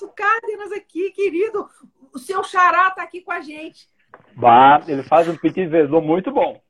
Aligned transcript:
Renato 0.00 0.08
Cárdenas 0.08 0.72
aqui, 0.72 1.10
querido. 1.10 1.68
O 2.12 2.18
seu 2.18 2.42
xará 2.42 2.90
tá 2.90 3.02
aqui 3.02 3.20
com 3.20 3.32
a 3.32 3.40
gente. 3.40 3.88
Bah, 4.34 4.82
ele 4.88 5.02
faz 5.02 5.28
um 5.28 5.36
petit 5.36 5.66
verdot 5.66 6.04
muito 6.04 6.32
bom. 6.32 6.60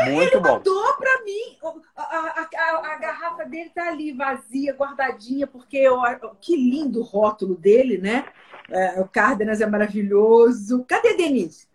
Muito 0.00 0.34
ele 0.34 0.40
bom. 0.40 0.54
mandou 0.54 0.96
para 0.96 1.22
mim. 1.24 1.58
A, 1.96 2.02
a, 2.02 2.48
a, 2.54 2.92
a, 2.92 2.98
garrafa 2.98 3.44
dele 3.44 3.70
tá 3.70 3.88
ali 3.88 4.12
vazia, 4.12 4.74
guardadinha, 4.74 5.46
porque 5.46 5.76
eu, 5.76 6.00
que 6.40 6.56
lindo 6.56 7.00
o 7.00 7.04
rótulo 7.04 7.54
dele, 7.54 7.98
né? 7.98 8.24
É, 8.68 9.00
o 9.00 9.08
Cárdenas 9.08 9.60
é 9.60 9.66
maravilhoso. 9.66 10.84
Cadê 10.86 11.14
Denise? 11.14 11.68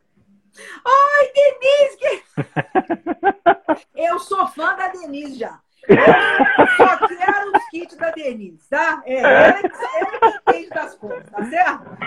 Oi, 0.85 1.33
Denise! 1.33 1.97
Que... 1.97 2.23
eu 4.07 4.19
sou 4.19 4.47
fã 4.47 4.75
da 4.75 4.87
Denise 4.87 5.37
já. 5.37 5.59
Só 6.77 7.07
quero 7.07 7.51
os 7.55 7.69
kits 7.69 7.97
da 7.97 8.11
Denise, 8.11 8.69
tá? 8.69 9.01
É, 9.05 9.19
ela, 9.19 9.59
ela 9.59 10.19
que 10.19 10.51
entende 10.51 10.69
das 10.69 10.95
coisas, 10.95 11.29
tá 11.29 11.45
certo? 11.45 11.97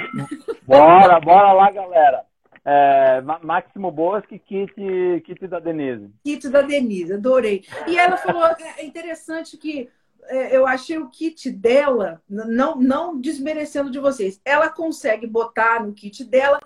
Bora, 0.66 1.21
bora 1.21 1.52
lá, 1.52 1.71
galera. 1.71 2.25
É, 2.65 3.23
Máximo 3.43 3.91
Bosque, 3.91 4.38
kit, 4.38 4.75
kit 5.25 5.47
da 5.47 5.59
Denise. 5.59 6.11
Kit 6.23 6.49
da 6.49 6.62
Denise, 6.62 7.15
adorei. 7.15 7.65
E 7.87 7.99
ela 7.99 8.16
falou, 8.16 8.45
é 8.77 8.85
interessante 8.85 9.57
que 9.57 9.88
é, 10.29 10.55
eu 10.55 10.66
achei 10.66 10.99
o 10.99 11.09
kit 11.09 11.51
dela, 11.51 12.21
não, 12.29 12.77
não 12.77 13.19
desmerecendo 13.19 13.91
de 13.91 13.99
vocês, 13.99 14.41
ela 14.45 14.69
consegue 14.69 15.27
botar 15.27 15.83
no 15.83 15.95
kit 15.95 16.23
dela 16.24 16.60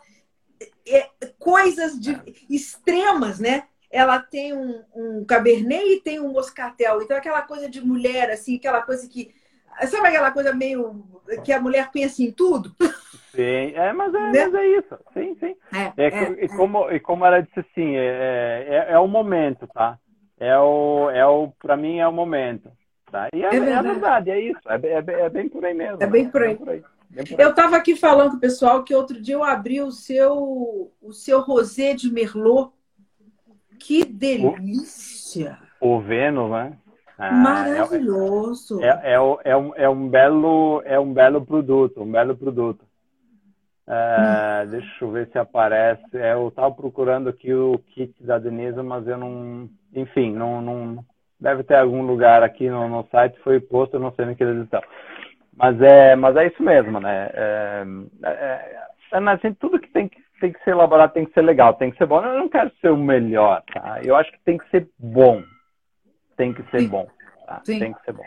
é, 0.86 1.08
coisas 1.38 1.98
de, 1.98 2.19
extremas, 2.50 3.38
né? 3.38 3.64
Ela 3.92 4.19
tem 4.19 4.55
um, 4.55 4.82
um 4.95 5.24
cabernet 5.24 5.84
e 5.84 6.00
tem 6.00 6.19
um 6.19 6.33
moscatel. 6.33 7.02
Então, 7.02 7.16
aquela 7.16 7.42
coisa 7.42 7.69
de 7.69 7.84
mulher, 7.84 8.30
assim, 8.30 8.56
aquela 8.56 8.83
coisa 8.83 9.06
que. 9.09 9.34
Sabe 9.87 10.09
aquela 10.09 10.30
coisa 10.30 10.55
meio 10.55 11.05
que 11.45 11.52
a 11.52 11.60
mulher 11.60 11.91
pensa 11.92 12.23
em 12.23 12.33
tudo? 12.33 12.74
Sim, 13.34 13.73
é, 13.74 13.92
mas 13.92 14.14
é, 14.14 14.19
né? 14.19 14.47
mas 14.47 14.55
é 14.55 14.66
isso. 14.66 14.98
Sim, 15.14 15.36
sim. 15.41 15.56
É, 15.73 15.92
é, 15.97 16.08
é, 16.08 16.44
e, 16.44 16.48
como, 16.48 16.91
e 16.91 17.00
como 17.00 17.25
ela 17.25 17.41
disse 17.41 17.61
assim, 17.61 17.97
é, 17.97 18.66
é, 18.69 18.86
é 18.92 18.98
o 18.98 19.08
momento, 19.08 19.66
tá? 19.69 19.98
É 20.38 20.59
o, 20.59 21.09
é 21.11 21.27
o, 21.27 21.48
para 21.59 21.77
mim 21.77 21.98
é 21.98 22.06
o 22.06 22.12
momento. 22.12 22.70
Tá? 23.11 23.28
E 23.33 23.42
é, 23.42 23.47
é, 23.47 23.50
verdade. 23.50 23.88
é 23.88 23.92
verdade, 23.92 24.31
é 24.31 24.41
isso. 24.41 24.61
É, 24.66 24.75
é, 24.75 25.25
é, 25.25 25.28
bem 25.31 25.48
por 25.48 25.64
aí 25.64 25.75
mesmo. 25.75 26.03
É 26.03 26.06
bem 26.06 26.28
por 26.28 26.42
aí. 26.42 26.48
Bem 26.48 26.56
por 26.56 26.69
aí. 26.69 26.83
Eu 27.38 27.50
estava 27.50 27.77
aqui 27.77 27.94
falando 27.94 28.31
com 28.31 28.36
o 28.38 28.41
pessoal 28.41 28.83
que 28.83 28.94
outro 28.94 29.20
dia 29.20 29.34
eu 29.34 29.44
abri 29.44 29.83
o 29.83 29.91
seu, 29.91 30.91
o 31.00 31.12
seu 31.12 31.41
rosé 31.41 31.94
de 31.94 32.11
Merlot. 32.11 32.72
Que 33.84 34.05
delícia! 34.05 35.58
O, 35.80 35.97
o 35.97 36.00
Vênus, 36.00 36.50
né? 36.50 36.72
Ah, 37.19 37.33
Maravilhoso. 37.33 38.83
É, 38.83 38.88
é, 38.88 39.14
é, 39.44 39.56
um, 39.56 39.72
é, 39.77 39.88
um 39.88 40.08
belo, 40.08 40.83
é 40.84 40.98
um 40.98 41.12
belo 41.12 41.44
produto, 41.44 42.03
um 42.03 42.10
belo 42.10 42.36
produto. 42.36 42.84
É, 43.86 44.64
hum. 44.64 44.70
Deixa 44.70 45.05
eu 45.05 45.10
ver 45.10 45.28
se 45.30 45.38
aparece. 45.38 46.05
É, 46.14 46.33
eu 46.33 46.48
estava 46.48 46.72
procurando 46.72 47.28
aqui 47.28 47.53
o 47.53 47.78
kit 47.88 48.14
da 48.25 48.38
Denise, 48.38 48.80
mas 48.83 49.06
eu 49.06 49.19
não. 49.19 49.69
Enfim, 49.94 50.33
não, 50.33 50.62
não 50.62 51.05
deve 51.38 51.64
ter 51.64 51.77
algum 51.77 52.03
lugar 52.03 52.42
aqui 52.42 52.70
no, 52.70 52.88
no 52.88 53.06
site, 53.10 53.38
foi 53.41 53.58
posto, 53.60 53.94
eu 53.97 54.00
não 54.00 54.12
sei 54.14 54.27
nem 54.27 54.34
que 54.36 54.44
eles 54.44 54.62
estão. 54.62 54.80
Mas 55.56 55.80
é, 55.83 56.14
mas 56.16 56.36
é 56.36 56.47
isso 56.47 56.62
mesmo, 56.62 57.00
né? 57.00 57.30
É, 57.34 57.84
é, 58.22 58.30
é, 59.12 59.30
assim, 59.30 59.53
tudo 59.55 59.80
que 59.80 59.88
tem, 59.91 60.08
que 60.08 60.22
tem 60.42 60.52
que 60.52 60.64
ser 60.64 60.70
elaborado 60.70 61.12
tem 61.12 61.24
que 61.24 61.32
ser 61.32 61.42
legal, 61.42 61.74
tem 61.74 61.92
que 61.92 61.96
ser 61.96 62.04
bom. 62.04 62.20
Eu 62.20 62.36
não 62.36 62.48
quero 62.48 62.68
ser 62.80 62.90
o 62.90 62.96
melhor, 62.96 63.62
tá? 63.72 64.00
Eu 64.02 64.16
acho 64.16 64.32
que 64.32 64.40
tem 64.44 64.58
que 64.58 64.68
ser 64.70 64.88
bom. 64.98 65.40
Tem 66.36 66.52
que 66.52 66.64
ser 66.64 66.80
Sim. 66.80 66.88
bom. 66.88 67.06
Tá? 67.46 67.62
Tem 67.64 67.92
que 67.92 68.04
ser 68.04 68.12
bom. 68.12 68.26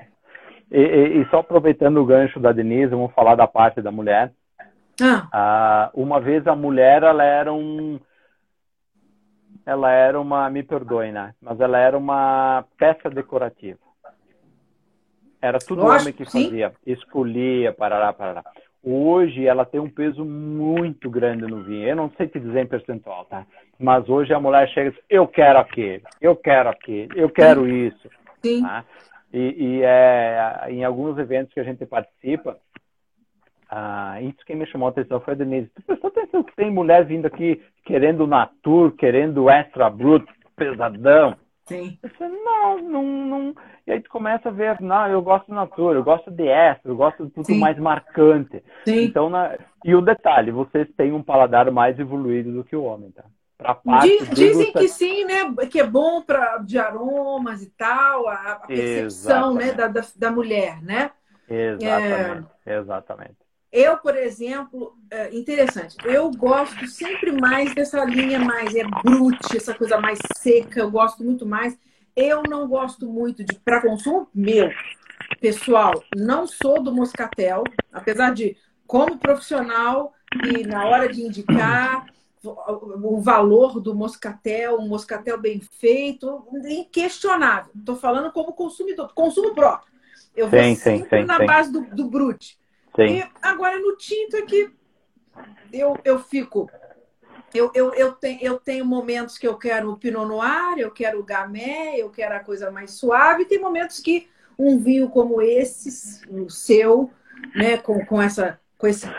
E, 0.72 0.80
e, 0.80 1.22
e, 1.22 1.30
só 1.30 1.40
aproveitando 1.40 1.98
o 1.98 2.06
gancho 2.06 2.40
da 2.40 2.54
Denise, 2.54 2.92
vamos 2.92 3.14
falar 3.14 3.36
da 3.36 3.46
parte 3.46 3.82
da 3.82 3.92
mulher. 3.92 4.32
Ah. 5.02 5.28
ah. 5.34 5.92
uma 5.94 6.22
vez 6.22 6.48
a 6.48 6.56
mulher, 6.56 7.04
ela 7.04 7.24
era 7.24 7.52
um. 7.52 8.00
Ela 9.66 9.92
era 9.92 10.20
uma. 10.20 10.50
Me 10.50 10.64
perdoe, 10.64 11.12
né? 11.12 11.34
Mas 11.42 11.60
ela 11.60 11.78
era 11.78 11.98
uma 11.98 12.64
peça 12.78 13.10
decorativa. 13.10 13.80
Era 15.42 15.60
tudo 15.60 15.84
Lógico, 15.84 16.02
homem 16.02 16.14
que 16.14 16.24
fazia. 16.24 16.70
Sim. 16.70 16.92
Escolhia, 16.94 17.74
parará, 17.74 18.14
parará. 18.14 18.44
Hoje 18.88 19.48
ela 19.48 19.66
tem 19.66 19.80
um 19.80 19.90
peso 19.90 20.24
muito 20.24 21.10
grande 21.10 21.42
no 21.42 21.64
vinho. 21.64 21.88
Eu 21.88 21.96
não 21.96 22.12
sei 22.12 22.28
te 22.28 22.40
dizer 22.40 22.62
em 22.62 22.68
percentual, 22.68 23.26
tá? 23.26 23.44
Mas 23.80 24.08
hoje 24.08 24.32
a 24.32 24.40
mulher 24.40 24.70
chega 24.70 24.90
e 24.90 24.92
diz, 24.92 25.02
eu 25.10 25.28
quero 25.28 25.58
aquele, 25.58 26.04
eu 26.22 26.36
quero 26.36 26.70
aquele, 26.70 27.10
eu 27.16 27.30
quero 27.30 27.68
isso. 27.68 28.08
Sim. 28.44 28.62
Tá? 28.62 28.86
E, 29.34 29.56
e 29.58 29.82
é, 29.84 30.68
em 30.70 30.84
alguns 30.84 31.18
eventos 31.18 31.52
que 31.52 31.60
a 31.60 31.64
gente 31.64 31.84
participa, 31.86 32.58
ah, 33.70 34.22
isso 34.22 34.46
que 34.46 34.54
me 34.54 34.68
chamou 34.68 34.88
a 34.88 34.92
atenção 34.92 35.20
foi 35.20 35.34
a 35.34 35.38
Denise. 35.38 35.72
Tu 35.76 35.82
prestou 35.82 36.10
atenção 36.10 36.44
que 36.44 36.56
tem 36.56 36.72
mulher 36.72 37.04
vindo 37.06 37.26
aqui 37.26 37.62
querendo 37.84 38.28
Natur, 38.28 38.92
querendo 38.96 39.50
Extra 39.50 39.90
Brut, 39.90 40.26
pesadão. 40.56 41.36
Sim. 41.66 41.98
Eu 42.04 42.30
não, 42.30 42.78
não, 42.78 43.04
não. 43.04 43.56
E 43.88 43.92
aí 43.92 44.02
tu 44.02 44.10
começa 44.10 44.50
a 44.50 44.52
ver, 44.52 44.80
não, 44.82 45.08
eu 45.08 45.22
gosto 45.22 45.48
de 45.48 45.54
Natur, 45.54 45.96
eu 45.96 46.04
gosto 46.04 46.30
de 46.30 46.48
Extra, 46.48 46.92
eu 46.92 46.96
gosto 46.96 47.26
de 47.26 47.32
tudo 47.32 47.46
Sim. 47.46 47.60
mais 47.60 47.78
marcante. 47.78 48.64
Sim. 48.86 49.06
Então, 49.06 49.30
na... 49.30 49.58
E 49.84 49.96
o 49.96 50.02
detalhe, 50.02 50.52
vocês 50.52 50.88
têm 50.96 51.12
um 51.12 51.24
paladar 51.24 51.70
mais 51.72 51.98
evoluído 52.00 52.52
do 52.52 52.64
que 52.64 52.76
o 52.76 52.84
homem, 52.84 53.12
tá? 53.12 53.24
Diz, 54.02 54.30
dizem 54.32 54.74
que 54.74 54.88
sim, 54.88 55.24
né? 55.24 55.56
Que 55.72 55.80
é 55.80 55.88
bom 55.88 56.22
para 56.22 56.58
de 56.58 56.78
aromas 56.78 57.64
e 57.64 57.70
tal, 57.72 58.28
a, 58.28 58.52
a 58.52 58.56
percepção 58.56 59.54
né, 59.54 59.72
da, 59.72 59.88
da, 59.88 60.02
da, 60.18 60.32
mulher, 60.32 60.82
né? 60.84 61.12
Exatamente. 61.48 62.48
É... 62.66 62.78
Exatamente. 62.78 63.45
Eu, 63.76 63.98
por 63.98 64.16
exemplo, 64.16 64.98
é 65.12 65.36
interessante, 65.36 65.98
eu 66.06 66.32
gosto 66.32 66.88
sempre 66.88 67.34
mais 67.34 67.76
dessa 67.76 68.06
linha 68.06 68.40
mais 68.40 68.74
é 68.74 68.86
brute, 69.04 69.58
essa 69.58 69.74
coisa 69.74 70.00
mais 70.00 70.18
seca, 70.38 70.80
eu 70.80 70.90
gosto 70.90 71.26
muito 71.26 71.46
mais. 71.46 71.78
Eu 72.16 72.42
não 72.44 72.70
gosto 72.70 73.06
muito 73.06 73.44
de, 73.44 73.54
para 73.60 73.82
consumo 73.82 74.30
meu, 74.34 74.72
pessoal, 75.42 76.02
não 76.16 76.48
sou 76.48 76.82
do 76.82 76.96
moscatel, 76.96 77.66
apesar 77.92 78.34
de, 78.34 78.56
como 78.88 79.18
profissional 79.18 80.14
e 80.48 80.66
na 80.66 80.86
hora 80.86 81.12
de 81.12 81.22
indicar 81.22 82.06
o 82.46 83.20
valor 83.20 83.82
do 83.82 83.94
moscatel, 83.94 84.78
um 84.78 84.88
moscatel 84.88 85.38
bem 85.38 85.60
feito, 85.60 86.48
inquestionável. 86.66 87.74
Estou 87.78 87.98
falando 87.98 88.32
como 88.32 88.54
consumidor, 88.54 89.14
consumo 89.14 89.54
próprio. 89.54 89.94
Eu 90.34 90.48
vou 90.48 90.60
sim, 90.62 90.76
sempre 90.76 91.20
sim, 91.20 91.26
na 91.26 91.40
sim. 91.40 91.46
base 91.46 91.72
do, 91.74 91.82
do 91.94 92.10
brute. 92.10 92.58
Sim. 92.96 93.20
E 93.20 93.30
agora 93.42 93.80
no 93.80 93.96
tinto 93.98 94.38
aqui 94.38 94.72
eu, 95.72 95.98
eu 96.04 96.20
fico. 96.20 96.70
Eu, 97.54 97.72
eu, 97.74 97.94
eu, 97.94 98.12
tenho, 98.12 98.40
eu 98.42 98.60
tenho 98.60 98.86
momentos 98.86 99.38
que 99.38 99.48
eu 99.48 99.58
quero 99.58 99.92
o 99.92 99.98
Pinot 99.98 100.28
Noir, 100.28 100.78
eu 100.78 100.92
quero 100.92 101.20
o 101.20 101.24
Gamay, 101.24 102.02
eu 102.02 102.10
quero 102.10 102.36
a 102.36 102.40
coisa 102.40 102.70
mais 102.70 102.92
suave. 102.92 103.46
Tem 103.46 103.60
momentos 103.60 104.00
que 104.00 104.28
um 104.60 104.78
vinho 104.78 105.10
como 105.10 105.42
esse, 105.42 106.28
o 106.30 106.50
seu, 106.50 107.10
né, 107.56 107.78
com, 107.78 108.06
com 108.06 108.22
essa, 108.22 108.60
com 108.78 108.88
esse, 108.88 109.10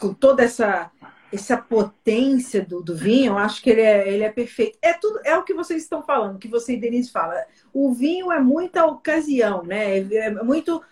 com 0.00 0.12
toda 0.12 0.42
essa 0.42 0.90
essa 1.32 1.56
potência 1.56 2.62
do, 2.62 2.82
do 2.82 2.94
vinho, 2.94 3.32
eu 3.32 3.38
acho 3.38 3.62
que 3.62 3.70
ele 3.70 3.80
é, 3.80 4.06
ele 4.06 4.22
é 4.22 4.30
perfeito. 4.30 4.76
É 4.82 4.92
tudo, 4.92 5.18
é 5.24 5.34
o 5.34 5.42
que 5.42 5.54
vocês 5.54 5.82
estão 5.82 6.02
falando, 6.02 6.38
que 6.38 6.46
você 6.46 6.74
e 6.74 6.76
Denise 6.76 7.10
fala. 7.10 7.34
O 7.72 7.94
vinho 7.94 8.30
é 8.30 8.38
muita 8.38 8.84
ocasião, 8.84 9.62
né? 9.62 9.98
É, 9.98 10.26
é 10.26 10.30
muito 10.30 10.82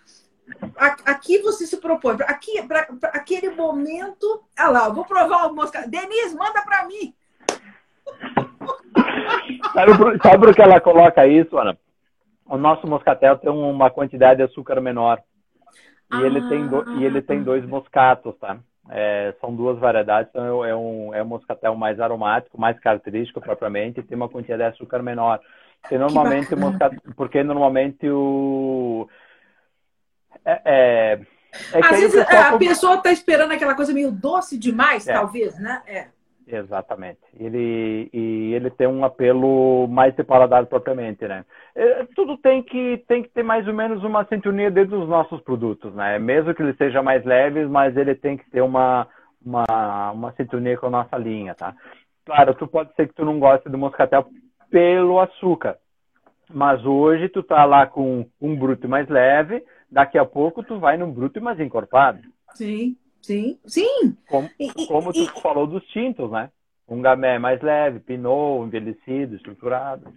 Aqui 1.05 1.38
você 1.38 1.66
se 1.66 1.77
propõe, 1.78 2.16
aqui, 2.27 2.62
para 2.66 2.87
aquele 3.12 3.50
momento. 3.50 4.43
Ah 4.56 4.71
lá, 4.71 4.87
eu 4.87 4.94
vou 4.94 5.05
provar 5.05 5.47
o 5.47 5.55
mosca. 5.55 5.87
Denise, 5.87 6.37
manda 6.37 6.62
para 6.62 6.87
mim! 6.87 7.15
Sabe 9.72 9.97
por, 9.97 10.19
sabe 10.22 10.38
por 10.38 10.55
que 10.55 10.62
ela 10.62 10.81
coloca 10.81 11.27
isso, 11.27 11.59
Ana? 11.59 11.78
O 12.47 12.56
nosso 12.56 12.87
moscatel 12.87 13.38
tem 13.38 13.50
uma 13.50 13.91
quantidade 13.91 14.38
de 14.38 14.43
açúcar 14.43 14.81
menor. 14.81 15.21
E, 16.12 16.16
ah. 16.16 16.22
ele, 16.22 16.49
tem 16.49 16.67
do, 16.67 16.99
e 16.99 17.05
ele 17.05 17.22
tem 17.22 17.43
dois 17.43 17.65
moscatos, 17.65 18.37
tá? 18.38 18.59
É, 18.88 19.35
são 19.41 19.55
duas 19.55 19.79
variedades, 19.79 20.31
então 20.31 20.64
é 20.64 20.75
um, 20.75 21.14
é 21.14 21.23
um 21.23 21.26
moscatel 21.26 21.76
mais 21.76 22.00
aromático, 22.00 22.61
mais 22.61 22.76
característico 22.81 23.41
propriamente, 23.41 24.00
e 24.00 24.03
tem 24.03 24.17
uma 24.17 24.29
quantidade 24.29 24.62
de 24.62 24.69
açúcar 24.69 25.00
menor. 25.00 25.38
Porque 25.81 25.96
normalmente, 25.96 26.53
o 26.53 26.58
moscatel, 26.58 26.99
porque 27.14 27.44
normalmente 27.44 28.11
o, 28.11 29.08
é, 30.44 30.60
é, 30.64 31.20
é 31.72 31.81
Às 31.82 32.00
vezes 32.00 32.19
a 32.19 32.58
pessoa 32.58 32.94
está 32.96 33.10
esperando 33.10 33.52
aquela 33.52 33.75
coisa 33.75 33.92
meio 33.92 34.10
doce 34.10 34.58
demais, 34.58 35.06
é. 35.06 35.12
talvez, 35.12 35.58
né? 35.58 35.82
É. 35.87 36.06
Exatamente. 36.52 37.20
Ele, 37.38 38.10
e 38.12 38.52
ele 38.54 38.70
tem 38.70 38.87
um 38.88 39.04
apelo 39.04 39.87
mais 39.87 40.14
de 40.16 40.25
paladar 40.25 40.66
propriamente, 40.66 41.26
né? 41.26 41.44
É, 41.76 42.04
tudo 42.16 42.37
tem 42.37 42.62
que, 42.62 43.04
tem 43.06 43.22
que 43.22 43.28
ter 43.28 43.44
mais 43.44 43.69
ou 43.69 43.75
menos 43.75 44.02
uma 44.02 44.25
sintonia 44.25 44.70
dentro 44.70 44.98
dos 44.98 45.08
nossos 45.08 45.40
produtos, 45.42 45.94
né? 45.94 46.19
Mesmo 46.19 46.52
que 46.52 46.62
ele 46.62 46.75
seja 46.75 47.02
mais 47.02 47.25
leve, 47.25 47.66
mas 47.66 47.96
ele 47.96 48.16
tem 48.16 48.36
que 48.36 48.50
ter 48.50 48.62
uma, 48.62 49.06
uma, 49.44 50.10
uma 50.10 50.32
sintonia 50.32 50.76
com 50.76 50.86
a 50.86 50.90
nossa 50.90 51.16
linha, 51.16 51.54
tá? 51.54 51.75
Claro, 52.26 52.54
tu 52.54 52.66
pode 52.66 52.93
ser 52.94 53.06
que 53.06 53.14
tu 53.14 53.25
não 53.25 53.38
goste 53.38 53.69
do 53.69 53.78
moscatel 53.78 54.26
pelo 54.70 55.20
açúcar, 55.20 55.76
mas 56.52 56.84
hoje 56.84 57.28
tu 57.28 57.43
tá 57.43 57.64
lá 57.64 57.86
com 57.86 58.26
um 58.40 58.56
bruto 58.56 58.88
mais 58.88 59.08
leve, 59.08 59.62
daqui 59.90 60.19
a 60.19 60.25
pouco 60.25 60.62
tu 60.62 60.78
vai 60.78 60.96
num 60.96 61.10
bruto 61.10 61.40
mais 61.40 61.58
encorpado. 61.60 62.20
Sim. 62.54 62.96
Sim, 63.22 63.58
sim. 63.66 64.16
Como, 64.28 64.50
e, 64.58 64.87
como 64.87 65.10
e, 65.10 65.26
tu 65.26 65.40
falou 65.40 65.66
dos 65.66 65.84
tintos, 65.88 66.31
né? 66.31 66.50
Um 66.88 67.00
gamé 67.00 67.38
mais 67.38 67.60
leve, 67.60 68.00
pinot, 68.00 68.66
envelhecido, 68.66 69.37
estruturado. 69.37 70.12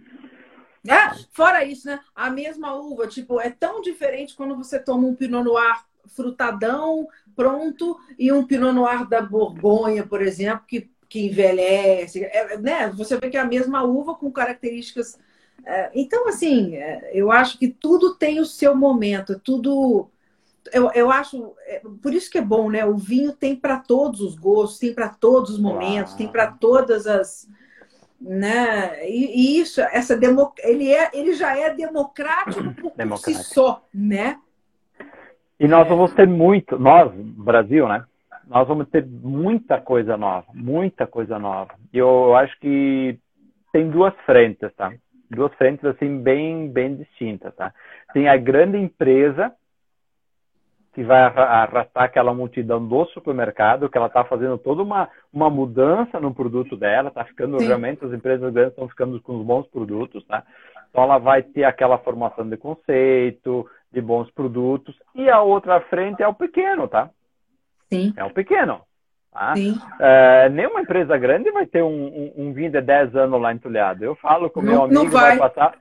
É, 0.86 1.14
fora 1.32 1.64
isso, 1.64 1.86
né? 1.86 2.00
A 2.14 2.30
mesma 2.30 2.74
uva, 2.74 3.06
tipo, 3.06 3.40
é 3.40 3.50
tão 3.50 3.80
diferente 3.80 4.34
quando 4.34 4.56
você 4.56 4.78
toma 4.78 5.06
um 5.06 5.14
Pinot 5.14 5.44
Noir 5.44 5.84
frutadão, 6.06 7.08
pronto, 7.34 7.98
e 8.18 8.30
um 8.32 8.46
Pinot 8.46 8.72
Noir 8.72 9.08
da 9.08 9.22
Borgonha, 9.22 10.06
por 10.06 10.20
exemplo, 10.20 10.64
que, 10.66 10.90
que 11.08 11.26
envelhece. 11.26 12.24
É, 12.24 12.58
né? 12.58 12.90
Você 12.90 13.16
vê 13.18 13.30
que 13.30 13.36
é 13.36 13.40
a 13.40 13.46
mesma 13.46 13.82
uva 13.82 14.14
com 14.14 14.30
características. 14.30 15.18
É, 15.66 15.90
então, 15.94 16.28
assim, 16.28 16.76
é, 16.76 17.10
eu 17.12 17.30
acho 17.30 17.58
que 17.58 17.68
tudo 17.68 18.14
tem 18.14 18.40
o 18.40 18.46
seu 18.46 18.74
momento, 18.74 19.38
tudo. 19.38 20.08
Eu, 20.72 20.90
eu 20.92 21.10
acho, 21.10 21.54
é, 21.66 21.82
por 22.02 22.12
isso 22.12 22.30
que 22.30 22.38
é 22.38 22.42
bom, 22.42 22.70
né? 22.70 22.84
O 22.84 22.96
vinho 22.96 23.32
tem 23.32 23.54
para 23.56 23.78
todos 23.78 24.20
os 24.20 24.34
gostos, 24.34 24.78
tem 24.78 24.94
para 24.94 25.08
todos 25.08 25.50
os 25.50 25.60
momentos, 25.60 26.12
Uau. 26.12 26.18
tem 26.18 26.28
para 26.28 26.48
todas 26.48 27.06
as, 27.06 27.48
né? 28.20 29.06
E, 29.08 29.56
e, 29.56 29.60
isso, 29.60 29.80
essa 29.80 30.16
demo, 30.16 30.52
ele 30.58 30.92
é, 30.92 31.10
ele 31.12 31.34
já 31.34 31.56
é 31.56 31.74
democrático 31.74 32.74
por, 32.74 32.92
democrático. 32.96 33.44
si 33.44 33.54
só, 33.54 33.84
né? 33.92 34.38
E 35.60 35.68
nós 35.68 35.86
vamos 35.88 36.12
ter 36.14 36.26
muito, 36.26 36.78
nós, 36.78 37.12
Brasil, 37.14 37.86
né? 37.86 38.04
Nós 38.46 38.66
vamos 38.68 38.88
ter 38.88 39.06
muita 39.06 39.80
coisa 39.80 40.16
nova, 40.16 40.46
muita 40.52 41.06
coisa 41.06 41.38
nova. 41.38 41.74
E 41.92 41.98
eu 41.98 42.34
acho 42.34 42.58
que 42.60 43.18
tem 43.72 43.88
duas 43.88 44.14
frentes, 44.26 44.70
tá? 44.76 44.92
Duas 45.30 45.52
frentes 45.54 45.84
assim 45.84 46.20
bem, 46.20 46.68
bem 46.68 46.96
distintas, 46.96 47.54
tá? 47.54 47.72
Tem 48.12 48.28
a 48.28 48.36
grande 48.36 48.78
empresa 48.78 49.52
que 50.94 51.02
vai 51.02 51.20
arrastar 51.22 52.04
aquela 52.04 52.32
multidão 52.32 52.86
do 52.86 53.04
supermercado, 53.06 53.88
que 53.88 53.98
ela 53.98 54.06
está 54.06 54.24
fazendo 54.24 54.56
toda 54.56 54.80
uma, 54.80 55.08
uma 55.32 55.50
mudança 55.50 56.20
no 56.20 56.32
produto 56.32 56.76
dela, 56.76 57.08
está 57.08 57.24
ficando 57.24 57.58
Sim. 57.58 57.66
realmente, 57.66 58.04
as 58.04 58.12
empresas 58.12 58.52
grandes 58.52 58.72
estão 58.72 58.88
ficando 58.88 59.20
com 59.20 59.40
os 59.40 59.44
bons 59.44 59.66
produtos, 59.66 60.24
tá? 60.26 60.44
Então 60.88 61.02
ela 61.02 61.18
vai 61.18 61.42
ter 61.42 61.64
aquela 61.64 61.98
formação 61.98 62.48
de 62.48 62.56
conceito, 62.56 63.68
de 63.92 64.00
bons 64.00 64.30
produtos, 64.30 64.96
e 65.16 65.28
a 65.28 65.42
outra 65.42 65.80
frente 65.80 66.22
é 66.22 66.28
o 66.28 66.34
pequeno, 66.34 66.86
tá? 66.86 67.10
Sim. 67.92 68.14
É 68.16 68.24
o 68.24 68.30
pequeno. 68.30 68.80
Tá? 69.34 69.52
É, 70.00 70.48
nenhuma 70.48 70.80
empresa 70.80 71.18
grande 71.18 71.50
vai 71.50 71.66
ter 71.66 71.82
um, 71.82 71.88
um, 71.88 72.32
um, 72.36 72.52
vinho 72.52 72.70
de 72.70 72.80
10 72.80 73.16
anos 73.16 73.40
lá 73.42 73.52
entulhado. 73.52 74.04
Eu 74.04 74.14
falo 74.14 74.48
com 74.48 74.60
o 74.60 74.62
meu 74.62 74.84
amigo, 74.84 75.10
vai. 75.10 75.36
vai 75.36 75.50
passar 75.50 75.74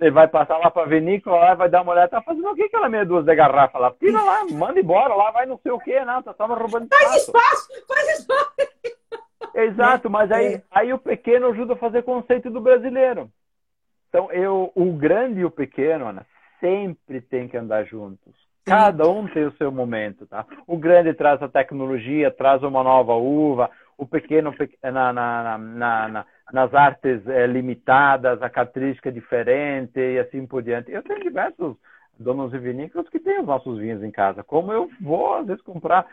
ele 0.00 0.10
vai 0.12 0.26
passar 0.26 0.56
lá 0.56 0.70
para 0.70 0.84
a 0.84 0.86
vinícola, 0.86 1.36
lá, 1.36 1.54
vai 1.54 1.68
dar 1.68 1.82
uma 1.82 1.92
olhada, 1.92 2.08
tá 2.08 2.22
fazendo 2.22 2.48
o 2.48 2.54
que 2.54 2.62
aquela 2.62 2.88
meia 2.88 3.04
dúzia 3.04 3.24
de 3.24 3.34
garrafa 3.34 3.78
lá? 3.78 3.92
Tira 4.00 4.22
lá, 4.22 4.46
manda 4.50 4.80
embora 4.80 5.14
lá, 5.14 5.30
vai 5.30 5.44
não 5.44 5.58
sei 5.58 5.72
o 5.72 5.78
que, 5.78 6.02
não, 6.04 6.22
tá 6.22 6.32
tava 6.32 6.54
roubando 6.54 6.88
Faz 6.88 7.16
espaço, 7.16 7.68
faz 7.86 8.18
espaço. 8.18 8.54
Exato, 9.54 10.08
mas 10.08 10.32
aí, 10.32 10.54
é. 10.54 10.62
aí 10.70 10.92
o 10.92 10.98
pequeno 10.98 11.48
ajuda 11.48 11.74
a 11.74 11.76
fazer 11.76 12.02
conceito 12.02 12.48
do 12.48 12.62
brasileiro. 12.62 13.30
Então, 14.08 14.32
eu, 14.32 14.72
o 14.74 14.92
grande 14.92 15.40
e 15.40 15.44
o 15.44 15.50
pequeno, 15.50 16.06
Ana, 16.06 16.26
sempre 16.60 17.20
tem 17.20 17.46
que 17.46 17.56
andar 17.56 17.84
juntos. 17.84 18.34
Cada 18.64 19.08
um 19.08 19.26
tem 19.26 19.44
o 19.44 19.56
seu 19.56 19.72
momento, 19.72 20.26
tá? 20.26 20.46
O 20.66 20.76
grande 20.76 21.14
traz 21.14 21.42
a 21.42 21.48
tecnologia, 21.48 22.30
traz 22.30 22.62
uma 22.62 22.82
nova 22.82 23.14
uva, 23.14 23.70
o 23.96 24.06
pequeno 24.06 24.54
na, 24.82 25.12
na, 25.12 25.58
na, 25.58 26.08
na 26.08 26.26
nas 26.52 26.74
artes 26.74 27.26
é, 27.28 27.46
limitadas, 27.46 28.42
a 28.42 28.50
característica 28.50 29.10
diferente 29.10 29.98
e 29.98 30.18
assim 30.18 30.46
por 30.46 30.62
diante. 30.62 30.90
Eu 30.90 31.02
tenho 31.02 31.22
diversos 31.22 31.76
donos 32.18 32.50
de 32.50 32.58
vinícolas 32.58 33.08
que 33.08 33.20
têm 33.20 33.40
os 33.40 33.46
nossos 33.46 33.78
vinhos 33.78 34.02
em 34.02 34.10
casa. 34.10 34.42
Como 34.42 34.72
eu 34.72 34.90
vou, 35.00 35.34
às 35.34 35.46
vezes, 35.46 35.62
comprar. 35.62 36.06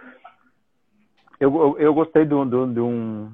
Eu, 1.39 1.55
eu, 1.55 1.79
eu 1.79 1.93
gostei 1.93 2.25
de 2.25 2.33
um, 2.33 2.73
de 2.73 2.79
um. 2.79 3.31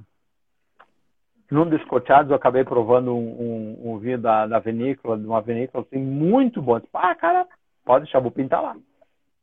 Num 1.51 1.69
descoteados, 1.69 2.31
eu 2.31 2.35
acabei 2.35 2.63
provando 2.63 3.15
um, 3.15 3.19
um, 3.19 3.91
um, 3.91 3.99
vinho 3.99 4.17
da, 4.17 4.47
da 4.47 4.59
vinícola, 4.59 5.17
de 5.17 5.25
uma 5.25 5.41
vinícola 5.41 5.85
assim, 5.85 6.01
muito 6.01 6.61
bom. 6.61 6.79
Tipo, 6.79 6.97
ah, 6.97 7.13
cara, 7.13 7.45
pode 7.85 8.05
deixar, 8.05 8.19
vou 8.19 8.31
pintar 8.31 8.63
lá. 8.63 8.75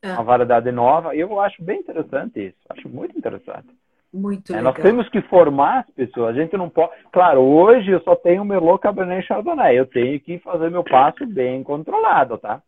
É. 0.02 0.12
Uma 0.12 0.23
variedade 0.23 0.73
nova. 0.73 1.14
E 1.14 1.20
eu 1.20 1.41
acho 1.41 1.62
bem 1.62 1.81
interessante 1.81 2.47
isso. 2.47 2.58
Acho 2.70 2.88
muito 2.88 3.17
interessante. 3.17 3.69
Muito 4.12 4.55
é, 4.55 4.61
Nós 4.61 4.75
temos 4.75 5.08
que 5.08 5.23
formar 5.23 5.81
as 5.81 5.91
pessoas. 5.91 6.37
A 6.37 6.41
gente 6.41 6.56
não 6.56 6.69
pode. 6.69 6.93
Claro, 7.12 7.41
hoje 7.41 7.91
eu 7.91 8.00
só 8.00 8.17
tenho 8.17 8.44
Merlot, 8.44 8.81
Cabernet 8.81 9.26
Chardonnay. 9.26 9.79
Eu 9.79 9.87
tenho 9.87 10.19
que 10.19 10.38
fazer 10.38 10.70
meu 10.70 10.82
passo 10.82 11.25
bem 11.26 11.62
controlado, 11.62 12.37
tá? 12.38 12.61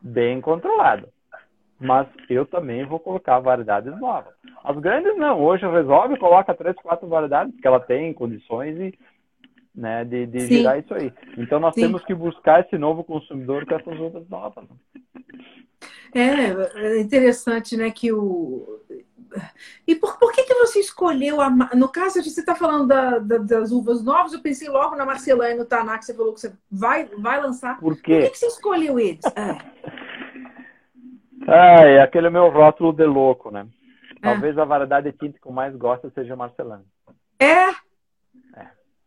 Bem 0.00 0.40
controlado. 0.40 1.08
Mas 1.78 2.08
eu 2.28 2.46
também 2.46 2.84
vou 2.84 2.98
colocar 2.98 3.38
variedades 3.38 3.96
novas. 4.00 4.32
As 4.64 4.76
grandes 4.78 5.16
não. 5.16 5.40
Hoje 5.40 5.66
resolve, 5.66 6.16
coloca 6.16 6.54
três, 6.54 6.76
quatro 6.76 7.08
variedades 7.08 7.54
que 7.60 7.66
ela 7.66 7.80
tem 7.80 8.12
condições 8.12 8.76
e, 8.78 8.94
né, 9.74 10.04
de, 10.04 10.26
de 10.26 10.46
girar 10.46 10.78
isso 10.78 10.94
aí. 10.94 11.12
Então 11.36 11.58
nós 11.58 11.74
Sim. 11.74 11.82
temos 11.82 12.04
que 12.04 12.14
buscar 12.14 12.60
esse 12.60 12.76
novo 12.76 13.02
consumidor 13.04 13.66
com 13.66 13.74
essas 13.74 13.98
outras 13.98 14.28
novas. 14.28 14.64
É, 16.14 16.80
é 16.80 17.00
interessante, 17.00 17.76
né, 17.76 17.90
que 17.90 18.12
o 18.12 18.80
e 19.86 19.94
por, 19.94 20.18
por 20.18 20.32
que, 20.32 20.44
que 20.44 20.54
você 20.54 20.80
escolheu 20.80 21.40
a. 21.40 21.50
No 21.74 21.88
caso, 21.88 22.22
você 22.22 22.40
está 22.40 22.54
falando 22.54 22.86
da, 22.86 23.18
da, 23.18 23.38
das 23.38 23.72
uvas 23.72 24.02
novas, 24.02 24.32
eu 24.32 24.40
pensei 24.40 24.68
logo 24.68 24.96
na 24.96 25.06
Marcelã 25.06 25.50
e 25.50 25.54
no 25.54 25.64
Taná, 25.64 25.98
que 25.98 26.04
você 26.04 26.14
falou 26.14 26.34
que 26.34 26.40
você 26.40 26.52
vai, 26.70 27.06
vai 27.18 27.40
lançar. 27.40 27.78
Por? 27.78 27.94
Por 27.94 28.02
que, 28.02 28.30
que 28.30 28.38
você 28.38 28.46
escolheu 28.46 28.98
eles? 28.98 29.24
É. 29.24 29.58
ah, 31.48 31.84
é 31.84 32.00
aquele 32.02 32.30
meu 32.30 32.48
rótulo 32.50 32.92
de 32.92 33.04
louco, 33.04 33.50
né? 33.50 33.66
É. 34.16 34.20
Talvez 34.20 34.56
a 34.58 34.64
variedade 34.64 35.10
de 35.10 35.18
tinta 35.18 35.38
que 35.40 35.46
eu 35.46 35.52
mais 35.52 35.74
gosto 35.76 36.10
seja 36.14 36.36
Marcelã. 36.36 36.82
É? 37.40 37.70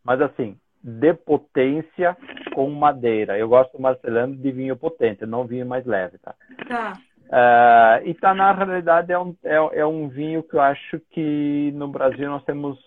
Mas 0.05 0.21
assim, 0.21 0.55
de 0.83 1.13
potência 1.15 2.15
com 2.53 2.69
madeira. 2.69 3.37
Eu 3.37 3.49
gosto 3.49 3.81
Marcelano 3.81 4.35
de 4.35 4.51
vinho 4.51 4.77
potente, 4.77 5.25
não 5.25 5.47
vinho 5.47 5.65
mais 5.65 5.83
leve, 5.83 6.19
tá? 6.19 6.35
Tá. 6.67 6.93
Uh, 7.25 8.07
e 8.07 8.13
tá 8.13 8.35
na 8.35 8.53
realidade 8.53 9.11
é 9.11 9.17
um, 9.17 9.35
é, 9.43 9.79
é, 9.79 9.85
um 9.85 10.07
vinho 10.07 10.43
que 10.43 10.55
eu 10.55 10.61
acho 10.61 11.01
que 11.09 11.71
no 11.73 11.87
Brasil 11.87 12.29
nós 12.29 12.43
temos 12.45 12.77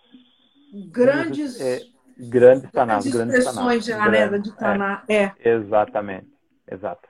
grandes 0.92 1.60
é, 1.60 1.80
grandes 2.16 2.70
tanás, 2.70 3.04
grandes, 3.04 3.12
grandes 3.14 3.34
expressões 3.34 3.84
já 3.84 4.08
né, 4.08 4.38
de 4.38 4.56
taná, 4.56 5.02
é, 5.08 5.24
é. 5.24 5.34
Exatamente, 5.44 6.28
exato. 6.70 7.08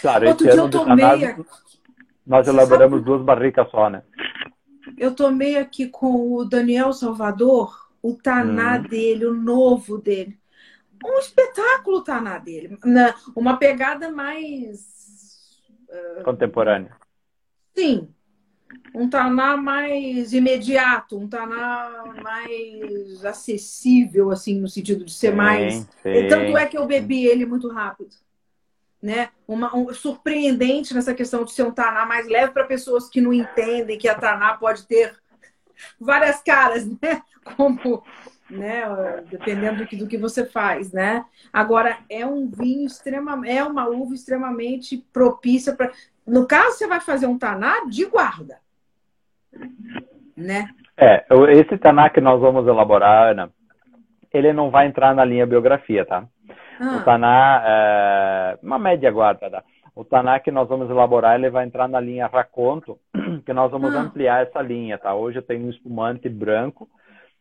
Claro, 0.00 0.28
Outro 0.28 0.46
esse 0.46 0.56
ano 0.56 0.68
de 0.68 0.78
tanás, 0.78 1.22
a... 1.24 1.36
nós 2.24 2.46
Você 2.46 2.52
elaboramos 2.52 3.00
sabe... 3.00 3.04
duas 3.04 3.22
barricas 3.22 3.68
só, 3.68 3.90
né? 3.90 4.04
Eu 4.96 5.12
tomei 5.12 5.58
aqui 5.58 5.88
com 5.88 6.34
o 6.34 6.44
Daniel 6.44 6.92
Salvador 6.92 7.87
o 8.02 8.14
taná 8.14 8.78
hum. 8.78 8.82
dele, 8.82 9.26
o 9.26 9.34
novo 9.34 9.98
dele. 9.98 10.38
Um 11.04 11.18
espetáculo 11.18 11.98
o 11.98 12.04
taná 12.04 12.38
dele, 12.38 12.76
uma 13.36 13.56
pegada 13.56 14.10
mais 14.10 14.98
Contemporâneo. 16.24 16.92
Sim. 17.74 18.12
Um 18.94 19.08
taná 19.08 19.56
mais 19.56 20.32
imediato, 20.32 21.18
um 21.18 21.28
taná 21.28 22.04
mais 22.22 23.24
acessível, 23.24 24.30
assim, 24.30 24.60
no 24.60 24.68
sentido 24.68 25.04
de 25.04 25.12
ser 25.12 25.30
sim, 25.30 25.36
mais. 25.36 25.74
Sim, 26.02 26.28
Tanto 26.28 26.56
é 26.56 26.66
que 26.66 26.76
eu 26.76 26.86
bebi 26.86 27.26
ele 27.26 27.46
muito 27.46 27.68
rápido. 27.68 28.14
Né? 29.00 29.30
Uma, 29.46 29.74
um, 29.76 29.94
surpreendente 29.94 30.92
nessa 30.92 31.14
questão 31.14 31.44
de 31.44 31.52
ser 31.52 31.62
um 31.62 31.70
taná 31.70 32.04
mais 32.04 32.26
leve 32.26 32.52
para 32.52 32.66
pessoas 32.66 33.08
que 33.08 33.20
não 33.20 33.32
entendem 33.32 33.96
que 33.96 34.08
a 34.08 34.14
taná 34.14 34.56
pode 34.56 34.86
ter 34.86 35.16
várias 36.00 36.42
caras, 36.42 36.84
né? 36.84 37.22
Como 37.56 38.02
né? 38.50 38.82
Dependendo 39.30 39.78
do 39.78 39.86
que, 39.86 39.96
do 39.96 40.06
que 40.06 40.16
você 40.16 40.44
faz, 40.44 40.92
né? 40.92 41.24
Agora, 41.52 41.98
é 42.08 42.24
um 42.24 42.48
vinho 42.48 42.86
extremamente, 42.86 43.56
é 43.56 43.62
uma 43.62 43.88
uva 43.88 44.14
extremamente 44.14 44.98
propícia 45.12 45.74
para. 45.74 45.90
No 46.26 46.46
caso, 46.46 46.76
você 46.76 46.86
vai 46.86 47.00
fazer 47.00 47.26
um 47.26 47.38
taná 47.38 47.84
de 47.88 48.04
guarda, 48.06 48.58
né? 50.36 50.68
É, 50.96 51.24
esse 51.52 51.78
taná 51.78 52.10
que 52.10 52.20
nós 52.20 52.40
vamos 52.40 52.66
elaborar, 52.66 53.32
Ana, 53.32 53.50
ele 54.32 54.52
não 54.52 54.70
vai 54.70 54.86
entrar 54.86 55.14
na 55.14 55.24
linha 55.24 55.46
biografia, 55.46 56.04
tá? 56.04 56.24
Ah. 56.80 56.96
O 56.96 57.04
taná, 57.04 57.62
é 57.64 58.58
uma 58.62 58.78
média 58.78 59.10
guarda, 59.10 59.50
tá? 59.50 59.62
O 59.94 60.04
taná 60.04 60.38
que 60.38 60.50
nós 60.50 60.68
vamos 60.68 60.88
elaborar, 60.88 61.36
ele 61.36 61.50
vai 61.50 61.64
entrar 61.64 61.88
na 61.88 61.98
linha 61.98 62.26
raconto, 62.26 62.98
que 63.44 63.52
nós 63.52 63.70
vamos 63.70 63.94
ah. 63.94 64.00
ampliar 64.00 64.42
essa 64.42 64.60
linha, 64.60 64.98
tá? 64.98 65.14
Hoje 65.14 65.38
eu 65.38 65.42
tenho 65.42 65.66
um 65.66 65.70
espumante 65.70 66.28
branco, 66.28 66.88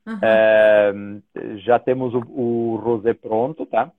Uhum. 0.08 0.20
É, 0.22 0.94
já 1.58 1.78
temos 1.78 2.14
o, 2.14 2.20
o, 2.20 2.76
rosé 2.78 3.14
pronto, 3.14 3.66
tá? 3.66 3.92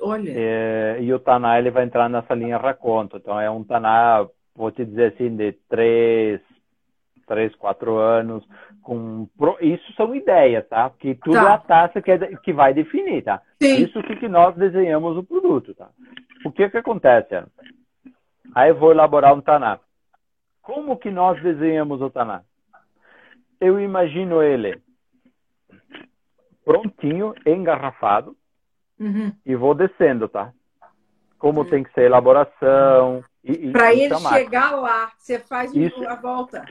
Olha. 0.00 0.32
É, 0.34 0.98
e 1.02 1.12
o 1.12 1.18
taná 1.18 1.58
ele 1.58 1.70
vai 1.70 1.84
entrar 1.84 2.08
nessa 2.08 2.34
linha 2.34 2.56
raconto. 2.56 3.18
Então 3.18 3.38
é 3.38 3.50
um 3.50 3.62
taná, 3.62 4.26
vou 4.56 4.70
te 4.70 4.86
dizer 4.86 5.12
assim, 5.12 5.36
de 5.36 5.52
três, 5.68 6.40
três, 7.26 7.54
quatro 7.56 7.98
anos. 7.98 8.42
Com 8.82 9.28
isso 9.60 9.92
são 9.92 10.14
ideias, 10.14 10.66
tá? 10.66 10.90
Que 10.98 11.14
tudo 11.16 11.34
tá. 11.34 11.42
é 11.42 11.52
a 11.52 11.58
taça 11.58 12.00
que, 12.00 12.10
é, 12.10 12.18
que 12.36 12.54
vai 12.54 12.72
definir, 12.72 13.22
tá? 13.22 13.42
Sim. 13.62 13.84
Isso 13.84 14.02
que, 14.04 14.16
que 14.16 14.28
nós 14.28 14.56
desenhamos 14.56 15.18
o 15.18 15.22
produto, 15.22 15.74
tá? 15.74 15.90
O 16.46 16.50
que 16.50 16.70
que 16.70 16.78
acontece? 16.78 17.34
Ana? 17.34 17.48
Aí 18.54 18.70
eu 18.70 18.78
vou 18.78 18.92
elaborar 18.92 19.34
um 19.34 19.42
taná. 19.42 19.78
Como 20.62 20.96
que 20.96 21.10
nós 21.10 21.42
desenhamos 21.42 22.00
o 22.00 22.08
taná? 22.08 22.40
Eu 23.60 23.78
imagino 23.78 24.42
ele 24.42 24.80
prontinho, 26.68 27.34
engarrafado, 27.46 28.36
uhum. 29.00 29.32
e 29.46 29.56
vou 29.56 29.74
descendo, 29.74 30.28
tá? 30.28 30.52
Como 31.38 31.60
uhum. 31.60 31.70
tem 31.70 31.82
que 31.82 31.90
ser 31.94 32.02
a 32.02 32.04
elaboração. 32.04 33.24
Para 33.72 33.94
ele 33.94 34.12
é 34.12 34.18
chegar 34.18 34.72
lá, 34.72 35.10
você 35.16 35.38
faz 35.38 35.74
isso, 35.74 36.06
a 36.06 36.14
volta. 36.16 36.62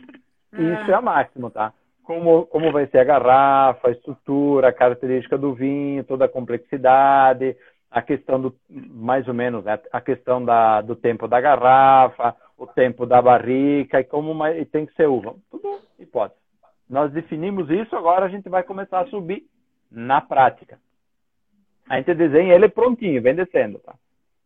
Isso 0.54 0.92
ah. 0.92 0.92
é 0.92 1.00
o 1.00 1.04
máximo, 1.04 1.50
tá? 1.50 1.74
Como, 2.04 2.46
como 2.46 2.72
vai 2.72 2.86
ser 2.88 3.00
a 3.00 3.04
garrafa, 3.04 3.88
a 3.88 3.92
estrutura, 3.92 4.68
a 4.68 4.74
característica 4.74 5.36
do 5.36 5.56
vinho, 5.56 6.04
toda 6.04 6.25
a 6.25 6.30
complexidade, 6.30 7.58
a 7.89 8.01
questão 8.01 8.39
do, 8.39 8.56
mais 8.70 9.27
ou 9.27 9.34
menos, 9.34 9.66
né? 9.66 9.80
a 9.92 10.00
questão 10.00 10.46
da, 10.46 10.80
do 10.82 10.96
tempo 10.96 11.27
da 11.27 11.42
garrafa, 11.42 12.36
o 12.56 12.68
tempo 12.68 13.04
da 13.08 13.20
barrica 13.20 14.00
e 14.00 14.04
como 14.04 14.32
uma, 14.32 14.51
e 14.51 14.63
tem 14.63 14.86
que 14.86 14.94
ser 14.94 15.10
uva. 15.10 15.34
Tudo 15.50 15.80
hipótese. 15.98 16.39
Nós 16.88 17.12
definimos 17.12 17.68
isso, 17.72 17.96
agora 17.96 18.27
a 18.27 18.30
gente 18.30 18.48
vai 18.48 18.62
começar 18.62 19.00
a 19.00 19.08
subir 19.08 19.44
na 19.91 20.22
prática. 20.22 20.79
A 21.89 21.98
gente 21.98 22.13
desenha 22.13 22.53
ele 22.53 22.67
prontinho, 22.67 23.22
vem 23.22 23.36
descendo, 23.36 23.79
tá? 23.79 23.96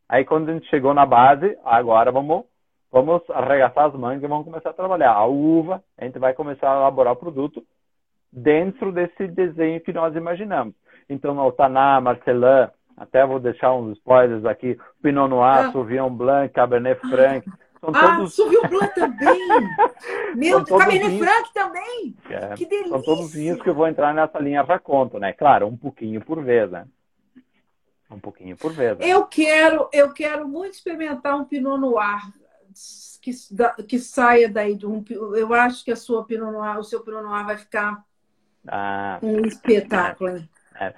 Aí 0.07 0.25
quando 0.25 0.49
a 0.49 0.53
gente 0.53 0.69
chegou 0.69 0.93
na 0.93 1.05
base, 1.05 1.57
agora 1.63 2.11
vamos 2.11 2.45
vamos 2.91 3.21
arregaçar 3.29 3.85
as 3.85 3.93
mangas 3.93 4.23
e 4.23 4.27
vamos 4.27 4.45
começar 4.45 4.71
a 4.71 4.73
trabalhar. 4.73 5.13
A 5.13 5.25
uva, 5.25 5.81
a 5.97 6.03
gente 6.03 6.19
vai 6.19 6.33
começar 6.33 6.71
a 6.71 6.75
elaborar 6.75 7.13
o 7.13 7.15
produto 7.17 7.63
dentro 8.31 8.91
desse 8.91 9.27
desenho 9.27 9.79
que 9.81 9.93
nós 9.93 10.15
imaginamos. 10.15 10.75
Então, 11.09 11.37
o 11.37 11.51
Taná, 11.51 11.99
Marcelin, 12.01 12.67
até 12.97 13.25
vou 13.25 13.39
deixar 13.39 13.73
uns 13.73 13.97
spoilers 13.97 14.45
aqui, 14.45 14.77
Pinot 15.01 15.29
Noir, 15.29 15.67
ah. 15.67 15.71
Sauvignon 15.71 16.09
Blanc, 16.09 16.53
Cabernet 16.53 16.99
Franc, 17.09 17.49
são 17.81 17.89
ah, 17.95 18.15
todos... 18.17 18.35
Sauvignon 18.35 18.69
Blanc 18.69 18.93
também! 18.93 19.47
Meu, 20.37 20.63
Cabernet. 20.63 21.17
Franc 21.17 21.51
também! 21.51 22.15
É, 22.29 22.53
que 22.53 22.65
delícia! 22.67 22.91
São 22.91 23.01
todos 23.01 23.33
vinhos 23.33 23.59
que 23.59 23.67
eu 23.67 23.73
vou 23.73 23.87
entrar 23.87 24.13
nessa 24.13 24.37
linha 24.37 24.63
já 24.63 24.77
conto, 24.77 25.17
né? 25.17 25.33
Claro, 25.33 25.65
um 25.65 25.75
pouquinho 25.75 26.21
por 26.21 26.43
vez, 26.43 26.69
né? 26.69 26.85
Um 28.11 28.19
pouquinho 28.19 28.55
por 28.55 28.71
vez. 28.71 28.99
Né? 28.99 29.07
Eu 29.07 29.25
quero, 29.25 29.89
eu 29.91 30.13
quero 30.13 30.47
muito 30.47 30.73
experimentar 30.73 31.35
um 31.35 31.43
Pinot 31.43 31.79
Noir 31.79 32.21
que, 33.19 33.31
que 33.87 33.97
saia 33.97 34.47
daí 34.47 34.75
de 34.75 34.85
um. 34.85 35.03
Eu 35.35 35.51
acho 35.53 35.83
que 35.83 35.91
a 35.91 35.95
sua 35.95 36.23
Pinot 36.23 36.51
Noir, 36.51 36.77
o 36.77 36.83
seu 36.83 37.01
Pinot 37.01 37.23
Noir 37.23 37.45
vai 37.45 37.57
ficar 37.57 38.03
ah, 38.67 39.17
um 39.23 39.43
espetáculo. 39.45 40.43
É. 40.79 40.93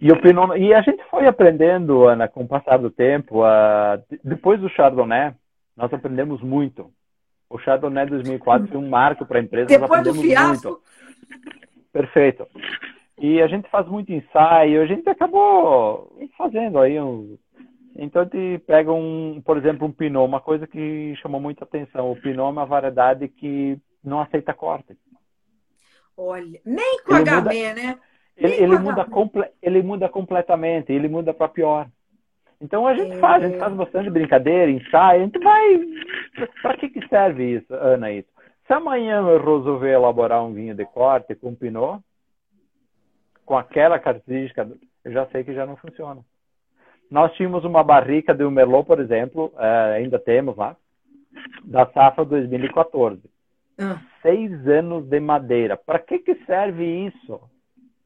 E, 0.00 0.10
o 0.10 0.20
Pinot, 0.20 0.56
e 0.58 0.74
a 0.74 0.82
gente 0.82 1.02
foi 1.10 1.26
aprendendo, 1.26 2.08
Ana, 2.08 2.26
com 2.26 2.42
o 2.42 2.48
passar 2.48 2.78
do 2.78 2.90
tempo, 2.90 3.42
depois 4.22 4.60
do 4.60 4.68
Chardonnay, 4.68 5.34
nós 5.76 5.92
aprendemos 5.92 6.40
muito. 6.42 6.90
O 7.48 7.58
Chardonnay 7.58 8.06
2004 8.06 8.68
foi 8.68 8.76
um 8.78 8.88
marco 8.88 9.26
para 9.26 9.38
a 9.38 9.42
empresa. 9.42 9.66
Depois 9.66 10.02
do 10.02 10.14
fiasco. 10.14 10.68
Muito. 10.68 10.82
Perfeito. 11.92 12.46
E 13.18 13.40
a 13.40 13.46
gente 13.46 13.70
faz 13.70 13.86
muito 13.86 14.12
ensaio, 14.12 14.82
a 14.82 14.86
gente 14.86 15.08
acabou 15.08 16.18
fazendo 16.36 16.78
aí 16.78 17.00
um... 17.00 17.38
Então 17.96 18.22
a 18.22 18.24
gente 18.24 18.58
pega 18.66 18.92
um, 18.92 19.40
por 19.44 19.56
exemplo, 19.56 19.86
um 19.86 19.92
Pinot, 19.92 20.26
uma 20.26 20.40
coisa 20.40 20.66
que 20.66 21.14
chamou 21.22 21.40
muita 21.40 21.62
atenção. 21.62 22.10
O 22.10 22.20
Pinot 22.20 22.48
é 22.48 22.50
uma 22.50 22.66
variedade 22.66 23.28
que 23.28 23.78
não 24.02 24.20
aceita 24.20 24.52
corte. 24.52 24.96
Olha, 26.16 26.60
nem 26.64 27.02
com 27.04 27.16
ele 27.16 27.24
HB, 27.24 27.34
muda, 27.34 27.74
né? 27.74 27.98
Ele, 28.36 28.54
ele 28.54 28.78
muda, 28.78 29.04
comple, 29.04 29.44
ele 29.62 29.82
muda 29.82 30.08
completamente, 30.08 30.92
ele 30.92 31.08
muda 31.08 31.32
para 31.32 31.48
pior. 31.48 31.88
Então 32.60 32.86
a 32.86 32.94
gente 32.94 33.12
é... 33.12 33.18
faz, 33.18 33.42
a 33.42 33.48
gente 33.48 33.58
faz 33.58 33.74
bastante 33.74 34.10
brincadeira, 34.10 34.70
ensaio, 34.70 35.22
a 35.22 35.24
gente 35.24 35.38
vai. 35.38 35.80
Para 36.62 36.76
que, 36.76 36.88
que 36.88 37.06
serve 37.08 37.56
isso, 37.56 37.74
Ana? 37.74 38.12
Isso? 38.12 38.28
Se 38.66 38.72
amanhã 38.72 39.20
eu 39.20 39.38
resolver 39.38 39.90
elaborar 39.90 40.42
um 40.42 40.54
vinho 40.54 40.74
de 40.74 40.84
corte 40.86 41.34
com 41.34 41.54
Pinot, 41.54 42.02
com 43.44 43.56
aquela 43.58 43.98
característica, 43.98 44.66
eu 45.04 45.12
já 45.12 45.26
sei 45.26 45.44
que 45.44 45.54
já 45.54 45.66
não 45.66 45.76
funciona. 45.76 46.22
Nós 47.10 47.32
tínhamos 47.34 47.64
uma 47.64 47.84
barrica 47.84 48.34
de 48.34 48.44
um 48.44 48.50
Merlot, 48.50 48.86
por 48.86 48.98
exemplo, 48.98 49.52
é, 49.58 49.96
ainda 49.96 50.18
temos 50.18 50.56
lá, 50.56 50.76
da 51.62 51.86
safra 51.92 52.24
2014. 52.24 53.20
Ah. 53.78 54.00
Seis 54.22 54.66
anos 54.66 55.06
de 55.06 55.20
madeira. 55.20 55.76
Para 55.76 55.98
que, 55.98 56.18
que 56.20 56.34
serve 56.46 56.84
isso? 57.06 57.40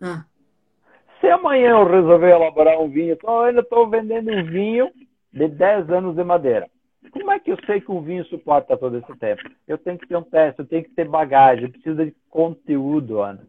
Ah. 0.00 0.24
Se 1.20 1.28
amanhã 1.28 1.70
eu 1.70 1.84
resolver 1.84 2.30
elaborar 2.30 2.80
um 2.80 2.88
vinho, 2.88 3.12
então 3.12 3.46
eu 3.46 3.60
estou 3.60 3.88
vendendo 3.88 4.30
um 4.30 4.44
vinho 4.44 4.90
de 5.32 5.48
10 5.48 5.90
anos 5.90 6.16
de 6.16 6.24
madeira. 6.24 6.68
Como 7.12 7.32
é 7.32 7.38
que 7.38 7.50
eu 7.50 7.58
sei 7.64 7.80
que 7.80 7.90
um 7.90 8.02
vinho 8.02 8.24
suporta 8.26 8.76
todo 8.76 8.98
esse 8.98 9.18
tempo? 9.18 9.42
Eu 9.66 9.78
tenho 9.78 9.98
que 9.98 10.06
ter 10.06 10.16
um 10.16 10.22
teste, 10.22 10.60
eu 10.60 10.66
tenho 10.66 10.84
que 10.84 10.90
ter 10.90 11.08
bagagem, 11.08 11.64
eu 11.64 11.70
preciso 11.70 12.04
de 12.04 12.14
conteúdo, 12.30 13.20
Ana. 13.20 13.40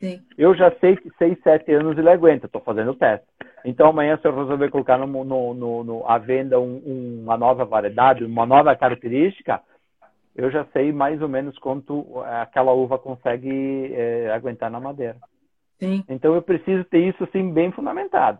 Sim. 0.00 0.20
Eu 0.36 0.54
já 0.54 0.70
sei 0.80 0.96
que 0.96 1.10
6, 1.16 1.38
7 1.42 1.72
anos 1.72 1.96
ele 1.96 2.10
aguenta, 2.10 2.46
estou 2.46 2.60
fazendo 2.60 2.90
o 2.90 2.96
teste. 2.96 3.26
Então 3.64 3.88
amanhã, 3.88 4.18
se 4.18 4.26
eu 4.26 4.36
resolver 4.36 4.70
colocar 4.70 4.98
no, 4.98 5.06
no, 5.24 5.54
no, 5.54 5.84
no 5.84 6.08
à 6.08 6.18
venda 6.18 6.60
um, 6.60 6.82
um, 6.84 7.20
uma 7.22 7.36
nova 7.36 7.64
variedade, 7.64 8.24
uma 8.24 8.44
nova 8.44 8.74
característica, 8.76 9.60
eu 10.34 10.50
já 10.50 10.64
sei 10.72 10.92
mais 10.92 11.22
ou 11.22 11.28
menos 11.28 11.56
quanto 11.58 12.20
aquela 12.24 12.72
uva 12.72 12.98
consegue 12.98 13.92
é, 13.94 14.30
aguentar 14.32 14.70
na 14.70 14.80
madeira. 14.80 15.16
Sim. 15.78 16.04
Então 16.08 16.34
eu 16.34 16.42
preciso 16.42 16.84
ter 16.84 17.00
isso 17.00 17.24
assim 17.24 17.52
bem 17.52 17.72
fundamentado. 17.72 18.38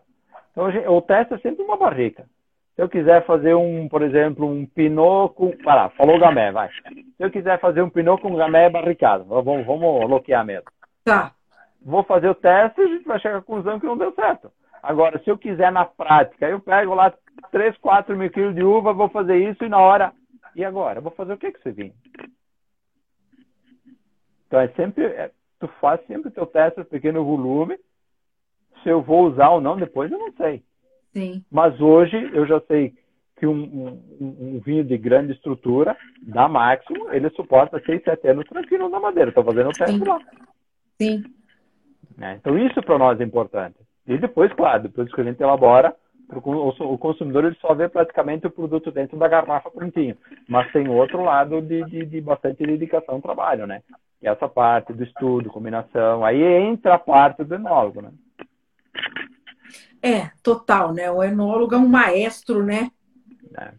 Então 0.51 0.67
o 0.95 1.01
teste 1.01 1.33
é 1.33 1.37
sempre 1.39 1.63
uma 1.63 1.77
barrica. 1.77 2.25
Se 2.75 2.81
eu 2.81 2.89
quiser 2.89 3.25
fazer 3.25 3.55
um, 3.55 3.87
por 3.87 4.01
exemplo, 4.01 4.45
um 4.45 4.65
pinot 4.65 5.33
com. 5.33 5.51
Para, 5.63 5.89
falou 5.91 6.19
gamé, 6.19 6.51
vai. 6.51 6.69
Se 6.69 7.23
eu 7.23 7.31
quiser 7.31 7.59
fazer 7.59 7.81
um 7.81 7.89
pinot 7.89 8.21
com 8.21 8.35
gamé 8.35 8.69
barricado, 8.69 9.23
vamos, 9.23 9.65
vamos 9.65 10.07
bloquear 10.07 10.45
mesmo. 10.45 10.65
Tá. 11.05 11.31
Vou 11.81 12.03
fazer 12.03 12.29
o 12.29 12.35
teste 12.35 12.81
e 12.81 12.83
a 12.83 12.87
gente 12.87 13.05
vai 13.05 13.19
chegar 13.19 13.37
à 13.37 13.41
conclusão 13.41 13.79
que 13.79 13.85
não 13.85 13.97
deu 13.97 14.11
certo. 14.13 14.51
Agora, 14.83 15.19
se 15.23 15.29
eu 15.29 15.37
quiser 15.37 15.71
na 15.71 15.85
prática, 15.85 16.49
eu 16.49 16.59
pego 16.59 16.93
lá 16.93 17.13
3, 17.51 17.77
4 17.77 18.15
mil 18.17 18.29
quilos 18.29 18.53
de 18.53 18.63
uva, 18.63 18.93
vou 18.93 19.07
fazer 19.09 19.37
isso 19.37 19.63
e 19.63 19.69
na 19.69 19.79
hora. 19.79 20.11
E 20.55 20.63
agora? 20.63 20.99
Vou 20.99 21.11
fazer 21.11 21.33
o 21.33 21.37
que 21.37 21.51
com 21.51 21.57
esse 21.59 21.71
vinho? 21.71 21.93
Então 24.47 24.59
é 24.59 24.67
sempre. 24.69 25.31
Tu 25.59 25.67
faz 25.79 26.05
sempre 26.07 26.29
o 26.29 26.31
teu 26.31 26.45
teste 26.45 26.81
de 26.81 26.87
pequeno 26.87 27.23
volume. 27.23 27.77
Se 28.83 28.89
eu 28.89 29.01
vou 29.01 29.27
usar 29.27 29.49
ou 29.49 29.61
não 29.61 29.77
depois, 29.77 30.11
eu 30.11 30.19
não 30.19 30.31
sei. 30.33 30.63
Sim. 31.13 31.43
Mas 31.49 31.79
hoje 31.79 32.15
eu 32.33 32.45
já 32.45 32.59
sei 32.61 32.93
que 33.37 33.47
um, 33.47 33.63
um, 33.63 34.21
um, 34.21 34.59
vinho 34.59 34.83
de 34.83 34.97
grande 34.97 35.33
estrutura, 35.33 35.97
da 36.21 36.47
máximo, 36.47 37.11
ele 37.11 37.29
suporta 37.31 37.81
6, 37.85 38.03
7 38.03 38.27
anos 38.29 38.47
tranquilo 38.47 38.89
na 38.89 38.99
madeira. 38.99 39.29
Estou 39.29 39.43
fazendo 39.43 39.69
o 39.69 39.73
teste 39.73 39.97
Sim. 39.97 40.03
lá. 40.03 40.19
Sim. 41.01 41.23
É, 42.21 42.33
então 42.35 42.57
isso 42.57 42.81
para 42.81 42.97
nós 42.97 43.19
é 43.19 43.23
importante. 43.23 43.75
E 44.07 44.17
depois, 44.17 44.51
claro, 44.53 44.83
depois 44.83 45.11
que 45.13 45.19
a 45.19 45.23
gente 45.23 45.41
elabora, 45.41 45.95
o 46.29 46.97
consumidor 46.97 47.45
ele 47.45 47.55
só 47.55 47.73
vê 47.73 47.89
praticamente 47.89 48.47
o 48.47 48.51
produto 48.51 48.91
dentro 48.91 49.17
da 49.17 49.27
garrafa 49.27 49.69
prontinho. 49.69 50.17
Mas 50.47 50.71
tem 50.71 50.87
outro 50.87 51.23
lado 51.23 51.61
de, 51.61 51.83
de, 51.85 52.05
de 52.05 52.21
bastante 52.21 52.65
dedicação 52.65 53.15
ao 53.15 53.21
trabalho, 53.21 53.67
né? 53.67 53.81
E 54.21 54.27
essa 54.27 54.47
parte 54.47 54.93
do 54.93 55.03
estudo, 55.03 55.49
combinação, 55.49 56.23
aí 56.23 56.41
entra 56.41 56.95
a 56.95 56.99
parte 56.99 57.43
do 57.43 57.55
enólogo, 57.55 58.01
né? 58.01 58.11
É, 60.01 60.31
total, 60.43 60.93
né? 60.93 61.09
O 61.11 61.23
enólogo 61.23 61.75
é 61.75 61.77
um 61.77 61.87
maestro, 61.87 62.63
né? 62.63 62.91
É. 63.57 63.73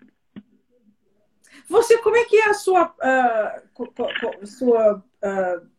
Você, 1.69 1.99
como 1.99 2.17
é 2.17 2.25
que 2.25 2.37
é 2.37 2.49
a 2.49 2.55
sua. 2.55 2.95
Uh, 3.03 4.47
sua 4.47 5.05
uh, 5.23 5.77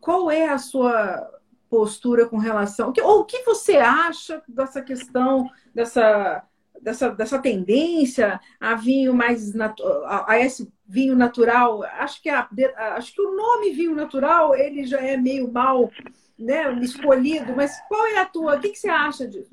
qual 0.00 0.30
é 0.30 0.48
a 0.48 0.58
sua 0.58 1.38
postura 1.68 2.26
com 2.26 2.38
relação. 2.38 2.92
Ou 3.02 3.20
o 3.20 3.24
que 3.24 3.42
você 3.42 3.76
acha 3.76 4.42
dessa 4.48 4.82
questão, 4.82 5.48
dessa, 5.74 6.44
dessa, 6.82 7.10
dessa 7.10 7.38
tendência 7.38 8.40
a 8.60 8.74
vinho 8.74 9.14
mais 9.14 9.54
a, 9.58 10.32
a 10.32 10.38
esse 10.38 10.72
vinho 10.86 11.16
natural? 11.16 11.82
Acho 11.82 12.22
que, 12.22 12.28
a, 12.28 12.48
acho 12.96 13.14
que 13.14 13.22
o 13.22 13.36
nome 13.36 13.70
vinho 13.70 13.94
natural 13.94 14.54
ele 14.54 14.84
já 14.84 15.00
é 15.00 15.16
meio 15.16 15.52
mal 15.52 15.90
né, 16.38 16.72
escolhido, 16.80 17.54
mas 17.56 17.78
qual 17.88 18.06
é 18.06 18.18
a 18.18 18.26
tua? 18.26 18.56
O 18.56 18.60
que, 18.60 18.70
que 18.70 18.78
você 18.78 18.88
acha 18.88 19.26
disso? 19.26 19.50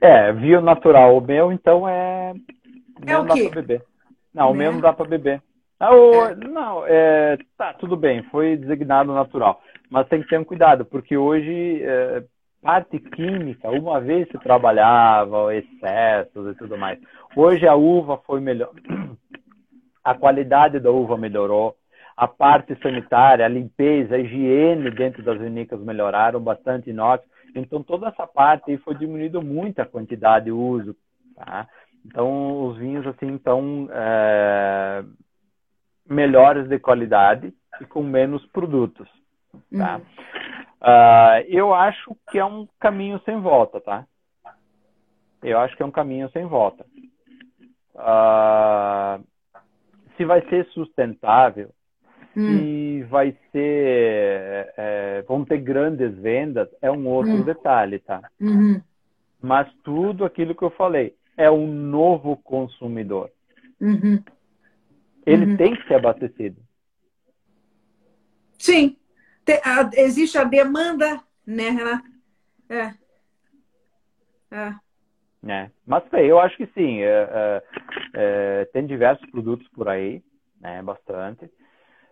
É, 0.00 0.32
vinho 0.32 0.60
natural. 0.60 1.16
O 1.16 1.20
meu, 1.20 1.50
então, 1.50 1.88
é. 1.88 2.34
É 3.06 3.12
não 3.12 3.22
o 3.22 3.26
quê? 3.26 3.44
Dá 3.44 3.50
pra 3.50 3.62
beber. 3.62 3.84
Não, 4.34 4.50
o 4.50 4.54
meu 4.54 4.72
não 4.72 4.80
dá 4.80 4.92
para 4.92 5.08
beber. 5.08 5.42
Ah, 5.80 5.94
o, 5.94 6.26
é. 6.26 6.34
Não, 6.34 6.84
é, 6.86 7.38
tá, 7.56 7.72
tudo 7.74 7.96
bem, 7.96 8.22
foi 8.24 8.56
designado 8.56 9.12
natural. 9.12 9.62
Mas 9.88 10.08
tem 10.08 10.22
que 10.22 10.28
ter 10.28 10.38
um 10.38 10.44
cuidado, 10.44 10.84
porque 10.84 11.16
hoje, 11.16 11.82
é, 11.82 12.24
parte 12.66 12.98
química, 12.98 13.70
uma 13.70 14.00
vez 14.00 14.26
se 14.28 14.36
trabalhava 14.38 15.54
excessos 15.54 16.48
e 16.50 16.54
tudo 16.56 16.76
mais. 16.76 16.98
Hoje 17.36 17.64
a 17.64 17.76
uva 17.76 18.18
foi 18.26 18.40
melhor. 18.40 18.72
A 20.02 20.14
qualidade 20.16 20.80
da 20.80 20.90
uva 20.90 21.16
melhorou. 21.16 21.76
A 22.16 22.26
parte 22.26 22.76
sanitária, 22.82 23.44
a 23.44 23.48
limpeza, 23.48 24.16
a 24.16 24.18
higiene 24.18 24.90
dentro 24.90 25.22
das 25.22 25.38
vinícolas 25.38 25.84
melhoraram 25.84 26.40
bastante 26.40 26.90
inox. 26.90 27.24
Então, 27.54 27.82
toda 27.82 28.08
essa 28.08 28.26
parte 28.26 28.72
aí 28.72 28.78
foi 28.78 28.96
diminuindo 28.96 29.40
muito 29.40 29.80
a 29.80 29.86
quantidade 29.86 30.46
de 30.46 30.52
uso. 30.52 30.96
Tá? 31.36 31.68
Então, 32.04 32.66
os 32.66 32.78
vinhos, 32.78 33.06
assim, 33.06 33.36
estão 33.36 33.88
é, 33.92 35.04
melhores 36.08 36.68
de 36.68 36.78
qualidade 36.78 37.52
e 37.80 37.84
com 37.84 38.02
menos 38.02 38.44
produtos. 38.46 39.08
Tá? 39.76 39.96
Uhum. 39.96 40.02
Uh, 40.80 41.42
eu 41.48 41.74
acho 41.74 42.14
que 42.30 42.38
é 42.38 42.44
um 42.44 42.68
caminho 42.78 43.20
sem 43.24 43.40
volta, 43.40 43.80
tá? 43.80 44.06
Eu 45.42 45.58
acho 45.58 45.76
que 45.76 45.82
é 45.82 45.86
um 45.86 45.90
caminho 45.90 46.30
sem 46.30 46.44
volta. 46.46 46.84
Uh, 47.94 49.24
se 50.16 50.24
vai 50.24 50.46
ser 50.48 50.66
sustentável, 50.66 51.70
hum. 52.36 52.58
se 52.58 53.02
vai 53.04 53.36
ser. 53.52 54.72
É, 54.76 55.22
vão 55.26 55.44
ter 55.44 55.58
grandes 55.58 56.16
vendas, 56.18 56.68
é 56.82 56.90
um 56.90 57.06
outro 57.06 57.32
hum. 57.32 57.42
detalhe, 57.44 57.98
tá? 57.98 58.22
Uhum. 58.40 58.80
Mas 59.40 59.72
tudo 59.84 60.24
aquilo 60.24 60.54
que 60.54 60.62
eu 60.62 60.70
falei 60.70 61.14
é 61.36 61.50
um 61.50 61.66
novo 61.66 62.36
consumidor. 62.38 63.30
Uhum. 63.80 64.22
Ele 65.24 65.46
uhum. 65.46 65.56
tem 65.56 65.74
que 65.74 65.86
ser 65.86 65.94
abastecido. 65.94 66.60
Sim. 68.58 68.96
Existe 69.94 70.38
a 70.38 70.44
demanda, 70.44 71.20
né, 71.46 71.70
Renato? 71.70 72.08
É. 72.68 72.94
É. 74.50 74.74
É. 75.48 75.70
Mas 75.86 76.02
eu 76.12 76.38
acho 76.40 76.56
que 76.56 76.66
sim. 76.74 77.00
É, 77.00 77.28
é, 77.30 77.62
é, 78.14 78.64
tem 78.72 78.86
diversos 78.86 79.28
produtos 79.30 79.66
por 79.68 79.88
aí, 79.88 80.22
né? 80.60 80.82
Bastante. 80.82 81.50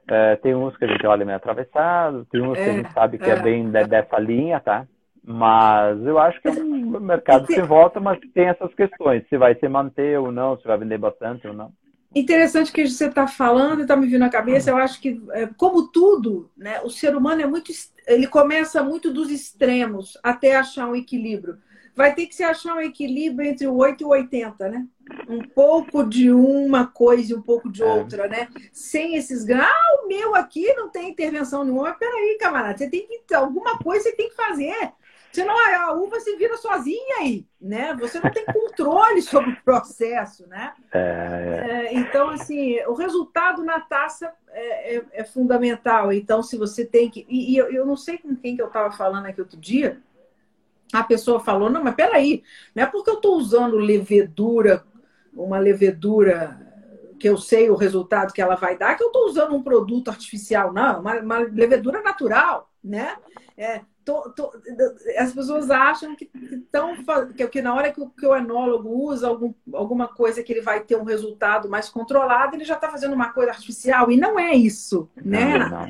É, 0.09 0.37
tem 0.37 0.55
uns 0.55 0.77
que 0.77 0.85
a 0.85 0.89
gente 0.89 1.07
olha 1.07 1.25
meio 1.25 1.37
atravessado, 1.37 2.27
tem 2.27 2.43
uns 2.43 2.59
que 2.59 2.61
a 2.61 2.73
gente 2.73 2.93
sabe 2.93 3.19
que 3.19 3.31
é, 3.31 3.41
bem 3.41 3.71
de, 3.71 3.85
dessa 3.87 4.19
linha, 4.19 4.61
tá? 4.61 4.87
Mas 5.27 6.05
eu 6.05 6.19
acho 6.19 6.41
que 6.43 6.49
é 6.49 6.51
um 6.51 7.01
mercado 7.01 7.47
sem 7.47 7.63
volta, 7.63 7.99
mas 7.99 8.21
tem 8.35 8.49
essas 8.49 8.73
questões. 8.75 9.27
Se 9.29 9.39
vai 9.39 9.55
se 9.55 9.67
manter 9.67 10.19
ou 10.19 10.31
não, 10.31 10.59
se 10.59 10.67
vai 10.67 10.77
vender 10.77 10.99
bastante 10.99 11.49
ou 11.49 11.55
não. 11.55 11.73
Interessante 12.15 12.73
que 12.73 12.87
você 12.87 13.07
está 13.07 13.27
falando 13.27 13.81
e 13.81 13.83
está 13.83 13.97
me 13.97 14.07
vindo 14.07 14.21
na 14.21 14.31
cabeça. 14.31 14.71
Eu 14.71 14.77
acho 14.77 15.01
que, 15.01 15.21
é, 15.33 15.49
como 15.57 15.89
tudo, 15.89 16.51
né, 16.57 16.81
o 16.83 16.91
ser 16.91 17.17
humano 17.17 17.43
é 17.43 17.47
muito. 17.47 17.73
Ele 18.07 18.27
começa 18.27 18.83
muito 18.83 19.13
dos 19.13 19.31
extremos 19.31 20.17
até 20.23 20.55
achar 20.55 20.89
um 20.89 20.95
equilíbrio. 20.95 21.59
Vai 21.97 22.15
ter 22.15 22.27
que 22.27 22.35
se 22.35 22.43
achar 22.43 22.75
um 22.75 22.81
equilíbrio 22.81 23.49
entre 23.49 23.67
o 23.67 23.77
8 23.77 24.01
e 24.01 24.05
o 24.05 24.09
80, 24.09 24.69
né? 24.69 24.87
Um 25.29 25.43
pouco 25.43 26.03
de 26.03 26.31
uma 26.31 26.87
coisa 26.87 27.33
e 27.33 27.37
um 27.37 27.43
pouco 27.43 27.71
de 27.71 27.83
é. 27.83 27.87
outra, 27.87 28.27
né? 28.29 28.49
Sem 28.73 29.15
esses. 29.17 29.49
Ah, 29.51 29.73
o 30.03 30.09
meu 30.09 30.35
aqui 30.35 30.73
não 30.75 30.91
tem 30.91 31.11
intervenção 31.11 31.65
nenhuma. 31.65 31.93
Peraí, 31.93 32.37
camarada, 32.41 32.79
você 32.79 32.91
tem 32.91 33.07
que. 33.07 33.35
Alguma 33.35 33.79
coisa 33.79 34.05
você 34.05 34.17
tem 34.17 34.29
que 34.29 34.37
fazer. 34.37 34.93
Senão 35.35 35.53
a 35.59 35.93
uva 35.95 36.21
se 36.21 36.37
vira 36.37 36.57
sozinha 36.57 37.17
aí, 37.19 37.45
né? 37.61 37.93
Você 37.99 38.21
não 38.21 38.31
tem 38.31 38.45
controle 38.45 39.21
sobre 39.21 39.51
o 39.51 39.63
processo, 39.65 40.47
né? 40.47 40.73
É, 40.93 40.99
é. 41.01 41.71
É, 41.71 41.95
então, 41.95 42.31
assim, 42.31 42.79
o 42.87 42.95
resultado 42.95 43.65
na 43.65 43.81
taça 43.81 44.33
é, 44.53 44.97
é, 44.97 45.05
é 45.13 45.25
fundamental. 45.25 46.13
Então, 46.13 46.41
se 46.41 46.57
você 46.57 46.85
tem 46.85 47.11
que... 47.11 47.27
E, 47.29 47.53
e 47.53 47.57
eu, 47.57 47.69
eu, 47.69 47.85
não 47.85 47.97
sei 47.97 48.17
com 48.17 48.37
quem 48.37 48.55
que 48.55 48.63
eu 48.63 48.69
estava 48.69 48.93
falando 48.93 49.27
aqui 49.27 49.41
outro 49.41 49.59
dia, 49.59 50.01
a 50.93 51.03
pessoa 51.03 51.41
falou, 51.41 51.69
não, 51.69 51.83
mas 51.83 51.97
peraí, 51.97 52.45
não 52.73 52.85
é 52.85 52.87
porque 52.87 53.11
eu 53.11 53.17
estou 53.17 53.37
usando 53.37 53.75
levedura, 53.75 54.85
uma 55.35 55.59
levedura 55.59 56.61
que 57.19 57.29
eu 57.29 57.37
sei 57.37 57.71
o 57.71 57.75
resultado 57.75 58.33
que 58.33 58.41
ela 58.41 58.55
vai 58.55 58.79
dar, 58.79 58.95
que 58.95 59.03
eu 59.03 59.09
estou 59.09 59.27
usando 59.27 59.53
um 59.53 59.65
produto 59.65 60.11
artificial, 60.11 60.73
não, 60.73 61.01
uma, 61.01 61.19
uma 61.19 61.39
levedura 61.39 62.01
natural, 62.03 62.71
né? 62.85 63.17
É, 63.57 63.81
tô, 64.05 64.31
tô, 64.31 64.53
as 65.19 65.33
pessoas 65.33 65.71
acham 65.71 66.15
que, 66.15 66.31
tão, 66.71 66.95
que, 67.37 67.49
que 67.49 67.63
na 67.63 67.75
hora 67.75 67.91
que 67.91 68.01
o, 68.01 68.11
que 68.11 68.27
o 68.27 68.37
enólogo 68.37 68.89
usa 68.89 69.29
algum, 69.29 69.53
alguma 69.73 70.09
coisa 70.09 70.43
que 70.43 70.53
ele 70.53 70.61
vai 70.61 70.81
ter 70.81 70.97
um 70.97 71.05
resultado 71.05 71.69
mais 71.69 71.89
controlado, 71.89 72.55
ele 72.55 72.65
já 72.65 72.75
está 72.75 72.89
fazendo 72.89 73.15
uma 73.15 73.33
coisa 73.33 73.51
artificial. 73.51 74.11
E 74.11 74.17
não 74.17 74.39
é 74.39 74.55
isso, 74.55 75.09
né? 75.17 75.59
Não, 75.59 75.89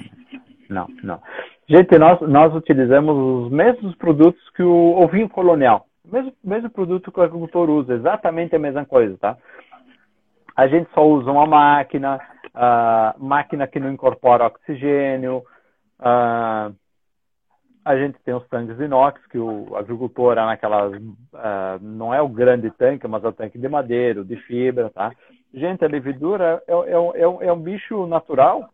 não, 0.69 0.89
não. 1.03 1.23
Gente, 1.69 1.99
nós, 1.99 2.21
nós 2.21 2.55
utilizamos 2.55 3.47
os 3.47 3.53
mesmos 3.53 3.95
produtos 3.97 4.43
que 4.51 4.63
o, 4.63 5.03
o 5.03 5.09
vinho 5.09 5.29
colonial. 5.29 5.87
O 6.05 6.13
mesmo, 6.13 6.33
mesmo 6.43 6.71
produto 6.71 7.11
que 7.11 7.19
o 7.19 7.23
agricultor 7.23 7.71
usa, 7.71 7.95
exatamente 7.95 8.55
a 8.55 8.59
mesma 8.59 8.85
coisa, 8.85 9.17
tá? 9.19 9.37
A 10.55 10.69
gente 10.69 10.89
só 10.95 11.05
usa 11.05 11.31
uma 11.31 11.47
máquina, 11.47 12.21
uh, 12.55 13.25
máquina 13.25 13.67
que 13.67 13.81
não 13.81 13.91
incorpora 13.91 14.47
oxigênio, 14.47 15.43
uh, 15.99 16.75
a 17.85 17.97
gente 17.97 18.19
tem 18.25 18.35
os 18.35 18.47
tanques 18.49 18.81
inox, 18.81 19.21
que 19.27 19.39
o 19.39 19.77
agricultor 19.77 20.39
é 20.39 20.47
naquelas. 20.47 20.95
Uh, 20.95 21.79
não 21.83 22.15
é 22.15 22.23
o 22.23 22.29
grande 22.29 22.71
tanque, 22.71 23.07
mas 23.07 23.23
é 23.23 23.29
o 23.29 23.33
tanque 23.33 23.59
de 23.59 23.69
madeira, 23.69 24.25
de 24.25 24.37
fibra, 24.37 24.89
tá? 24.89 25.13
Gente, 25.53 25.85
a 25.85 25.89
levedura 25.89 26.63
é, 26.67 26.73
é, 26.73 27.23
é, 27.23 27.49
é 27.49 27.53
um 27.53 27.61
bicho 27.61 28.07
natural, 28.07 28.71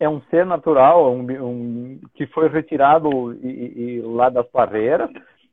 é 0.00 0.08
um 0.08 0.22
ser 0.22 0.46
natural, 0.46 1.12
um, 1.12 1.20
um 1.20 2.00
que 2.14 2.26
foi 2.28 2.48
retirado 2.48 3.34
e, 3.34 3.98
e, 3.98 4.02
lá 4.02 4.30
das 4.30 4.50
barreiras. 4.50 5.10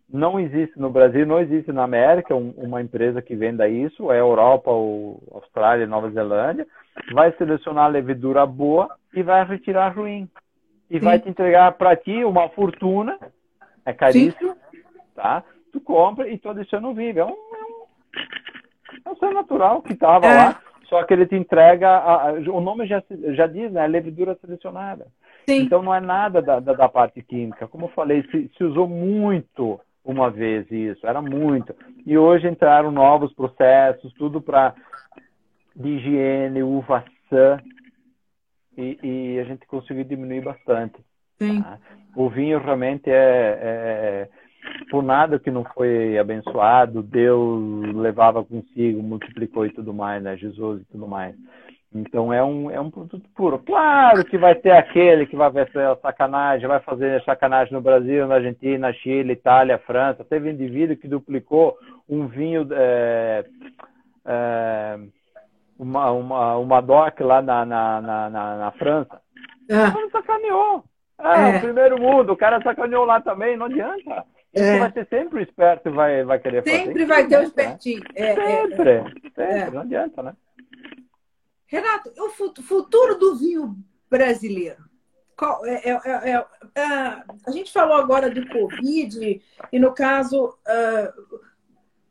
Não 0.07 0.39
existe 0.39 0.79
no 0.79 0.89
Brasil, 0.89 1.25
não 1.25 1.39
existe 1.39 1.71
na 1.73 1.83
América 1.83 2.33
um, 2.33 2.53
uma 2.57 2.81
empresa 2.81 3.21
que 3.21 3.35
venda 3.35 3.67
isso, 3.67 4.11
é 4.11 4.19
Europa, 4.19 4.71
ou 4.71 5.21
Austrália, 5.33 5.85
Nova 5.85 6.09
Zelândia. 6.09 6.65
Vai 7.11 7.33
selecionar 7.33 7.85
a 7.85 7.89
levedura 7.89 8.45
boa 8.45 8.89
e 9.13 9.21
vai 9.21 9.43
retirar 9.43 9.89
ruim 9.89 10.29
e 10.89 10.99
Sim. 10.99 11.05
vai 11.05 11.19
te 11.19 11.29
entregar 11.29 11.71
para 11.73 11.95
ti 11.95 12.23
uma 12.23 12.49
fortuna, 12.49 13.17
é 13.85 13.93
caríssimo, 13.93 14.55
Sim. 14.71 14.81
tá? 15.15 15.43
Tu 15.71 15.79
compra 15.81 16.27
e 16.29 16.37
tu 16.37 16.49
adiciona 16.49 16.87
o 16.87 16.93
vivo. 16.93 17.19
É 17.19 17.25
um, 17.25 17.29
é 17.29 17.31
um, 17.31 17.85
é 19.05 19.09
um 19.09 19.15
ser 19.17 19.33
natural 19.33 19.81
que 19.81 19.93
estava 19.93 20.25
é. 20.25 20.35
lá, 20.35 20.61
só 20.85 21.03
que 21.03 21.13
ele 21.13 21.25
te 21.25 21.35
entrega, 21.35 21.89
a, 21.89 22.29
a, 22.29 22.33
o 22.33 22.61
nome 22.61 22.85
já, 22.85 23.03
já 23.33 23.47
diz, 23.47 23.71
né? 23.71 23.87
Levedura 23.87 24.37
selecionada. 24.39 25.07
Sim. 25.47 25.61
Então 25.61 25.81
não 25.81 25.93
é 25.93 25.99
nada 25.99 26.41
da, 26.41 26.59
da, 26.59 26.73
da 26.73 26.89
parte 26.89 27.21
química. 27.21 27.67
Como 27.67 27.85
eu 27.85 27.89
falei, 27.89 28.23
se, 28.31 28.49
se 28.57 28.63
usou 28.63 28.87
muito 28.87 29.79
uma 30.03 30.29
vez 30.29 30.69
isso, 30.71 31.05
era 31.05 31.21
muito. 31.21 31.75
E 32.05 32.17
hoje 32.17 32.47
entraram 32.47 32.91
novos 32.91 33.33
processos, 33.33 34.13
tudo 34.13 34.39
para 34.39 34.73
de 35.75 35.89
higiene, 35.89 36.63
uva 36.63 37.03
sã, 37.29 37.59
e, 38.77 38.99
e 39.03 39.39
a 39.39 39.43
gente 39.43 39.65
conseguiu 39.67 40.03
diminuir 40.03 40.41
bastante. 40.41 40.95
Tá? 41.61 41.79
O 42.15 42.29
vinho 42.29 42.59
realmente 42.59 43.09
é, 43.09 43.59
é, 43.61 44.29
por 44.89 45.03
nada 45.03 45.39
que 45.39 45.51
não 45.51 45.63
foi 45.63 46.17
abençoado, 46.17 47.03
Deus 47.03 47.93
levava 47.93 48.43
consigo, 48.43 49.01
multiplicou 49.03 49.65
e 49.65 49.71
tudo 49.71 49.93
mais, 49.93 50.23
né? 50.23 50.37
Jesus 50.37 50.81
e 50.81 50.85
tudo 50.85 51.07
mais. 51.07 51.35
Então 51.93 52.33
é 52.33 52.43
um, 52.43 52.69
é 52.69 52.79
um 52.79 52.91
produto 52.91 53.27
puro. 53.33 53.57
Claro 53.59 54.25
que 54.25 54.37
vai 54.37 54.53
ter 54.53 54.71
aquele 54.71 55.25
que 55.25 55.35
vai 55.35 55.49
fazer 55.49 55.97
sacanagem, 56.01 56.67
vai 56.67 56.81
fazer 56.81 57.23
sacanagem 57.23 57.73
no 57.73 57.81
Brasil, 57.81 58.27
na 58.27 58.35
Argentina, 58.35 58.91
Chile, 58.93 59.31
Itália, 59.31 59.77
França. 59.79 60.25
Teve 60.25 60.51
indivíduo 60.51 60.97
que 60.97 61.07
duplicou 61.07 61.77
um 62.09 62.27
vinho 62.27 62.67
é, 62.71 63.45
é, 64.25 64.99
uma, 65.77 66.11
uma, 66.11 66.57
uma 66.57 66.81
DOC 66.81 67.19
lá 67.21 67.41
na, 67.41 67.65
na, 67.65 68.01
na, 68.01 68.29
na, 68.29 68.57
na 68.57 68.71
França. 68.73 69.21
É. 69.69 69.87
O 69.87 69.93
cara 69.93 70.09
sacaneou. 70.11 70.83
Ah, 71.17 71.49
é. 71.49 71.57
o 71.57 71.61
primeiro 71.61 71.99
mundo, 71.99 72.33
o 72.33 72.37
cara 72.37 72.61
sacaneou 72.61 73.05
lá 73.05 73.21
também, 73.21 73.55
não 73.57 73.67
adianta. 73.67 74.25
É. 74.53 74.79
vai 74.79 74.91
ser 74.91 75.07
sempre 75.07 75.39
o 75.39 75.41
esperto 75.41 75.91
vai, 75.91 76.23
vai 76.23 76.39
querer 76.39 76.63
sempre 76.63 76.71
fazer. 76.71 76.85
Sempre 76.85 77.05
vai 77.05 77.27
ter 77.27 77.35
o 77.35 77.39
né? 77.39 77.45
espertinho. 77.45 78.03
É, 78.15 78.31
é, 78.31 78.35
sempre, 78.35 78.89
é. 78.89 79.03
sempre, 79.35 79.71
não 79.71 79.81
adianta, 79.81 80.23
né? 80.23 80.33
Renato, 81.67 82.11
o 82.17 82.29
futuro 82.29 83.15
do 83.15 83.35
vinho 83.35 83.75
brasileiro. 84.09 84.83
Qual, 85.37 85.65
é, 85.65 85.89
é, 85.89 86.45
é, 86.75 86.83
a 87.45 87.51
gente 87.51 87.73
falou 87.73 87.97
agora 87.97 88.29
do 88.29 88.47
Covid, 88.47 89.41
e 89.71 89.79
no 89.79 89.93
caso, 89.93 90.45
uh, 90.45 91.39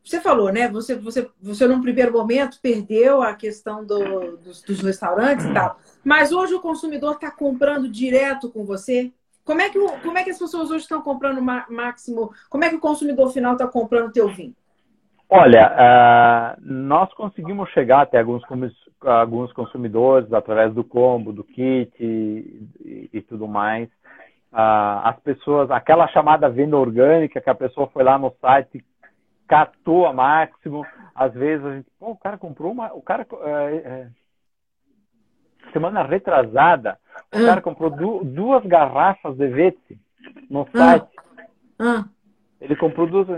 você 0.04 0.20
falou, 0.20 0.52
né? 0.52 0.68
Você, 0.68 0.94
você, 0.96 1.28
você 1.40 1.66
num 1.66 1.80
primeiro 1.80 2.12
momento 2.12 2.60
perdeu 2.60 3.22
a 3.22 3.34
questão 3.34 3.84
do, 3.84 4.36
dos, 4.36 4.62
dos 4.62 4.80
restaurantes 4.80 5.46
e 5.46 5.52
tal. 5.54 5.78
Mas 6.04 6.30
hoje 6.30 6.54
o 6.54 6.60
consumidor 6.60 7.14
está 7.14 7.30
comprando 7.30 7.88
direto 7.88 8.50
com 8.50 8.64
você? 8.64 9.10
Como 9.44 9.62
é, 9.62 9.70
que, 9.70 9.78
como 9.78 10.18
é 10.18 10.22
que 10.22 10.30
as 10.30 10.38
pessoas 10.38 10.70
hoje 10.70 10.82
estão 10.82 11.00
comprando 11.00 11.40
máximo? 11.42 12.32
Como 12.50 12.64
é 12.64 12.68
que 12.68 12.76
o 12.76 12.80
consumidor 12.80 13.30
final 13.32 13.52
está 13.52 13.66
comprando 13.66 14.08
o 14.08 14.12
teu 14.12 14.28
vinho? 14.28 14.54
Olha, 15.28 15.72
uh, 15.72 16.60
nós 16.60 17.12
conseguimos 17.14 17.70
chegar 17.70 18.02
até 18.02 18.18
alguns, 18.20 18.42
alguns 19.00 19.52
consumidores 19.54 20.30
através 20.32 20.72
do 20.74 20.84
combo, 20.84 21.32
do 21.32 21.42
kit 21.42 21.92
e, 21.98 23.08
e, 23.12 23.22
tudo 23.22 23.48
mais. 23.48 23.88
Uh, 24.52 25.00
as 25.02 25.18
pessoas, 25.20 25.70
aquela 25.70 26.06
chamada 26.08 26.48
venda 26.48 26.76
orgânica 26.76 27.40
que 27.40 27.50
a 27.50 27.54
pessoa 27.54 27.88
foi 27.88 28.04
lá 28.04 28.18
no 28.18 28.32
site 28.40 28.84
catou 29.46 30.06
a 30.06 30.12
máximo. 30.12 30.84
Às 31.14 31.32
vezes 31.32 31.64
a 31.64 31.76
gente, 31.76 31.90
pô, 31.98 32.10
o 32.10 32.16
cara 32.16 32.38
comprou 32.38 32.72
uma. 32.72 32.92
O 32.92 33.02
cara. 33.02 33.26
É, 33.42 33.76
é, 33.76 34.08
semana 35.72 36.02
retrasada, 36.02 36.98
o 37.34 37.44
cara 37.44 37.60
comprou 37.60 37.90
du, 37.90 38.24
duas 38.24 38.64
garrafas 38.64 39.36
de 39.36 39.48
Vete 39.48 39.98
no 40.50 40.68
site. 40.70 41.08
Ele 42.60 42.76
comprou 42.76 43.06
duas. 43.06 43.28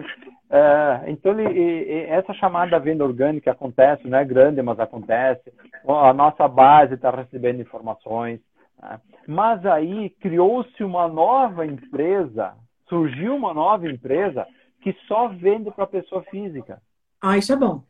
É, 0.48 1.04
então, 1.08 1.38
ele, 1.38 2.04
essa 2.08 2.32
chamada 2.34 2.78
venda 2.78 3.04
orgânica 3.04 3.50
acontece, 3.50 4.08
não 4.08 4.18
é 4.18 4.24
grande, 4.24 4.62
mas 4.62 4.78
acontece. 4.78 5.52
A 5.86 6.12
nossa 6.12 6.46
base 6.46 6.94
está 6.94 7.10
recebendo 7.10 7.60
informações. 7.60 8.40
Né? 8.80 9.00
Mas 9.26 9.64
aí 9.66 10.10
criou-se 10.10 10.84
uma 10.84 11.08
nova 11.08 11.66
empresa, 11.66 12.54
surgiu 12.88 13.34
uma 13.34 13.52
nova 13.52 13.88
empresa 13.88 14.46
que 14.86 14.96
só 15.08 15.26
vende 15.26 15.68
para 15.72 15.84
pessoa 15.84 16.22
física. 16.30 16.80
Ah, 17.20 17.36
isso 17.36 17.52
é 17.52 17.56
bom. 17.56 17.82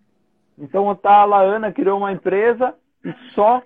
Então, 0.56 0.94
tá, 0.94 1.24
a 1.24 1.40
Ana 1.42 1.70
criou 1.70 1.98
uma 1.98 2.10
empresa 2.10 2.74
e 3.04 3.12
só 3.34 3.62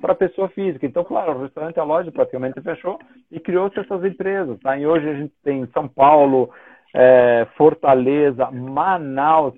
para 0.00 0.14
pessoa 0.14 0.48
física. 0.48 0.86
Então, 0.86 1.04
claro, 1.04 1.32
o 1.32 1.42
restaurante, 1.42 1.78
a 1.78 1.84
loja 1.84 2.10
praticamente 2.10 2.62
fechou 2.62 2.98
e 3.30 3.38
criou-se 3.38 3.78
essas 3.78 4.02
empresas. 4.02 4.58
Tá? 4.60 4.78
E 4.78 4.86
hoje 4.86 5.06
a 5.06 5.12
gente 5.12 5.34
tem 5.42 5.66
São 5.74 5.86
Paulo, 5.86 6.48
é, 6.94 7.46
Fortaleza, 7.54 8.50
Manaus, 8.50 9.52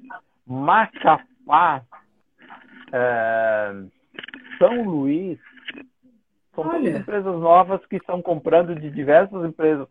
Macapá, 0.45 1.83
é, 2.93 3.73
São 4.59 4.83
Luís. 4.83 5.39
São 6.57 6.67
Olha. 6.67 6.73
todas 6.73 7.01
empresas 7.03 7.41
novas 7.41 7.87
que 7.87 7.99
estão 7.99 8.21
comprando 8.21 8.75
de 8.75 8.91
diversas 8.91 9.45
empresas 9.45 9.87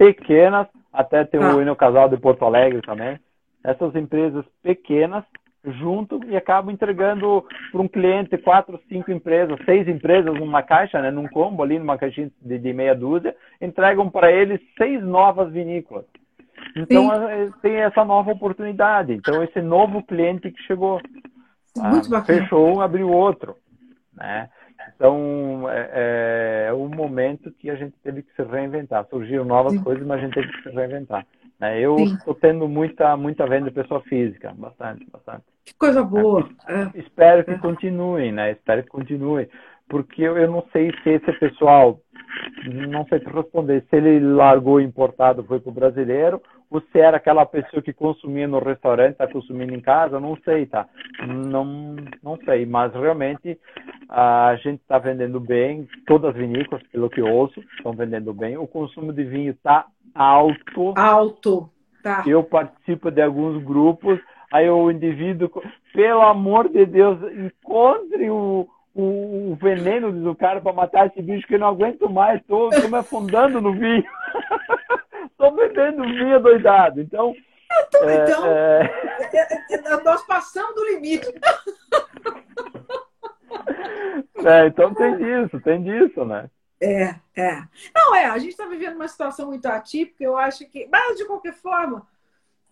pequenas, 0.00 0.66
até 0.90 1.24
tem 1.24 1.38
ah. 1.42 1.54
o 1.54 1.60
Eno 1.60 1.76
Casal 1.76 2.08
de 2.08 2.16
Porto 2.16 2.46
Alegre 2.46 2.80
também. 2.80 3.20
Essas 3.62 3.94
empresas 3.94 4.46
pequenas 4.62 5.22
junto 5.62 6.24
e 6.24 6.34
acabo 6.34 6.70
entregando 6.70 7.44
para 7.70 7.82
um 7.82 7.86
cliente 7.86 8.38
quatro, 8.38 8.80
cinco 8.88 9.12
empresas, 9.12 9.58
seis 9.66 9.86
empresas 9.86 10.32
numa 10.34 10.62
caixa, 10.62 11.02
né, 11.02 11.10
num 11.10 11.28
combo 11.28 11.62
ali, 11.62 11.78
numa 11.78 11.98
caixinha 11.98 12.30
de, 12.40 12.58
de 12.58 12.72
meia 12.72 12.94
dúzia, 12.94 13.36
entregam 13.60 14.08
para 14.08 14.32
eles 14.32 14.58
seis 14.78 15.02
novas 15.02 15.52
vinícolas. 15.52 16.06
Então 16.74 17.10
Sim. 17.10 17.52
tem 17.60 17.76
essa 17.76 18.02
nova 18.02 18.32
oportunidade. 18.32 19.12
Então 19.12 19.42
esse 19.44 19.60
novo 19.60 20.02
cliente 20.02 20.50
que 20.50 20.62
chegou, 20.62 20.98
Muito 21.76 22.14
ah, 22.14 22.24
fechou 22.24 22.76
um, 22.76 22.80
abriu 22.80 23.10
outro, 23.10 23.54
né? 24.16 24.48
Então 24.94 25.68
é, 25.70 26.68
é, 26.68 26.72
o 26.72 26.88
momento 26.88 27.50
que 27.52 27.70
a 27.70 27.74
gente 27.74 27.94
teve 28.02 28.22
que 28.22 28.34
se 28.34 28.42
reinventar. 28.42 29.06
Surgiram 29.08 29.44
novas 29.44 29.72
Sim. 29.72 29.82
coisas, 29.82 30.06
mas 30.06 30.18
a 30.18 30.24
gente 30.24 30.34
teve 30.34 30.48
que 30.52 30.62
se 30.62 30.70
reinventar. 30.70 31.26
Né? 31.58 31.78
Eu 31.80 31.96
estou 31.96 32.34
tendo 32.34 32.66
muita, 32.68 33.16
muita 33.16 33.46
venda 33.46 33.68
de 33.68 33.74
pessoa 33.74 34.00
física, 34.02 34.52
bastante, 34.56 35.06
bastante. 35.10 35.44
Que 35.64 35.74
coisa 35.74 36.02
boa. 36.02 36.48
É. 36.66 36.98
Espero 36.98 37.44
que 37.44 37.50
é. 37.50 37.58
continue, 37.58 38.32
né? 38.32 38.52
Espero 38.52 38.82
que 38.82 38.88
continue. 38.88 39.48
Porque 39.90 40.22
eu, 40.22 40.38
eu 40.38 40.50
não 40.50 40.64
sei 40.72 40.92
se 41.02 41.10
esse 41.10 41.32
pessoal, 41.32 42.00
não 42.64 43.04
sei 43.06 43.18
te 43.18 43.28
responder, 43.28 43.84
se 43.90 43.96
ele 43.96 44.20
largou 44.20 44.80
importado 44.80 45.42
foi 45.42 45.58
para 45.58 45.70
o 45.70 45.74
brasileiro, 45.74 46.40
ou 46.70 46.80
se 46.80 47.00
era 47.00 47.16
aquela 47.16 47.44
pessoa 47.44 47.82
que 47.82 47.92
consumia 47.92 48.46
no 48.46 48.60
restaurante, 48.60 49.12
está 49.12 49.26
consumindo 49.26 49.74
em 49.74 49.80
casa, 49.80 50.20
não 50.20 50.36
sei, 50.44 50.66
tá? 50.66 50.86
Não, 51.26 51.96
não 52.22 52.36
sei, 52.44 52.64
mas 52.64 52.92
realmente 52.94 53.58
a 54.08 54.54
gente 54.62 54.80
está 54.80 54.96
vendendo 54.96 55.40
bem, 55.40 55.88
todas 56.06 56.30
as 56.30 56.36
vinícolas, 56.36 56.86
pelo 56.92 57.10
que 57.10 57.20
ouço, 57.20 57.60
estão 57.76 57.92
vendendo 57.92 58.32
bem. 58.32 58.56
O 58.56 58.68
consumo 58.68 59.12
de 59.12 59.24
vinho 59.24 59.50
está 59.50 59.86
alto. 60.14 60.94
Alto, 60.96 61.68
tá. 62.04 62.22
Eu 62.24 62.44
participo 62.44 63.10
de 63.10 63.20
alguns 63.20 63.60
grupos, 63.64 64.20
aí 64.52 64.70
o 64.70 64.88
indivíduo, 64.88 65.50
pelo 65.92 66.22
amor 66.22 66.68
de 66.68 66.86
Deus, 66.86 67.18
encontre 67.32 68.30
o, 68.30 68.68
o, 68.94 69.52
o 69.52 69.54
veneno 69.56 70.12
do 70.12 70.34
cara 70.34 70.60
para 70.60 70.72
matar 70.72 71.06
esse 71.06 71.22
bicho 71.22 71.46
que 71.46 71.54
eu 71.54 71.58
não 71.58 71.68
aguento 71.68 72.08
mais, 72.08 72.40
estou 72.40 72.70
me 72.70 72.96
afundando 72.96 73.60
no 73.60 73.72
vinho. 73.72 74.04
Estou 75.40 75.52
bebendo 75.52 76.02
vinho 76.02 76.38
doidado. 76.40 77.00
Então. 77.00 77.34
Então, 77.88 78.08
é, 78.08 78.14
então 78.14 78.46
é... 78.46 78.82
É, 79.32 79.74
é... 79.74 80.02
nós 80.02 80.26
passamos 80.26 80.74
do 80.74 80.84
limite. 80.84 81.26
É, 84.44 84.66
então 84.66 84.94
tem 84.94 85.16
disso, 85.16 85.60
tem 85.60 85.82
disso, 85.82 86.24
né? 86.24 86.48
É, 86.80 87.14
é. 87.36 87.62
Não, 87.94 88.14
é, 88.14 88.24
a 88.26 88.38
gente 88.38 88.50
está 88.50 88.66
vivendo 88.66 88.94
uma 88.96 89.08
situação 89.08 89.48
muito 89.48 89.66
atípica, 89.66 90.24
eu 90.24 90.36
acho 90.36 90.66
que. 90.66 90.88
Mas, 90.90 91.18
de 91.18 91.26
qualquer 91.26 91.52
forma, 91.52 92.06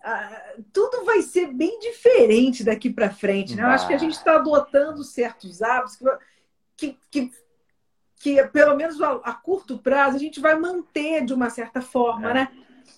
uh, 0.05 0.63
tudo 0.73 1.05
vai 1.05 1.23
ser 1.23 1.53
bem 1.53 1.79
diferente 1.79 2.65
daqui 2.65 2.91
para 2.91 3.11
frente, 3.11 3.55
né? 3.55 3.63
Eu 3.63 3.69
acho 3.69 3.87
que 3.87 3.95
a 3.95 3.99
gente 3.99 4.15
está 4.15 4.37
adotando 4.37 5.03
certos 5.05 5.63
hábitos 5.63 5.99
que, 6.77 6.97
que, 7.11 7.31
que, 8.17 8.43
pelo 8.49 8.77
menos 8.77 9.01
a, 9.01 9.13
a, 9.25 9.33
curto 9.33 9.79
prazo, 9.79 10.17
a 10.17 10.21
gente 10.21 10.41
vai 10.41 10.59
manter 10.59 11.25
de 11.25 11.35
uma 11.35 11.51
certa 11.51 11.81
forma, 11.81 12.31
é. 12.31 12.35
né? 12.35 12.49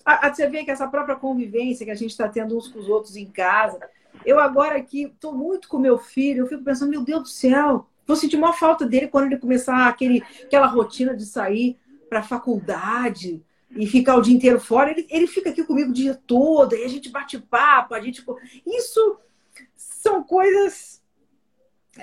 A, 0.05 0.27
a, 0.27 0.33
você 0.33 0.47
vê 0.47 0.63
que 0.63 0.71
essa 0.71 0.87
própria 0.87 1.15
convivência 1.15 1.85
que 1.85 1.91
a 1.91 1.95
gente 1.95 2.11
está 2.11 2.27
tendo 2.27 2.57
uns 2.57 2.67
com 2.67 2.79
os 2.79 2.89
outros 2.89 3.15
em 3.15 3.25
casa. 3.25 3.79
Eu 4.25 4.39
agora 4.39 4.77
aqui 4.77 5.03
estou 5.03 5.33
muito 5.33 5.67
com 5.67 5.79
meu 5.79 5.97
filho, 5.97 6.43
eu 6.43 6.47
fico 6.47 6.63
pensando, 6.63 6.91
meu 6.91 7.01
Deus 7.01 7.21
do 7.23 7.27
céu, 7.29 7.87
Vou 8.11 8.15
sentir 8.17 8.35
uma 8.35 8.51
falta 8.51 8.85
dele 8.85 9.07
quando 9.07 9.27
ele 9.27 9.37
começar 9.37 9.87
aquele, 9.87 10.21
aquela 10.43 10.67
rotina 10.67 11.15
de 11.15 11.25
sair 11.25 11.79
para 12.09 12.19
a 12.19 12.23
faculdade 12.23 13.41
e 13.75 13.87
ficar 13.87 14.15
o 14.15 14.21
dia 14.21 14.35
inteiro 14.35 14.59
fora. 14.59 14.91
Ele, 14.91 15.07
ele 15.09 15.27
fica 15.27 15.49
aqui 15.49 15.63
comigo 15.63 15.89
o 15.91 15.93
dia 15.93 16.19
todo, 16.27 16.73
aí 16.73 16.83
a 16.83 16.89
gente 16.89 17.09
bate 17.09 17.39
papo, 17.39 17.93
a 17.93 17.99
gente. 17.99 18.23
Isso 18.65 19.19
são 19.75 20.23
coisas. 20.23 21.01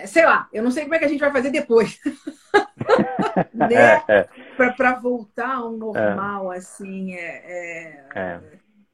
Sei 0.06 0.24
lá, 0.24 0.48
eu 0.52 0.62
não 0.62 0.70
sei 0.70 0.84
como 0.84 0.94
é 0.94 0.98
que 0.98 1.04
a 1.06 1.08
gente 1.08 1.20
vai 1.20 1.32
fazer 1.32 1.50
depois. 1.50 1.98
né? 3.54 4.02
É, 4.06 4.18
é. 4.20 4.28
Para 4.76 4.94
voltar 4.94 5.56
ao 5.56 5.72
normal, 5.72 6.52
é. 6.52 6.58
assim. 6.58 7.14
É, 7.14 8.04
é... 8.14 8.42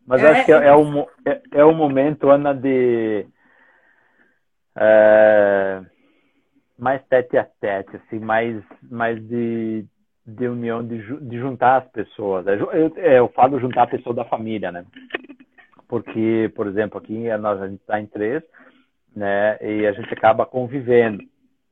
Mas 0.06 0.22
é, 0.22 0.28
acho 0.28 0.44
que 0.44 0.52
é, 0.52 0.66
é, 0.66 0.74
o, 0.74 1.08
é, 1.24 1.42
é 1.52 1.64
o 1.64 1.74
momento, 1.74 2.30
Ana, 2.30 2.54
de. 2.54 3.26
É, 4.76 5.82
mais 6.78 7.02
tete 7.08 7.37
a 7.38 7.44
tete, 7.44 7.96
assim, 7.96 8.18
mais, 8.18 8.62
mais 8.82 9.22
de, 9.26 9.87
de 10.26 10.48
união, 10.48 10.84
de, 10.87 10.98
de 11.20 11.38
juntar 11.38 11.76
as 11.76 11.88
pessoas. 11.90 12.46
Eu, 12.46 12.72
eu, 12.72 12.96
eu 12.96 13.28
falo 13.28 13.60
juntar 13.60 13.82
a 13.82 13.88
pessoa 13.88 14.14
da 14.14 14.24
família, 14.24 14.72
né? 14.72 14.84
Porque, 15.88 16.50
por 16.56 16.66
exemplo, 16.66 16.98
aqui 16.98 17.28
nós, 17.38 17.60
a 17.60 17.68
gente 17.68 17.80
está 17.80 18.00
em 18.00 18.06
três, 18.06 18.42
né? 19.14 19.58
E 19.60 19.87
a 19.87 19.92
gente 19.92 20.12
acaba 20.12 20.46
convivendo. 20.46 21.22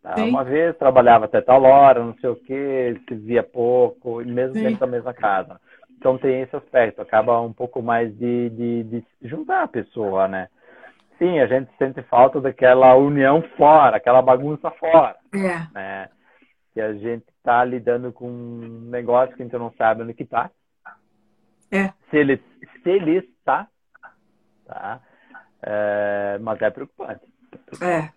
Tá? 0.02 0.16
Uma 0.16 0.44
vez 0.44 0.76
trabalhava 0.76 1.26
até 1.26 1.40
tal 1.40 1.62
hora, 1.62 2.04
não 2.04 2.14
sei 2.14 2.30
o 2.30 2.36
que, 2.36 3.00
se 3.08 3.14
via 3.14 3.42
pouco, 3.42 4.16
mesmo 4.24 4.54
Sim. 4.54 4.64
dentro 4.64 4.80
da 4.80 4.86
mesma 4.86 5.14
casa. 5.14 5.60
Então 5.96 6.18
tem 6.18 6.40
esse 6.40 6.54
aspecto, 6.56 7.00
acaba 7.00 7.40
um 7.40 7.52
pouco 7.52 7.80
mais 7.80 8.12
de, 8.18 8.50
de, 8.50 8.82
de 8.84 9.04
juntar 9.22 9.62
a 9.62 9.68
pessoa, 9.68 10.26
né? 10.26 10.48
sim, 11.22 11.38
a 11.38 11.46
gente 11.46 11.70
sente 11.78 12.02
falta 12.02 12.40
daquela 12.40 12.96
união 12.96 13.40
fora, 13.56 13.96
aquela 13.96 14.20
bagunça 14.20 14.68
fora. 14.72 15.14
É. 15.32 15.72
Né? 15.72 16.08
Que 16.72 16.80
a 16.80 16.94
gente 16.94 17.24
está 17.38 17.64
lidando 17.64 18.12
com 18.12 18.30
um 18.30 18.80
negócio 18.90 19.37
que 19.37 19.42
a 19.42 19.44
gente 19.44 19.58
não 19.58 19.72
sabe 19.76 20.02
onde 20.02 20.14
que 20.14 20.22
está. 20.22 20.50
É. 21.70 21.92
Se 22.11 22.16
ele, 22.16 22.37
se 22.37 22.90
ele 22.90 23.18
está, 23.18 23.68
tá? 24.66 25.00
É, 25.62 26.38
mas 26.40 26.61
é 26.61 26.70
preocupante. 26.70 27.22
É, 27.80 28.11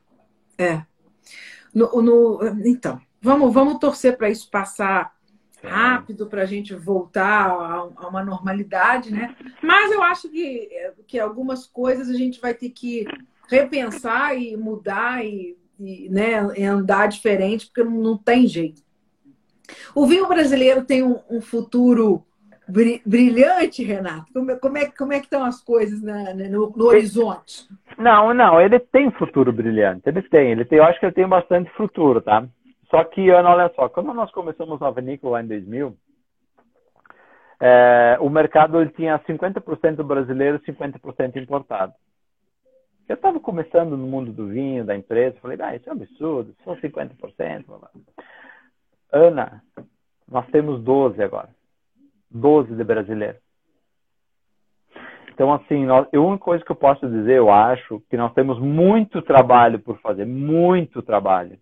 é. 0.58 0.86
No, 1.74 2.02
no, 2.02 2.40
então, 2.66 3.02
vamos, 3.22 3.54
vamos 3.54 3.78
torcer 3.80 4.18
para 4.18 4.30
isso 4.30 4.50
passar 4.50 5.16
rápido 5.64 6.28
para 6.28 6.44
a 6.44 6.46
gente 6.46 6.74
voltar 6.76 7.50
a, 7.50 7.84
uma 8.08 8.24
normalidade, 8.24 9.12
né? 9.12 9.36
Mas 9.62 9.92
eu 9.92 10.02
acho 10.04 10.30
que, 10.30 10.70
que 11.08 11.20
algumas 11.20 11.66
coisas 11.66 12.10
a 12.10 12.14
gente 12.14 12.40
vai 12.40 12.54
ter 12.54 12.70
que 12.70 13.06
repensar 13.50 14.38
e 14.38 14.56
mudar 14.56 15.26
e, 15.26 15.58
e 15.64 15.65
né, 15.80 16.40
andar 16.68 17.08
diferente, 17.08 17.68
porque 17.68 17.84
não 17.84 18.18
tem 18.18 18.48
jeito. 18.48 18.82
O 19.94 20.06
vinho 20.06 20.28
brasileiro 20.28 20.84
tem 20.84 21.04
um, 21.04 21.20
um 21.30 21.42
futuro 21.42 22.24
brilhante, 23.06 23.84
Renato? 23.84 24.32
Como, 24.34 24.60
como, 24.60 24.78
é, 24.78 24.86
como 24.88 25.14
é 25.14 25.20
que 25.20 25.26
estão 25.26 25.44
as 25.44 25.62
coisas 25.62 26.02
né, 26.02 26.34
no, 26.50 26.72
no, 26.76 26.86
horizonte? 26.86 27.68
Não, 27.98 28.34
não, 28.34 28.60
ele 28.60 28.80
tem 28.80 29.12
futuro 29.12 29.52
brilhante, 29.52 30.02
ele 30.06 30.22
tem, 30.24 30.52
ele 30.52 30.66
tem, 30.66 30.80
eu 30.80 30.84
acho 30.84 31.00
que 31.00 31.06
ele 31.06 31.14
tem 31.14 31.28
bastante 31.28 31.70
futuro, 31.72 32.22
tá? 32.22 32.46
Só 32.90 33.04
que, 33.04 33.30
Ana, 33.30 33.50
olha 33.50 33.72
só, 33.76 33.90
quando 33.90 34.14
nós 34.14 34.32
começamos 34.32 34.82
a 34.82 34.92
vinícola 34.92 35.42
em 35.42 35.48
2000, 35.48 35.96
é, 37.60 38.18
o 38.20 38.30
mercado 38.30 38.82
ele 38.82 38.92
tinha 38.92 39.20
50% 39.20 40.04
brasileiro 40.04 40.58
e 40.58 40.72
50% 40.72 41.38
importado. 41.38 41.94
Eu 43.08 43.16
estava 43.16 43.40
começando 43.40 43.96
no 43.96 44.08
mundo 44.08 44.32
do 44.32 44.48
vinho, 44.48 44.84
da 44.84 44.96
empresa, 44.96 45.38
falei, 45.40 45.58
ah, 45.62 45.76
isso 45.76 45.88
é 45.88 45.94
um 45.94 45.96
absurdo, 45.96 46.56
só 46.64 46.76
50%. 46.76 47.66
Blá, 47.66 47.78
blá. 47.78 47.90
Ana, 49.12 49.64
nós 50.30 50.48
temos 50.48 50.82
12 50.82 51.22
agora. 51.22 51.50
12 52.32 52.76
de 52.76 52.84
brasileiro. 52.84 53.38
Então, 55.34 55.54
assim, 55.54 55.86
nós, 55.86 56.08
a 56.14 56.18
única 56.18 56.46
coisa 56.46 56.64
que 56.64 56.72
eu 56.72 56.76
posso 56.76 57.08
dizer, 57.10 57.38
eu 57.38 57.52
acho, 57.52 58.02
que 58.10 58.18
nós 58.18 58.34
temos 58.34 58.58
muito 58.58 59.22
trabalho 59.22 59.80
por 59.80 60.00
fazer, 60.00 60.26
muito 60.26 61.02
trabalho. 61.02 61.60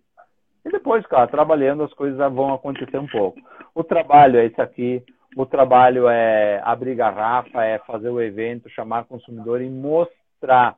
E 0.64 0.70
depois, 0.70 1.04
claro, 1.06 1.30
trabalhando 1.30 1.82
as 1.82 1.92
coisas 1.92 2.18
vão 2.32 2.54
acontecer 2.54 2.98
um 2.98 3.06
pouco. 3.06 3.38
O 3.74 3.84
trabalho 3.84 4.38
é 4.38 4.46
esse 4.46 4.60
aqui, 4.60 5.02
o 5.36 5.44
trabalho 5.44 6.08
é 6.08 6.60
abrir 6.64 6.94
garrafa, 6.94 7.64
é 7.64 7.78
fazer 7.80 8.08
o 8.08 8.20
evento, 8.20 8.70
chamar 8.70 9.04
consumidor 9.04 9.60
e 9.60 9.68
mostrar. 9.68 10.76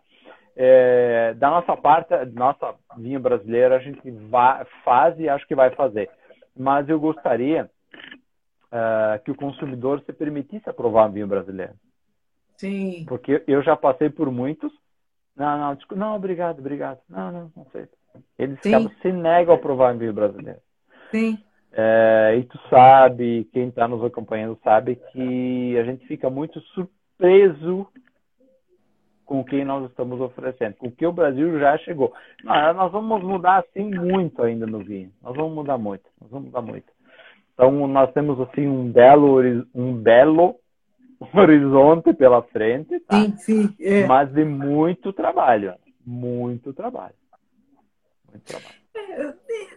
É, 0.59 1.35
da 1.35 1.51
nossa 1.51 1.77
parte, 1.77 2.14
nossa 2.33 2.75
vinha 2.97 3.21
brasileira, 3.21 3.77
a 3.77 3.79
gente 3.79 4.11
vai, 4.11 4.64
faz 4.83 5.19
e 5.19 5.29
acho 5.29 5.47
que 5.47 5.55
vai 5.55 5.71
fazer. 5.75 6.09
Mas 6.57 6.88
eu 6.88 6.99
gostaria 6.99 7.71
uh, 8.73 9.23
que 9.23 9.31
o 9.31 9.35
consumidor 9.35 10.01
se 10.01 10.12
permitisse 10.14 10.69
aprovar 10.69 11.09
um 11.09 11.12
vinho 11.12 11.27
brasileiro. 11.27 11.75
Sim. 12.57 13.05
Porque 13.07 13.42
eu 13.47 13.62
já 13.62 13.77
passei 13.77 14.09
por 14.09 14.31
muitos. 14.31 14.73
Não, 15.37 15.59
não, 15.59 15.75
desculpa, 15.75 16.03
não, 16.03 16.16
obrigado, 16.16 16.61
obrigado. 16.61 17.01
Não, 17.09 17.31
não, 17.31 17.53
não 17.55 17.66
sei. 17.66 17.87
Eles 18.38 18.59
se 19.03 19.12
negam 19.12 19.55
a 19.55 19.59
aprovar 19.59 19.95
um 19.95 19.99
vinho 19.99 20.14
brasileiro. 20.14 20.61
Sim. 21.11 21.38
É, 21.71 22.37
e 22.38 22.45
tu 22.45 22.59
sabe, 22.71 23.47
quem 23.53 23.69
está 23.69 23.87
nos 23.87 24.03
acompanhando 24.03 24.59
sabe 24.64 24.97
que 25.12 25.77
a 25.79 25.85
gente 25.85 26.07
fica 26.07 26.31
muito 26.31 26.59
surpreso 26.61 27.87
com 29.27 29.41
o 29.41 29.45
que 29.45 29.65
nós 29.65 29.91
estamos 29.91 30.21
oferecendo, 30.21 30.77
com 30.77 30.87
o 30.87 30.93
que 30.93 31.05
o 31.05 31.12
Brasil 31.12 31.59
já 31.59 31.77
chegou. 31.79 32.15
Não, 32.45 32.73
nós 32.75 32.93
vamos 32.93 33.23
mudar 33.23 33.59
assim 33.59 33.91
muito 33.91 34.41
ainda 34.43 34.67
no 34.67 34.79
vinho. 34.79 35.11
Nós 35.21 35.37
vamos 35.37 35.53
mudar 35.53 35.77
muito, 35.77 36.05
nós 36.21 36.31
vamos 36.31 36.47
mudar 36.47 36.62
muito. 36.62 36.87
Então 37.53 37.87
nós 37.89 38.12
temos 38.12 38.41
assim 38.41 38.67
um 38.67 38.91
belo 38.91 39.41
um 39.75 39.95
belo 39.95 40.55
horizonte 41.35 42.15
pela 42.15 42.41
frente, 42.43 43.01
tá? 43.01 43.21
sim, 43.21 43.37
sim, 43.37 43.75
é. 43.81 44.07
mas 44.07 44.33
de 44.33 44.45
muito 44.45 45.12
trabalho, 45.12 45.75
muito 46.07 46.73
trabalho, 46.73 47.15
muito 48.31 48.45
trabalho. 48.45 48.77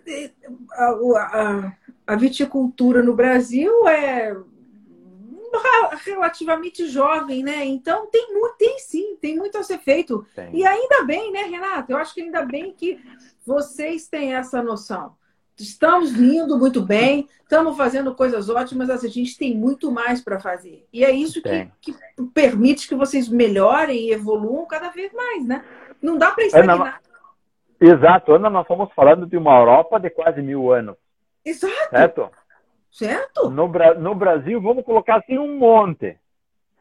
É, 0.08 0.32
a, 0.74 0.86
a, 0.86 1.74
a 2.08 2.16
viticultura 2.16 3.02
no 3.02 3.16
Brasil 3.16 3.88
é 3.88 4.36
relativamente 6.06 6.88
jovem, 6.88 7.44
né? 7.44 7.66
Então 7.66 8.08
tem 8.08 8.34
muito, 8.34 8.58
tem 8.58 8.80
sim, 8.80 9.18
tem 9.22 9.36
muito 9.36 9.58
a 9.58 9.64
ser 9.64 9.80
feito. 9.80 10.26
Tem. 10.36 10.56
E 10.56 10.66
ainda 10.66 11.04
bem, 11.04 11.32
né, 11.32 11.44
Renata? 11.44 11.92
Eu 11.92 11.98
acho 11.98 12.14
que 12.14 12.22
ainda 12.22 12.46
bem 12.46 12.74
que 12.74 13.00
vocês 13.46 14.08
têm 14.08 14.36
essa 14.36 14.62
noção. 14.62 15.18
Estamos 15.58 16.18
indo 16.18 16.58
muito 16.58 16.82
bem, 16.82 17.28
estamos 17.42 17.76
fazendo 17.76 18.16
coisas 18.16 18.50
ótimas, 18.50 18.88
mas 18.88 19.04
a 19.04 19.08
gente 19.10 19.38
tem 19.38 19.58
muito 19.58 19.92
mais 19.92 20.22
para 20.22 20.40
fazer. 20.40 20.88
E 20.94 21.04
é 21.04 21.12
isso 21.12 21.42
que, 21.42 21.70
que, 21.82 21.96
permite 22.34 22.88
que 22.88 22.96
vocês 22.96 23.28
melhorem 23.28 24.08
e 24.08 24.14
evoluam 24.14 24.66
cada 24.66 24.90
vez 24.90 25.12
mais, 25.12 25.46
né? 25.46 25.66
Não 26.02 26.18
dá 26.18 26.32
para 26.32 26.46
estagnar. 26.46 27.02
Exato, 27.82 28.34
Ana, 28.34 28.50
nós 28.50 28.64
estamos 28.64 28.90
falando 28.94 29.26
de 29.26 29.36
uma 29.36 29.58
Europa 29.58 30.00
de 30.00 30.10
quase 30.10 30.42
mil 30.42 30.72
anos. 30.72 30.96
Exato. 31.44 31.90
Certo? 31.90 32.30
Certo? 32.92 33.50
No, 33.50 33.68
no 34.00 34.16
Brasil, 34.16 34.62
vamos 34.62 34.84
colocar 34.84 35.18
assim 35.18 35.38
um 35.38 35.58
monte. 35.58 36.18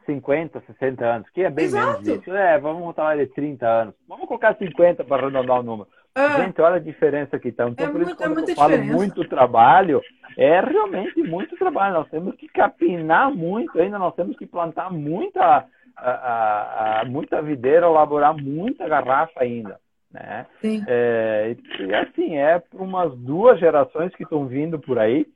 50, 0.07 0.63
60 0.67 1.05
anos, 1.05 1.29
que 1.31 1.43
é 1.43 1.51
bem 1.51 1.67
Exato. 1.67 2.03
menos 2.03 2.09
isso. 2.09 2.35
É, 2.35 2.59
vamos 2.59 2.97
falar 2.97 3.19
de 3.19 3.27
30 3.27 3.67
anos. 3.69 3.95
Vamos 4.09 4.27
colocar 4.27 4.57
50 4.57 5.05
para 5.05 5.23
arredondar 5.23 5.61
o 5.61 5.63
número. 5.63 5.89
Ah, 6.15 6.41
Gente, 6.41 6.61
olha 6.61 6.77
a 6.77 6.81
diferença 6.81 7.39
que 7.39 7.49
está. 7.49 7.69
Então, 7.69 7.87
é 7.87 7.91
por 7.91 7.99
muito, 7.99 8.09
isso, 8.09 8.17
quando 8.17 8.39
é 8.39 8.51
eu 8.51 8.57
falo 8.57 8.71
diferença. 8.71 8.97
muito 8.97 9.29
trabalho, 9.29 10.03
é 10.37 10.61
realmente 10.61 11.23
muito 11.23 11.57
trabalho. 11.57 11.95
Nós 11.95 12.09
temos 12.09 12.35
que 12.37 12.49
capinar 12.49 13.31
muito 13.31 13.79
ainda, 13.79 13.99
nós 13.99 14.15
temos 14.15 14.37
que 14.37 14.47
plantar 14.47 14.91
muita, 14.91 15.67
a, 15.97 16.11
a, 16.11 17.01
a, 17.03 17.05
muita 17.05 17.43
videira, 17.43 17.87
elaborar 17.87 18.35
muita 18.35 18.89
garrafa 18.89 19.43
ainda. 19.43 19.79
Né? 20.11 20.47
Sim. 20.63 20.83
É, 20.89 21.55
e 21.81 21.95
assim, 21.95 22.37
é 22.37 22.59
para 22.59 22.83
umas 22.83 23.15
duas 23.15 23.61
gerações 23.61 24.15
que 24.17 24.23
estão 24.23 24.47
vindo 24.47 24.79
por 24.79 24.99
aí, 24.99 25.27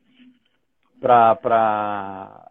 para 1.03 2.47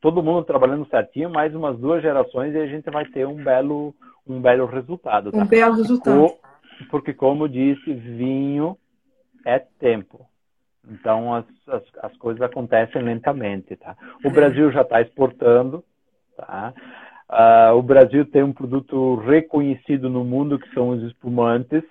todo 0.00 0.22
mundo 0.22 0.44
trabalhando 0.44 0.86
certinho, 0.88 1.30
mais 1.30 1.54
umas 1.54 1.78
duas 1.78 2.02
gerações 2.02 2.54
e 2.54 2.58
a 2.58 2.66
gente 2.66 2.90
vai 2.90 3.06
ter 3.06 3.26
um 3.26 3.42
belo, 3.42 3.94
um 4.26 4.40
belo 4.40 4.66
resultado. 4.66 5.32
Tá? 5.32 5.38
Um 5.38 5.46
belo 5.46 5.74
resultado. 5.74 6.34
porque, 6.90 7.14
como 7.14 7.48
disse, 7.48 7.94
vinho 7.94 8.76
é 9.46 9.58
tempo. 9.58 10.26
Então, 10.86 11.34
as, 11.34 11.46
as, 11.66 11.82
as 12.02 12.16
coisas 12.18 12.42
acontecem 12.42 13.02
lentamente, 13.02 13.74
tá? 13.76 13.96
O 14.22 14.28
é. 14.28 14.30
Brasil 14.30 14.70
já 14.70 14.82
está 14.82 15.00
exportando, 15.00 15.82
tá? 16.36 16.74
Uh, 17.30 17.74
o 17.74 17.82
Brasil 17.82 18.26
tem 18.26 18.42
um 18.42 18.52
produto 18.52 19.16
reconhecido 19.16 20.10
no 20.10 20.22
mundo 20.22 20.58
que 20.58 20.70
são 20.74 20.90
os 20.90 21.02
espumantes, 21.04 21.82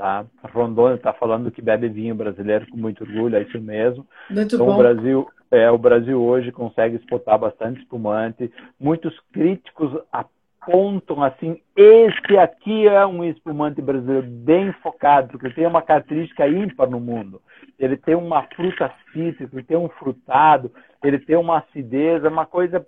tá? 0.00 0.24
Rondônia 0.54 0.94
está 0.94 1.12
falando 1.12 1.50
que 1.50 1.60
bebe 1.60 1.86
vinho 1.86 2.14
brasileiro 2.14 2.66
com 2.70 2.76
muito 2.78 3.04
orgulho, 3.04 3.36
é 3.36 3.42
isso 3.42 3.60
mesmo. 3.60 4.06
Muito 4.30 4.54
então, 4.54 4.66
bom. 4.66 4.74
O 4.74 4.78
Brasil, 4.78 5.28
é, 5.50 5.70
o 5.70 5.76
Brasil 5.76 6.18
hoje 6.18 6.50
consegue 6.50 6.96
exportar 6.96 7.38
bastante 7.38 7.80
espumante. 7.80 8.50
Muitos 8.80 9.14
críticos 9.30 9.92
apontam 10.10 11.22
assim, 11.22 11.60
esse 11.76 12.38
aqui 12.38 12.88
é 12.88 13.04
um 13.04 13.22
espumante 13.22 13.82
brasileiro 13.82 14.26
bem 14.26 14.72
focado, 14.82 15.28
porque 15.28 15.50
tem 15.50 15.66
uma 15.66 15.82
característica 15.82 16.48
ímpar 16.48 16.88
no 16.88 16.98
mundo. 16.98 17.42
Ele 17.78 17.98
tem 17.98 18.14
uma 18.14 18.44
fruta 18.44 18.90
cítrica, 19.12 19.54
ele 19.54 19.64
tem 19.64 19.76
um 19.76 19.90
frutado, 19.90 20.72
ele 21.04 21.18
tem 21.18 21.36
uma 21.36 21.58
acidez, 21.58 22.24
é 22.24 22.28
uma 22.28 22.46
coisa 22.46 22.86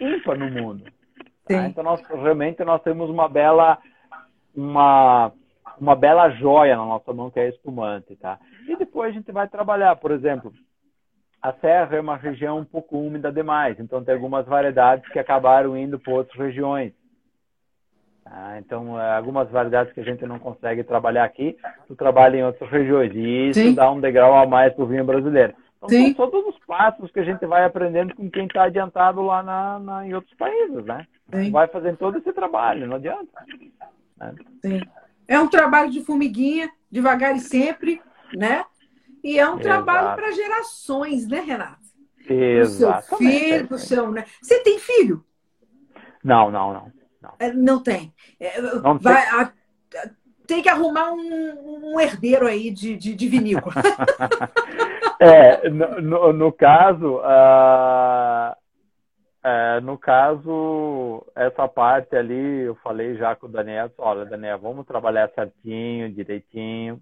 ímpar 0.00 0.38
no 0.38 0.48
mundo. 0.48 0.84
Tá? 1.44 1.66
Então 1.66 1.82
nós 1.82 2.00
realmente 2.06 2.62
nós 2.62 2.80
temos 2.82 3.10
uma 3.10 3.28
bela 3.28 3.78
uma 4.54 5.32
uma 5.80 5.96
bela 5.96 6.28
joia 6.30 6.76
na 6.76 6.84
nossa 6.84 7.12
mão 7.12 7.30
que 7.30 7.40
é 7.40 7.48
espumante, 7.48 8.16
tá? 8.16 8.38
E 8.68 8.76
depois 8.76 9.10
a 9.10 9.12
gente 9.12 9.30
vai 9.32 9.48
trabalhar, 9.48 9.96
por 9.96 10.10
exemplo, 10.10 10.52
a 11.40 11.52
Serra 11.54 11.96
é 11.96 12.00
uma 12.00 12.16
região 12.16 12.58
um 12.58 12.64
pouco 12.64 12.96
úmida 12.96 13.32
demais, 13.32 13.78
então 13.80 14.02
tem 14.04 14.14
algumas 14.14 14.46
variedades 14.46 15.10
que 15.10 15.18
acabaram 15.18 15.76
indo 15.76 15.98
para 15.98 16.12
outras 16.12 16.38
regiões. 16.38 16.92
Tá? 18.24 18.58
Então, 18.58 19.00
é, 19.00 19.16
algumas 19.16 19.50
variedades 19.50 19.92
que 19.92 20.00
a 20.00 20.04
gente 20.04 20.24
não 20.24 20.38
consegue 20.38 20.84
trabalhar 20.84 21.24
aqui, 21.24 21.56
tu 21.88 21.96
trabalha 21.96 22.36
em 22.36 22.44
outras 22.44 22.70
regiões. 22.70 23.12
E 23.14 23.50
isso 23.50 23.60
Sim. 23.60 23.74
dá 23.74 23.90
um 23.90 24.00
degrau 24.00 24.36
a 24.36 24.46
mais 24.46 24.72
para 24.72 24.84
o 24.84 24.86
vinho 24.86 25.04
brasileiro. 25.04 25.54
Então, 25.78 25.88
Sim. 25.88 26.14
são 26.14 26.30
todos 26.30 26.54
os 26.54 26.64
passos 26.64 27.10
que 27.10 27.18
a 27.18 27.24
gente 27.24 27.44
vai 27.44 27.64
aprendendo 27.64 28.14
com 28.14 28.30
quem 28.30 28.46
está 28.46 28.64
adiantado 28.64 29.20
lá 29.22 29.42
na, 29.42 29.78
na, 29.80 30.06
em 30.06 30.14
outros 30.14 30.34
países, 30.34 30.84
né? 30.84 31.04
Sim. 31.34 31.50
Vai 31.50 31.66
fazendo 31.66 31.96
todo 31.96 32.18
esse 32.18 32.32
trabalho, 32.32 32.86
não 32.86 32.96
adianta. 32.96 33.44
Né? 34.16 34.34
Sim. 34.64 34.80
É 35.26 35.38
um 35.38 35.48
trabalho 35.48 35.90
de 35.90 36.02
formiguinha, 36.02 36.70
devagar 36.90 37.34
e 37.36 37.40
sempre, 37.40 38.02
né? 38.34 38.64
E 39.22 39.38
é 39.38 39.44
um 39.48 39.58
Exato. 39.58 39.62
trabalho 39.62 40.16
para 40.16 40.32
gerações, 40.32 41.26
né, 41.28 41.40
Renato? 41.40 41.80
Exato. 42.28 43.06
seu 43.08 43.18
filho, 43.18 43.68
pro 43.68 43.78
seu, 43.78 44.10
né? 44.10 44.24
Você 44.40 44.60
tem 44.60 44.78
filho? 44.78 45.24
Não, 46.22 46.50
não, 46.50 46.72
não. 46.72 46.92
Não, 47.20 47.34
é, 47.38 47.52
não 47.52 47.80
tem. 47.80 48.12
É, 48.38 48.60
não 48.60 48.98
vai, 48.98 49.22
tem. 49.24 49.40
A, 49.40 49.52
tem 50.46 50.62
que 50.62 50.68
arrumar 50.68 51.12
um, 51.12 51.92
um 51.94 52.00
herdeiro 52.00 52.46
aí 52.46 52.70
de, 52.70 52.96
de, 52.96 53.14
de 53.14 53.28
vinícola. 53.28 53.74
é, 55.20 55.68
no, 55.70 56.00
no, 56.00 56.32
no 56.32 56.52
caso, 56.52 57.16
uh, 57.18 58.54
é, 59.44 59.80
no 59.80 59.98
caso, 59.98 61.26
essa 61.34 61.66
parte 61.66 62.14
ali, 62.14 62.60
eu 62.60 62.76
falei 62.76 63.16
já 63.16 63.34
com 63.34 63.46
o 63.46 63.50
Daniel, 63.50 63.90
olha, 63.98 64.24
Daniel, 64.24 64.58
vamos 64.58 64.86
trabalhar 64.86 65.30
certinho, 65.34 66.12
direitinho. 66.12 67.00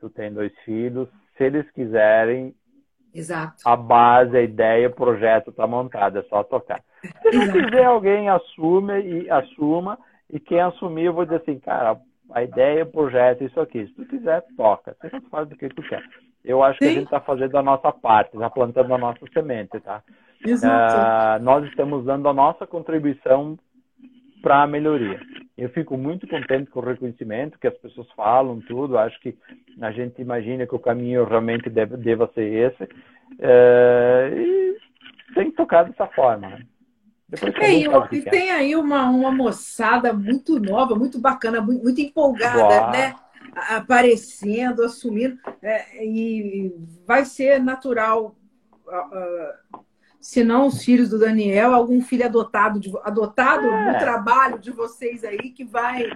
Tu 0.00 0.08
tem 0.10 0.32
dois 0.32 0.52
filhos. 0.64 1.08
Se 1.36 1.44
eles 1.44 1.70
quiserem, 1.72 2.54
Exato. 3.14 3.56
a 3.64 3.76
base, 3.76 4.36
a 4.36 4.42
ideia, 4.42 4.88
o 4.88 4.94
projeto 4.94 5.50
está 5.50 5.66
montado, 5.66 6.18
é 6.18 6.22
só 6.24 6.42
tocar. 6.42 6.82
Se 7.22 7.36
não 7.36 7.52
quiser, 7.52 7.84
alguém 7.84 8.28
assume 8.28 9.00
e 9.02 9.30
assuma. 9.30 9.98
E 10.30 10.40
quem 10.40 10.60
assumir, 10.60 11.04
eu 11.04 11.12
vou 11.12 11.24
dizer 11.24 11.36
assim, 11.36 11.58
cara, 11.58 12.00
a 12.30 12.42
ideia, 12.42 12.84
o 12.84 12.90
projeto, 12.90 13.44
isso 13.44 13.60
aqui. 13.60 13.86
Se 13.86 13.94
tu 13.94 14.06
quiser, 14.06 14.42
toca. 14.56 14.96
Você 15.00 15.20
faz 15.30 15.48
do 15.48 15.56
que 15.56 15.68
tu 15.68 15.82
quer. 15.82 16.02
Eu 16.46 16.62
acho 16.62 16.78
Sim. 16.78 16.84
que 16.84 16.90
a 16.90 16.94
gente 16.94 17.04
está 17.04 17.20
fazendo 17.20 17.58
a 17.58 17.62
nossa 17.62 17.90
parte, 17.90 18.34
está 18.34 18.48
plantando 18.48 18.94
a 18.94 18.98
nossa 18.98 19.18
semente, 19.34 19.80
tá? 19.80 20.00
Uh, 20.44 21.42
nós 21.42 21.66
estamos 21.66 22.04
dando 22.04 22.28
a 22.28 22.32
nossa 22.32 22.64
contribuição 22.66 23.58
para 24.40 24.62
a 24.62 24.66
melhoria. 24.66 25.20
Eu 25.58 25.68
fico 25.70 25.96
muito 25.98 26.28
contente 26.28 26.70
com 26.70 26.78
o 26.78 26.84
reconhecimento 26.84 27.58
que 27.58 27.66
as 27.66 27.76
pessoas 27.78 28.06
falam, 28.12 28.60
tudo. 28.60 28.96
Acho 28.96 29.18
que 29.20 29.36
a 29.80 29.90
gente 29.90 30.22
imagina 30.22 30.66
que 30.66 30.74
o 30.74 30.78
caminho 30.78 31.24
realmente 31.24 31.68
deve, 31.68 31.96
deva 31.96 32.30
ser 32.32 32.44
esse. 32.44 32.84
Uh, 32.84 34.38
e 34.38 34.76
tem 35.34 35.50
que 35.50 35.56
tocar 35.56 35.82
dessa 35.82 36.06
forma. 36.06 36.48
Né? 36.48 36.58
É, 37.60 37.72
e, 37.72 37.88
e 38.12 38.22
tem 38.22 38.52
aí 38.52 38.76
uma, 38.76 39.10
uma 39.10 39.32
moçada 39.32 40.12
muito 40.12 40.60
nova, 40.60 40.94
muito 40.94 41.18
bacana, 41.18 41.60
muito, 41.60 41.82
muito 41.82 42.00
empolgada, 42.00 42.62
Boa. 42.62 42.90
né? 42.92 43.14
Aparecendo, 43.54 44.82
assumindo. 44.82 45.38
É, 45.62 46.04
e 46.04 46.74
vai 47.06 47.24
ser 47.24 47.60
natural. 47.60 48.36
Uh, 48.86 49.78
se 50.20 50.42
não 50.42 50.66
os 50.66 50.84
filhos 50.84 51.10
do 51.10 51.18
Daniel, 51.18 51.72
algum 51.72 52.00
filho 52.00 52.26
adotado, 52.26 52.80
de, 52.80 52.92
adotado 53.02 53.66
é. 53.66 53.92
no 53.92 53.98
trabalho 53.98 54.58
de 54.58 54.70
vocês 54.70 55.24
aí, 55.24 55.50
que 55.50 55.64
vai, 55.64 56.10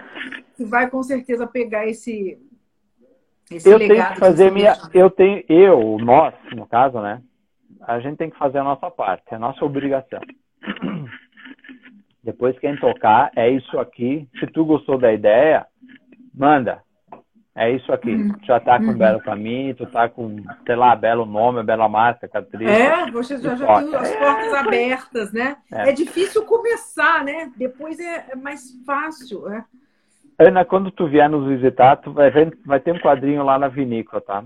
que 0.55 0.65
vai 0.65 0.89
com 0.89 1.01
certeza 1.01 1.47
pegar 1.47 1.87
esse, 1.87 2.37
esse 3.49 3.69
eu 3.69 3.77
legado. 3.77 3.97
Tenho 3.97 4.13
que 4.13 4.19
fazer 4.19 4.51
minha, 4.51 4.77
eu 4.93 5.09
tenho, 5.09 5.43
eu, 5.47 5.97
nós, 5.99 6.33
no 6.53 6.65
caso, 6.67 6.99
né? 7.01 7.21
a 7.87 7.99
gente 7.99 8.17
tem 8.17 8.29
que 8.29 8.37
fazer 8.37 8.59
a 8.59 8.63
nossa 8.63 8.89
parte, 8.91 9.23
é 9.31 9.35
a 9.35 9.39
nossa 9.39 9.63
obrigação. 9.65 10.19
Depois 12.23 12.57
quem 12.59 12.77
tocar 12.77 13.31
é 13.35 13.49
isso 13.49 13.79
aqui. 13.79 14.27
Se 14.39 14.45
tu 14.47 14.63
gostou 14.63 14.97
da 14.97 15.11
ideia, 15.11 15.65
manda. 16.33 16.83
É 17.53 17.69
isso 17.69 17.91
aqui. 17.91 18.11
Uhum. 18.11 18.33
Tu 18.39 18.45
já 18.45 18.59
tá 18.59 18.77
com 18.77 18.85
um 18.85 18.97
belo 18.97 19.19
caminho, 19.19 19.75
tu 19.75 19.85
tá 19.85 20.07
com, 20.07 20.37
sei 20.65 20.75
lá, 20.75 20.95
belo 20.95 21.25
nome, 21.25 21.61
bela 21.63 21.89
marca, 21.89 22.27
Catriz. 22.27 22.69
É, 22.69 23.11
você 23.11 23.37
já, 23.39 23.55
já 23.55 23.81
tem 23.81 23.95
as 23.95 24.15
portas 24.15 24.53
abertas, 24.53 25.33
né? 25.33 25.57
É. 25.71 25.89
é. 25.89 25.91
difícil 25.91 26.45
começar, 26.45 27.25
né? 27.25 27.51
Depois 27.57 27.99
é, 27.99 28.27
é 28.31 28.35
mais 28.35 28.71
fácil, 28.85 29.41
né? 29.49 29.65
Ana, 30.39 30.63
quando 30.63 30.89
tu 30.91 31.07
vier 31.07 31.29
nos 31.29 31.47
visitar, 31.47 31.97
tu 31.97 32.13
vai, 32.13 32.31
ver, 32.31 32.57
vai 32.65 32.79
ter 32.79 32.93
um 32.93 32.99
quadrinho 32.99 33.43
lá 33.43 33.59
na 33.59 33.67
vinícola, 33.67 34.21
tá? 34.21 34.43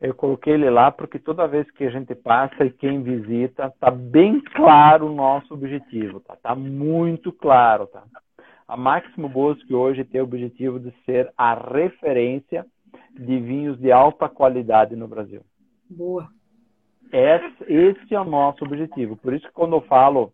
Eu 0.00 0.14
coloquei 0.14 0.54
ele 0.54 0.68
lá 0.70 0.90
porque 0.90 1.18
toda 1.18 1.46
vez 1.46 1.70
que 1.70 1.84
a 1.84 1.90
gente 1.90 2.14
passa 2.14 2.64
e 2.64 2.70
quem 2.70 3.02
visita, 3.02 3.72
tá 3.78 3.90
bem 3.90 4.40
claro 4.40 5.06
o 5.06 5.14
nosso 5.14 5.52
objetivo, 5.54 6.20
tá? 6.20 6.34
Tá 6.36 6.54
muito 6.54 7.30
claro, 7.30 7.86
tá? 7.86 8.02
A 8.68 8.76
Máximo 8.76 9.28
Bosque 9.28 9.74
hoje 9.74 10.04
tem 10.04 10.20
o 10.20 10.24
objetivo 10.24 10.80
de 10.80 10.92
ser 11.04 11.32
a 11.36 11.54
referência 11.54 12.66
de 13.12 13.38
vinhos 13.40 13.78
de 13.78 13.92
alta 13.92 14.28
qualidade 14.28 14.96
no 14.96 15.06
Brasil. 15.06 15.42
Boa. 15.88 16.28
Esse, 17.12 17.72
esse 17.72 18.14
é 18.14 18.20
o 18.20 18.24
nosso 18.24 18.64
objetivo. 18.64 19.16
Por 19.16 19.32
isso 19.32 19.46
que 19.46 19.52
quando 19.52 19.76
eu 19.76 19.80
falo 19.82 20.32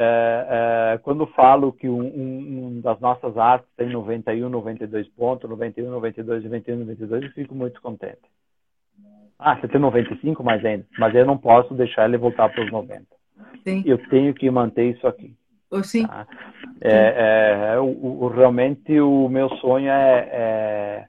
é, 0.00 0.94
é, 0.94 0.98
quando 0.98 1.26
falo 1.28 1.72
que 1.72 1.88
um, 1.88 2.00
um, 2.00 2.66
um, 2.66 2.80
das 2.80 3.00
nossas 3.00 3.36
artes 3.36 3.68
tem 3.76 3.90
91, 3.90 4.48
92 4.48 5.08
pontos, 5.08 5.50
91, 5.50 5.90
92, 5.90 6.44
91, 6.44 6.76
92, 6.78 7.24
eu 7.24 7.30
fico 7.32 7.54
muito 7.54 7.82
contente. 7.82 8.20
Ah, 9.38 9.56
você 9.56 9.66
tem 9.66 9.80
95 9.80 10.42
mais 10.44 10.64
ainda, 10.64 10.86
mas 10.98 11.14
eu 11.14 11.26
não 11.26 11.38
posso 11.38 11.74
deixar 11.74 12.08
ele 12.08 12.16
voltar 12.16 12.48
para 12.48 12.64
os 12.64 12.70
90. 12.70 13.04
Sim. 13.64 13.82
Eu 13.86 13.98
tenho 14.08 14.34
que 14.34 14.48
manter 14.50 14.94
isso 14.94 15.06
aqui. 15.06 15.34
Sim. 15.82 16.06
Tá? 16.06 16.26
É, 16.80 17.74
é 17.74 17.80
o, 17.80 17.84
o, 17.84 18.28
realmente 18.28 18.98
o 19.00 19.28
meu 19.28 19.48
sonho 19.56 19.90
é, 19.90 20.28
é, 20.32 21.08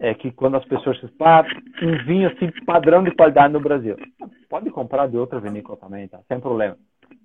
é 0.00 0.14
que 0.14 0.32
quando 0.32 0.56
as 0.56 0.64
pessoas 0.64 0.98
ah, 1.20 1.44
um 1.82 2.04
vinho 2.04 2.28
assim 2.28 2.50
padrão 2.64 3.04
de 3.04 3.12
qualidade 3.12 3.52
no 3.52 3.60
Brasil, 3.60 3.96
pode 4.48 4.70
comprar 4.70 5.08
de 5.08 5.16
outra 5.16 5.38
vinícola 5.40 5.78
também, 5.78 6.08
tá? 6.08 6.20
Sem 6.26 6.40
problema. 6.40 6.76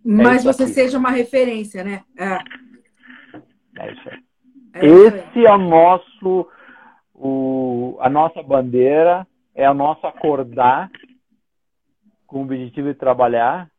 Mas 0.05 0.45
é 0.45 0.53
você 0.53 0.63
aqui. 0.63 0.73
seja 0.73 0.97
uma 0.97 1.09
referência, 1.09 1.83
né? 1.83 2.03
É, 2.17 2.37
é 3.79 3.91
isso 3.91 4.09
aí. 4.09 4.19
É 4.73 4.85
Esse 4.85 5.45
é 5.45 5.51
o 5.51 5.57
nosso, 5.57 6.47
o, 7.13 7.97
a 7.99 8.09
nossa 8.09 8.43
bandeira, 8.43 9.25
é 9.55 9.69
o 9.69 9.73
nosso 9.73 10.05
acordar 10.05 10.91
com 12.27 12.39
o 12.39 12.43
objetivo 12.43 12.89
de 12.89 12.93
trabalhar 12.93 13.69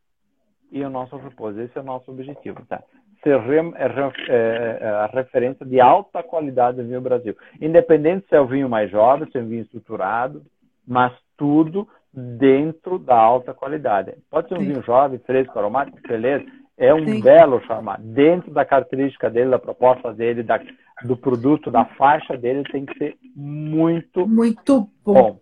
e 0.70 0.82
o 0.82 0.90
nosso 0.90 1.18
propósito. 1.18 1.62
Esse 1.62 1.78
é 1.78 1.80
o 1.80 1.84
nosso 1.84 2.10
objetivo, 2.10 2.64
tá? 2.66 2.82
Ser 3.22 3.38
é, 3.38 3.84
é, 4.28 4.78
é, 4.80 4.88
a 4.88 5.06
referência 5.06 5.66
de 5.66 5.80
alta 5.80 6.22
qualidade 6.22 6.76
do 6.76 6.86
vinho 6.86 7.00
Brasil. 7.00 7.36
Independente 7.60 8.26
se 8.28 8.34
é 8.34 8.40
o 8.40 8.46
vinho 8.46 8.68
mais 8.68 8.90
jovem, 8.90 9.28
se 9.30 9.38
é 9.38 9.40
um 9.40 9.48
vinho 9.48 9.62
estruturado, 9.62 10.42
mas 10.86 11.12
tudo 11.36 11.88
dentro 12.12 12.98
da 12.98 13.16
alta 13.16 13.52
qualidade. 13.52 14.14
Pode 14.30 14.48
ser 14.48 14.54
um 14.54 14.60
Sim. 14.60 14.72
vinho 14.72 14.82
jovem, 14.82 15.18
fresco, 15.20 15.58
aromático, 15.58 15.98
beleza. 16.06 16.44
É 16.76 16.94
um 16.94 17.04
Sim. 17.04 17.20
belo 17.20 17.60
chamar. 17.66 18.00
Dentro 18.00 18.52
da 18.52 18.64
característica 18.64 19.28
dele, 19.28 19.50
da 19.50 19.58
proposta 19.58 20.12
dele, 20.12 20.44
da, 20.44 20.60
do 21.04 21.16
produto, 21.16 21.72
da 21.72 21.84
faixa 21.84 22.36
dele, 22.36 22.62
tem 22.70 22.86
que 22.86 22.96
ser 22.96 23.16
muito, 23.34 24.26
muito 24.28 24.88
bom. 25.04 25.14
bom. 25.14 25.40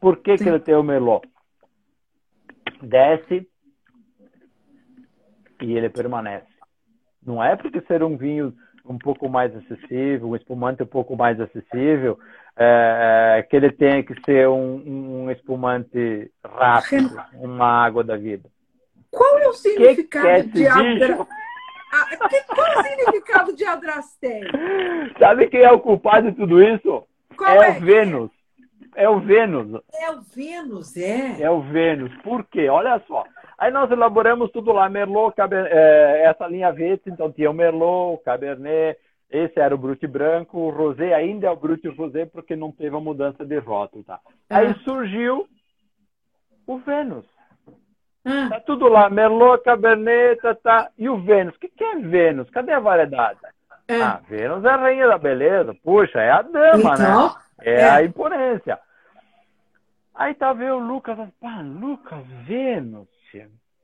Por 0.00 0.16
que, 0.16 0.34
que 0.34 0.48
ele 0.48 0.58
tem 0.58 0.74
o 0.74 0.82
Merlot? 0.82 1.26
Desce 2.82 3.48
e 5.64 5.76
ele 5.76 5.88
permanece. 5.88 6.46
Não 7.24 7.42
é 7.42 7.56
porque 7.56 7.80
ser 7.82 8.02
um 8.02 8.16
vinho 8.16 8.52
um 8.84 8.98
pouco 8.98 9.28
mais 9.28 9.54
acessível, 9.56 10.28
um 10.28 10.36
espumante 10.36 10.82
um 10.82 10.86
pouco 10.86 11.16
mais 11.16 11.40
acessível, 11.40 12.18
é, 12.56 13.38
é, 13.38 13.42
que 13.42 13.56
ele 13.56 13.72
tenha 13.72 14.02
que 14.02 14.14
ser 14.24 14.46
um, 14.46 15.24
um, 15.24 15.30
espumante 15.30 16.30
rápido, 16.44 17.10
uma 17.34 17.66
água 17.66 18.04
da 18.04 18.16
vida. 18.16 18.48
Qual 19.10 19.38
é 19.38 19.48
o 19.48 19.54
significado 19.54 20.42
que 20.44 20.48
de 20.48 20.66
adra... 20.66 21.26
ah, 21.92 22.06
Qual 22.46 22.66
é 22.66 22.78
o 22.78 22.82
significado 22.82 23.56
de 23.56 23.64
adrasteia? 23.64 24.50
Sabe 25.18 25.48
quem 25.48 25.62
é 25.62 25.72
o 25.72 25.80
culpado 25.80 26.30
de 26.30 26.36
tudo 26.36 26.62
isso? 26.62 27.06
Qual 27.36 27.62
é, 27.62 27.68
é 27.68 27.78
o 27.78 27.80
Vênus. 27.80 28.30
É 28.96 29.08
o 29.08 29.18
Vênus. 29.18 29.82
É 29.92 30.10
o 30.10 30.20
Vênus, 30.20 30.96
é. 30.96 31.42
É 31.42 31.50
o 31.50 31.62
Vênus. 31.62 32.14
Por 32.22 32.44
quê? 32.44 32.68
Olha 32.68 33.00
só. 33.08 33.24
Aí 33.58 33.70
nós 33.70 33.90
elaboramos 33.90 34.50
tudo 34.50 34.72
lá, 34.72 34.88
Merlot, 34.88 35.34
Cabernet, 35.34 35.72
é, 35.72 36.24
essa 36.24 36.46
linha 36.46 36.72
verde, 36.72 37.02
então 37.06 37.30
tinha 37.30 37.50
o 37.50 37.54
Merlot, 37.54 38.14
o 38.14 38.24
Cabernet, 38.24 38.98
esse 39.30 39.58
era 39.58 39.74
o 39.74 39.78
Brut 39.78 40.06
branco, 40.06 40.58
o 40.58 40.70
Rosé 40.70 41.12
ainda 41.12 41.46
é 41.46 41.50
o 41.50 41.56
Brut 41.56 41.86
Rosé 41.88 42.26
porque 42.26 42.54
não 42.54 42.70
teve 42.70 42.94
a 42.96 43.00
mudança 43.00 43.44
de 43.44 43.58
rótulo, 43.58 44.04
tá? 44.04 44.20
Ah. 44.50 44.58
Aí 44.58 44.74
surgiu 44.84 45.48
o 46.66 46.78
Vênus. 46.78 47.26
Ah. 48.24 48.48
Tá 48.48 48.60
tudo 48.60 48.88
lá, 48.88 49.10
Merlot, 49.10 49.62
Cabernet, 49.62 50.40
tá, 50.40 50.54
tá. 50.54 50.90
E 50.96 51.08
o 51.08 51.18
Vênus? 51.18 51.54
O 51.56 51.58
que, 51.58 51.68
que 51.68 51.84
é 51.84 51.96
Vênus? 51.96 52.48
Cadê 52.50 52.72
a 52.72 52.80
variedade? 52.80 53.38
É. 53.88 54.00
Ah, 54.00 54.20
Vênus 54.28 54.64
é 54.64 54.68
a 54.68 54.76
rainha 54.76 55.08
da 55.08 55.18
beleza. 55.18 55.74
Puxa, 55.82 56.20
é 56.20 56.30
a 56.30 56.42
dama, 56.42 56.96
né? 56.96 57.04
então, 57.04 57.28
né? 57.28 57.34
É, 57.62 57.74
é, 57.80 57.90
a 57.90 58.02
imponência. 58.02 58.78
Aí 60.14 60.32
tá 60.34 60.52
vendo 60.52 60.76
o 60.76 60.86
Lucas, 60.86 61.18
pá, 61.40 61.60
Lucas, 61.60 62.24
Vênus. 62.46 63.08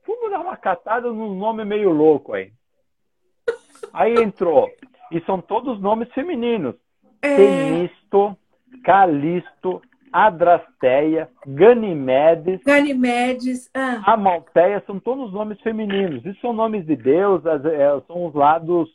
Vamos 0.07 0.31
dar 0.31 0.39
uma 0.39 0.57
catada 0.57 1.11
num 1.11 1.35
nome 1.35 1.65
meio 1.65 1.91
louco 1.91 2.33
aí. 2.33 2.51
Aí 3.93 4.15
entrou 4.15 4.69
e 5.11 5.19
são 5.21 5.41
todos 5.41 5.79
nomes 5.81 6.11
femininos. 6.13 6.75
É... 7.21 7.35
Temisto, 7.35 8.37
Calisto, 8.83 9.81
Adrasteia, 10.11 11.29
Ganimedes. 11.45 12.61
Ganimedes. 12.63 13.69
Ah. 13.73 14.13
Amalteia 14.13 14.83
são 14.85 14.99
todos 14.99 15.31
nomes 15.31 15.59
femininos. 15.61 16.25
Isso 16.25 16.41
são 16.41 16.53
nomes 16.53 16.85
de 16.85 16.95
Deus, 16.95 17.43
é, 17.45 18.01
são 18.07 18.25
os 18.25 18.33
lados, 18.33 18.89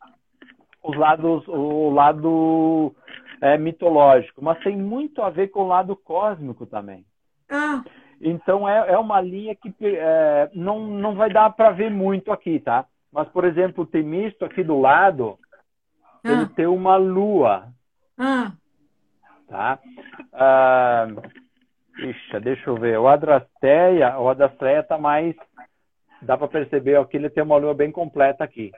os 0.82 0.96
lados, 0.96 1.46
o 1.48 1.90
lado 1.90 2.94
é, 3.40 3.56
mitológico, 3.56 4.42
mas 4.44 4.62
tem 4.62 4.76
muito 4.76 5.22
a 5.22 5.30
ver 5.30 5.48
com 5.48 5.62
o 5.62 5.68
lado 5.68 5.96
cósmico 5.96 6.66
também. 6.66 7.04
Ah. 7.50 7.82
Então 8.20 8.68
é, 8.68 8.92
é 8.92 8.98
uma 8.98 9.20
linha 9.20 9.54
que 9.54 9.74
é, 9.82 10.50
não, 10.54 10.86
não 10.86 11.14
vai 11.14 11.30
dar 11.30 11.50
para 11.50 11.70
ver 11.70 11.90
muito 11.90 12.32
aqui, 12.32 12.60
tá? 12.60 12.86
Mas, 13.12 13.28
por 13.28 13.44
exemplo, 13.44 13.84
o 13.84 13.86
Temisto 13.86 14.44
aqui 14.44 14.62
do 14.62 14.78
lado, 14.78 15.38
ah. 16.24 16.32
ele 16.32 16.46
tem 16.46 16.66
uma 16.66 16.96
lua. 16.96 17.68
Ah. 18.18 18.52
Tá? 19.48 19.78
Ah, 20.32 21.06
Ixi, 21.98 22.40
deixa 22.40 22.68
eu 22.68 22.76
ver. 22.76 22.98
O 22.98 23.08
Adrasteia, 23.08 24.18
o 24.18 24.28
Adrasteia 24.28 24.82
tá 24.82 24.98
mais. 24.98 25.34
Dá 26.20 26.36
para 26.36 26.48
perceber 26.48 26.96
ó, 26.96 27.04
que 27.04 27.16
ele 27.16 27.30
tem 27.30 27.42
uma 27.42 27.56
lua 27.56 27.74
bem 27.74 27.90
completa 27.90 28.44
aqui. 28.44 28.72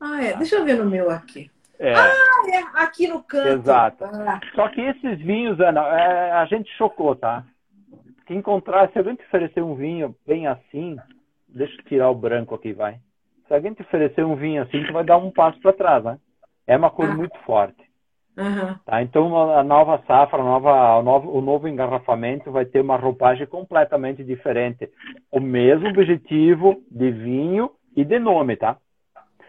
Ah, 0.00 0.22
é. 0.22 0.36
Deixa 0.36 0.56
eu 0.56 0.64
ver 0.64 0.76
no 0.76 0.84
meu 0.84 1.10
aqui. 1.10 1.50
É. 1.78 1.94
Ah, 1.94 2.10
é. 2.52 2.82
Aqui 2.82 3.08
no 3.08 3.22
canto. 3.22 3.48
Exato. 3.48 4.04
Ah. 4.04 4.40
Só 4.54 4.68
que 4.68 4.80
esses 4.80 5.18
vinhos, 5.20 5.58
Ana, 5.60 5.80
é, 5.88 6.32
a 6.32 6.44
gente 6.46 6.70
chocou, 6.76 7.16
tá? 7.16 7.44
Que 8.26 8.34
encontrar, 8.34 8.90
se 8.90 8.98
alguém 8.98 9.16
te 9.16 9.24
oferecer 9.24 9.62
um 9.62 9.74
vinho 9.74 10.14
bem 10.26 10.46
assim, 10.46 10.96
deixa 11.48 11.74
eu 11.80 11.84
tirar 11.84 12.10
o 12.10 12.14
branco 12.14 12.54
aqui, 12.54 12.72
vai. 12.72 12.98
Se 13.46 13.54
alguém 13.54 13.74
te 13.74 13.82
oferecer 13.82 14.24
um 14.24 14.36
vinho 14.36 14.62
assim, 14.62 14.84
tu 14.84 14.92
vai 14.92 15.04
dar 15.04 15.18
um 15.18 15.30
passo 15.30 15.60
para 15.60 15.72
trás, 15.72 16.04
né? 16.04 16.18
É 16.66 16.76
uma 16.76 16.90
cor 16.90 17.10
ah. 17.10 17.14
muito 17.14 17.38
forte. 17.40 17.84
Uhum. 18.36 18.74
Tá? 18.84 19.02
Então, 19.02 19.52
a 19.52 19.62
nova 19.62 20.02
safra, 20.06 20.40
a 20.40 20.44
nova, 20.44 20.98
o, 20.98 21.02
novo, 21.02 21.38
o 21.38 21.40
novo 21.40 21.68
engarrafamento 21.68 22.50
vai 22.50 22.64
ter 22.64 22.80
uma 22.80 22.96
roupagem 22.96 23.46
completamente 23.46 24.24
diferente. 24.24 24.90
O 25.30 25.38
mesmo 25.38 25.88
objetivo 25.88 26.82
de 26.90 27.10
vinho 27.10 27.70
e 27.94 28.04
de 28.04 28.18
nome, 28.18 28.56
tá? 28.56 28.76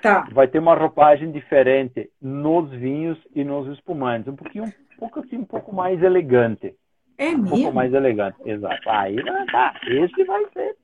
Tá. 0.01 0.27
Vai 0.31 0.47
ter 0.47 0.60
uma 0.60 0.75
roupagem 0.75 1.31
diferente 1.31 2.12
nos 2.21 2.69
vinhos 2.69 3.17
e 3.33 3.43
nos 3.43 3.67
espumantes. 3.75 4.27
Um 4.27 4.35
pouquinho, 4.35 4.65
um 4.65 4.97
pouco 5.00 5.19
assim, 5.19 5.37
um 5.37 5.45
pouco 5.45 5.73
mais 5.73 6.04
elegante. 6.04 6.75
É 7.17 7.29
um 7.29 7.37
mesmo? 7.37 7.49
pouco 7.49 7.73
mais 7.73 7.93
elegante, 7.93 8.37
exato. 8.45 8.89
Aí, 8.89 9.15
tá, 9.51 9.73
esse 9.87 10.23
vai 10.25 10.45
ser. 10.53 10.75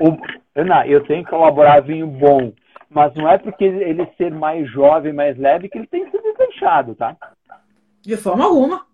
O, 0.00 0.16
Ana, 0.54 0.86
eu 0.86 1.02
tenho 1.04 1.24
que 1.24 1.30
colaborar 1.30 1.80
vinho 1.80 2.06
bom 2.06 2.52
mas 2.94 3.12
não 3.14 3.28
é 3.28 3.36
porque 3.36 3.64
ele 3.64 4.06
ser 4.16 4.30
mais 4.30 4.70
jovem, 4.70 5.12
mais 5.12 5.36
leve, 5.36 5.68
que 5.68 5.76
ele 5.76 5.86
tem 5.88 6.04
que 6.04 6.12
ser 6.12 6.22
desmanchado, 6.22 6.94
tá? 6.94 7.16
De 8.00 8.16
forma 8.16 8.44
alguma. 8.44 8.86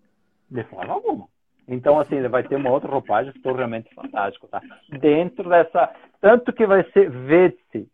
De 0.50 0.64
forma 0.64 0.94
alguma. 0.94 1.28
Então, 1.68 2.00
assim, 2.00 2.16
ele 2.16 2.28
vai 2.28 2.42
ter 2.42 2.56
uma 2.56 2.70
outra 2.70 2.90
roupagem 2.90 3.30
que 3.30 3.38
estou 3.38 3.54
realmente 3.54 3.94
fantástico, 3.94 4.48
tá? 4.48 4.62
Dentro 4.88 5.48
dessa. 5.50 5.92
Tanto 6.18 6.50
que 6.52 6.66
vai 6.66 6.82
ser 6.92 7.10
vê-se 7.10 7.86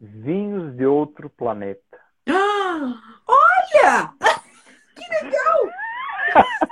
vinhos 0.00 0.76
de 0.76 0.86
outro 0.86 1.28
planeta. 1.28 1.98
Ah, 2.28 2.94
olha! 3.26 4.10
Que 4.96 5.24
legal! 5.24 5.68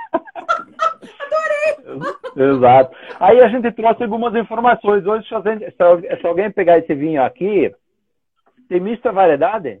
Exato. 2.35 2.95
Aí 3.19 3.39
a 3.41 3.47
gente 3.47 3.71
trouxe 3.71 4.03
algumas 4.03 4.35
informações. 4.35 5.05
Hoje, 5.05 5.27
se 5.27 6.27
alguém 6.27 6.51
pegar 6.51 6.77
esse 6.77 6.93
vinho 6.93 7.23
aqui, 7.23 7.73
tem 8.67 8.79
mista 8.79 9.11
variedade? 9.11 9.79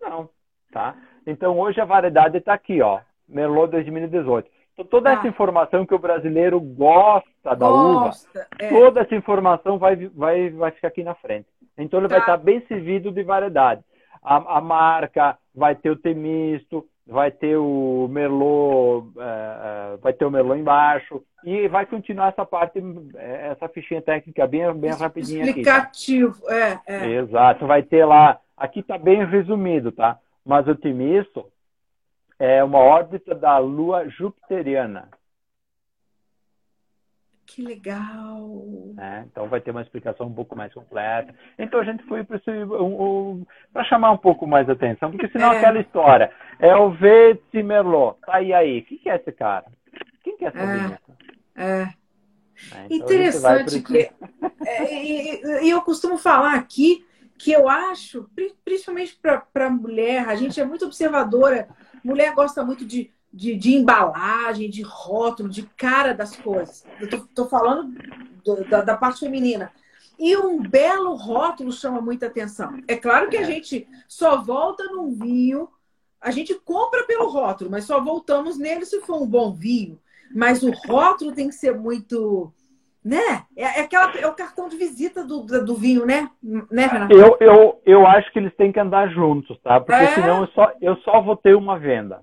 Não, 0.00 0.28
tá? 0.72 0.94
Então 1.26 1.58
hoje 1.58 1.80
a 1.80 1.84
variedade 1.84 2.38
está 2.38 2.52
aqui, 2.52 2.82
ó, 2.82 3.00
Merlot 3.28 3.70
2018. 3.70 4.48
Então, 4.74 4.84
toda 4.84 5.10
ah. 5.10 5.12
essa 5.14 5.28
informação 5.28 5.86
que 5.86 5.94
o 5.94 5.98
brasileiro 5.98 6.60
gosta 6.60 7.28
da 7.44 7.54
gosta, 7.54 8.28
uva, 8.28 8.46
é. 8.58 8.68
toda 8.68 9.00
essa 9.00 9.14
informação 9.14 9.78
vai, 9.78 9.96
vai, 10.08 10.50
vai 10.50 10.70
ficar 10.72 10.88
aqui 10.88 11.04
na 11.04 11.14
frente. 11.14 11.46
Então 11.78 12.00
ele 12.00 12.08
tá. 12.08 12.14
vai 12.14 12.20
estar 12.20 12.36
bem 12.36 12.60
servido 12.66 13.10
de 13.12 13.22
variedade. 13.22 13.82
A, 14.22 14.58
a, 14.58 14.60
marca 14.60 15.38
vai 15.54 15.74
ter 15.74 15.90
o 15.90 15.96
temisto, 15.96 16.84
vai 17.06 17.30
ter 17.30 17.56
o 17.56 18.08
merlot, 18.10 19.12
é, 19.18 19.94
é, 19.94 19.96
vai 19.98 20.12
ter 20.12 20.24
o 20.24 20.30
merlot 20.30 20.58
embaixo 20.58 21.22
e 21.44 21.68
vai 21.68 21.84
continuar 21.84 22.28
essa 22.28 22.44
parte, 22.44 22.82
é, 23.16 23.48
essa 23.48 23.68
fichinha 23.68 24.00
técnica 24.00 24.46
bem, 24.46 24.72
bem 24.74 24.90
rapidinha 24.92 25.44
Explicativo, 25.44 26.36
aqui, 26.46 26.46
tá? 26.46 26.54
é, 26.54 26.80
é. 26.86 27.10
Exato, 27.16 27.66
vai 27.66 27.82
ter 27.82 28.04
lá, 28.04 28.40
aqui 28.56 28.80
está 28.80 28.96
bem 28.96 29.24
resumido, 29.24 29.92
tá? 29.92 30.18
Mas 30.44 30.66
o 30.66 30.74
temisto 30.74 31.46
é 32.38 32.64
uma 32.64 32.78
órbita 32.78 33.34
da 33.34 33.58
Lua 33.58 34.08
jupiteriana. 34.08 35.08
Que 37.46 37.62
legal! 37.62 38.64
É, 38.98 39.24
então 39.26 39.48
vai 39.48 39.60
ter 39.60 39.70
uma 39.70 39.82
explicação 39.82 40.26
um 40.26 40.32
pouco 40.32 40.56
mais 40.56 40.72
completa. 40.72 41.34
Então 41.58 41.80
a 41.80 41.84
gente 41.84 42.02
foi 42.04 42.24
para 42.24 42.40
um, 42.80 43.44
um, 43.74 43.84
chamar 43.84 44.12
um 44.12 44.16
pouco 44.16 44.46
mais 44.46 44.68
atenção, 44.68 45.10
porque 45.10 45.28
senão 45.28 45.52
é. 45.52 45.58
aquela 45.58 45.78
história 45.78 46.30
é 46.58 46.74
o 46.74 46.90
Vete 46.90 47.62
Merlot. 47.62 48.18
Tá 48.24 48.36
aí 48.36 48.52
aí. 48.52 48.82
Quem 48.82 48.98
que 48.98 49.10
é 49.10 49.16
esse 49.16 49.32
cara? 49.32 49.66
Quem 50.22 50.36
que 50.36 50.44
é 50.44 50.48
essa 50.48 50.58
é. 50.58 50.98
É. 51.54 51.82
é 51.82 51.94
então 52.90 53.06
Interessante 53.06 53.82
que 53.82 54.10
é, 54.66 55.04
e, 55.04 55.66
e 55.66 55.70
eu 55.70 55.82
costumo 55.82 56.16
falar 56.16 56.54
aqui 56.54 57.04
que 57.36 57.52
eu 57.52 57.68
acho, 57.68 58.28
principalmente 58.64 59.18
para 59.52 59.68
mulher, 59.68 60.28
a 60.28 60.34
gente 60.34 60.58
é 60.60 60.64
muito 60.64 60.86
observadora. 60.86 61.68
Mulher 62.02 62.32
gosta 62.34 62.64
muito 62.64 62.86
de 62.86 63.10
de, 63.34 63.56
de, 63.56 63.74
embalagem, 63.74 64.70
de 64.70 64.82
rótulo, 64.82 65.48
de 65.48 65.64
cara 65.76 66.14
das 66.14 66.36
coisas. 66.36 66.86
Eu 67.00 67.10
tô, 67.10 67.18
tô 67.34 67.46
falando 67.46 67.92
do, 68.44 68.64
da, 68.68 68.82
da, 68.82 68.96
parte 68.96 69.20
feminina. 69.20 69.72
E 70.16 70.36
um 70.36 70.62
belo 70.62 71.14
rótulo 71.16 71.72
chama 71.72 72.00
muita 72.00 72.26
atenção. 72.26 72.80
É 72.86 72.96
claro 72.96 73.28
que 73.28 73.36
a 73.36 73.42
é. 73.42 73.44
gente 73.44 73.88
só 74.06 74.40
volta 74.40 74.84
num 74.84 75.12
vinho, 75.12 75.68
a 76.20 76.30
gente 76.30 76.54
compra 76.54 77.02
pelo 77.04 77.28
rótulo, 77.28 77.70
mas 77.70 77.84
só 77.84 78.00
voltamos 78.00 78.56
nele 78.56 78.86
se 78.86 79.00
for 79.00 79.20
um 79.20 79.26
bom 79.26 79.52
vinho. 79.52 79.98
Mas 80.32 80.62
o 80.62 80.70
rótulo 80.86 81.32
tem 81.32 81.48
que 81.48 81.54
ser 81.54 81.76
muito. 81.76 82.52
Né? 83.04 83.44
É, 83.56 83.64
é, 83.64 83.80
aquela, 83.80 84.16
é 84.16 84.26
o 84.26 84.32
cartão 84.32 84.68
de 84.68 84.76
visita 84.76 85.24
do, 85.24 85.40
do 85.42 85.74
vinho, 85.74 86.06
né? 86.06 86.30
né 86.70 86.86
Renato? 86.86 87.12
Eu, 87.12 87.36
eu, 87.38 87.82
eu 87.84 88.06
acho 88.06 88.32
que 88.32 88.38
eles 88.38 88.54
têm 88.56 88.72
que 88.72 88.80
andar 88.80 89.10
juntos, 89.10 89.60
tá? 89.60 89.78
Porque 89.78 90.02
é... 90.02 90.14
senão 90.14 90.42
eu 90.42 90.46
só, 90.48 90.72
eu 90.80 90.96
só 90.98 91.20
vou 91.20 91.36
ter 91.36 91.54
uma 91.54 91.78
venda. 91.78 92.22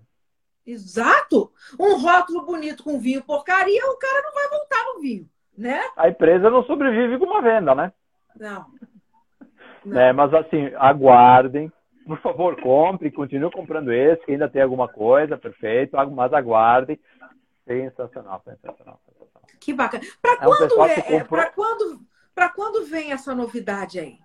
Exato! 0.66 1.51
Um 1.80 1.99
rótulo 1.99 2.45
bonito 2.45 2.84
com 2.84 2.99
vinho 2.99 3.24
porcaria, 3.24 3.86
o 3.86 3.97
cara 3.97 4.22
não 4.22 4.34
vai 4.34 4.49
voltar 4.49 4.84
no 4.86 5.01
vinho, 5.01 5.28
né? 5.57 5.82
A 5.97 6.09
empresa 6.09 6.49
não 6.49 6.64
sobrevive 6.64 7.18
com 7.18 7.26
uma 7.26 7.41
venda, 7.41 7.74
né? 7.74 7.91
Não. 8.39 8.66
não. 8.70 8.91
É, 9.99 10.14
mas 10.14 10.32
assim, 10.32 10.72
aguardem. 10.78 11.72
Por 12.05 12.20
favor, 12.20 12.59
compre, 12.62 13.09
continue 13.09 13.49
comprando 13.51 13.91
esse, 13.91 14.24
que 14.26 14.32
ainda 14.32 14.47
tem 14.47 14.62
alguma 14.62 14.88
coisa, 14.88 15.38
perfeito, 15.38 15.97
mas 16.12 16.34
aguardem. 16.34 16.99
Sensacional, 17.66 18.41
sensacional, 18.43 18.99
sensacional. 19.05 19.49
Que 19.59 19.74
bacana. 19.74 20.03
Para 20.22 20.34
é 20.34 20.38
quando, 20.38 20.84
é, 20.84 20.93
é 20.93 21.20
comprou... 21.20 21.45
quando, 21.55 21.99
para 22.34 22.49
quando 22.49 22.86
vem 22.86 23.12
essa 23.12 23.34
novidade 23.34 23.99
aí? 23.99 24.18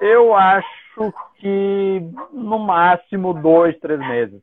Eu 0.00 0.34
acho 0.34 1.12
que 1.36 2.02
no 2.32 2.58
máximo 2.58 3.32
dois, 3.34 3.78
três 3.78 3.98
meses. 4.00 4.42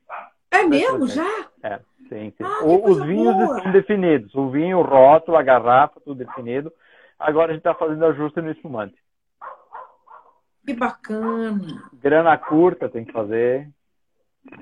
É 0.50 0.62
mesmo? 0.64 1.06
Já? 1.06 1.48
É, 1.62 1.78
sim. 2.08 2.32
sim. 2.36 2.44
Ah, 2.44 2.64
o, 2.64 2.90
os 2.90 3.02
vinhos 3.04 3.34
boa. 3.34 3.56
estão 3.56 3.72
definidos. 3.72 4.34
O 4.34 4.50
vinho, 4.50 4.78
o 4.78 4.82
rótulo, 4.82 5.36
a 5.36 5.42
garrafa, 5.42 6.00
tudo 6.00 6.24
definido. 6.24 6.72
Agora 7.18 7.50
a 7.50 7.54
gente 7.54 7.60
está 7.60 7.74
fazendo 7.74 8.04
ajuste 8.06 8.40
no 8.40 8.50
espumante. 8.50 8.96
Que 10.66 10.74
bacana. 10.74 11.82
Grana 11.94 12.36
curta 12.36 12.88
tem 12.88 13.04
que 13.04 13.12
fazer. 13.12 13.68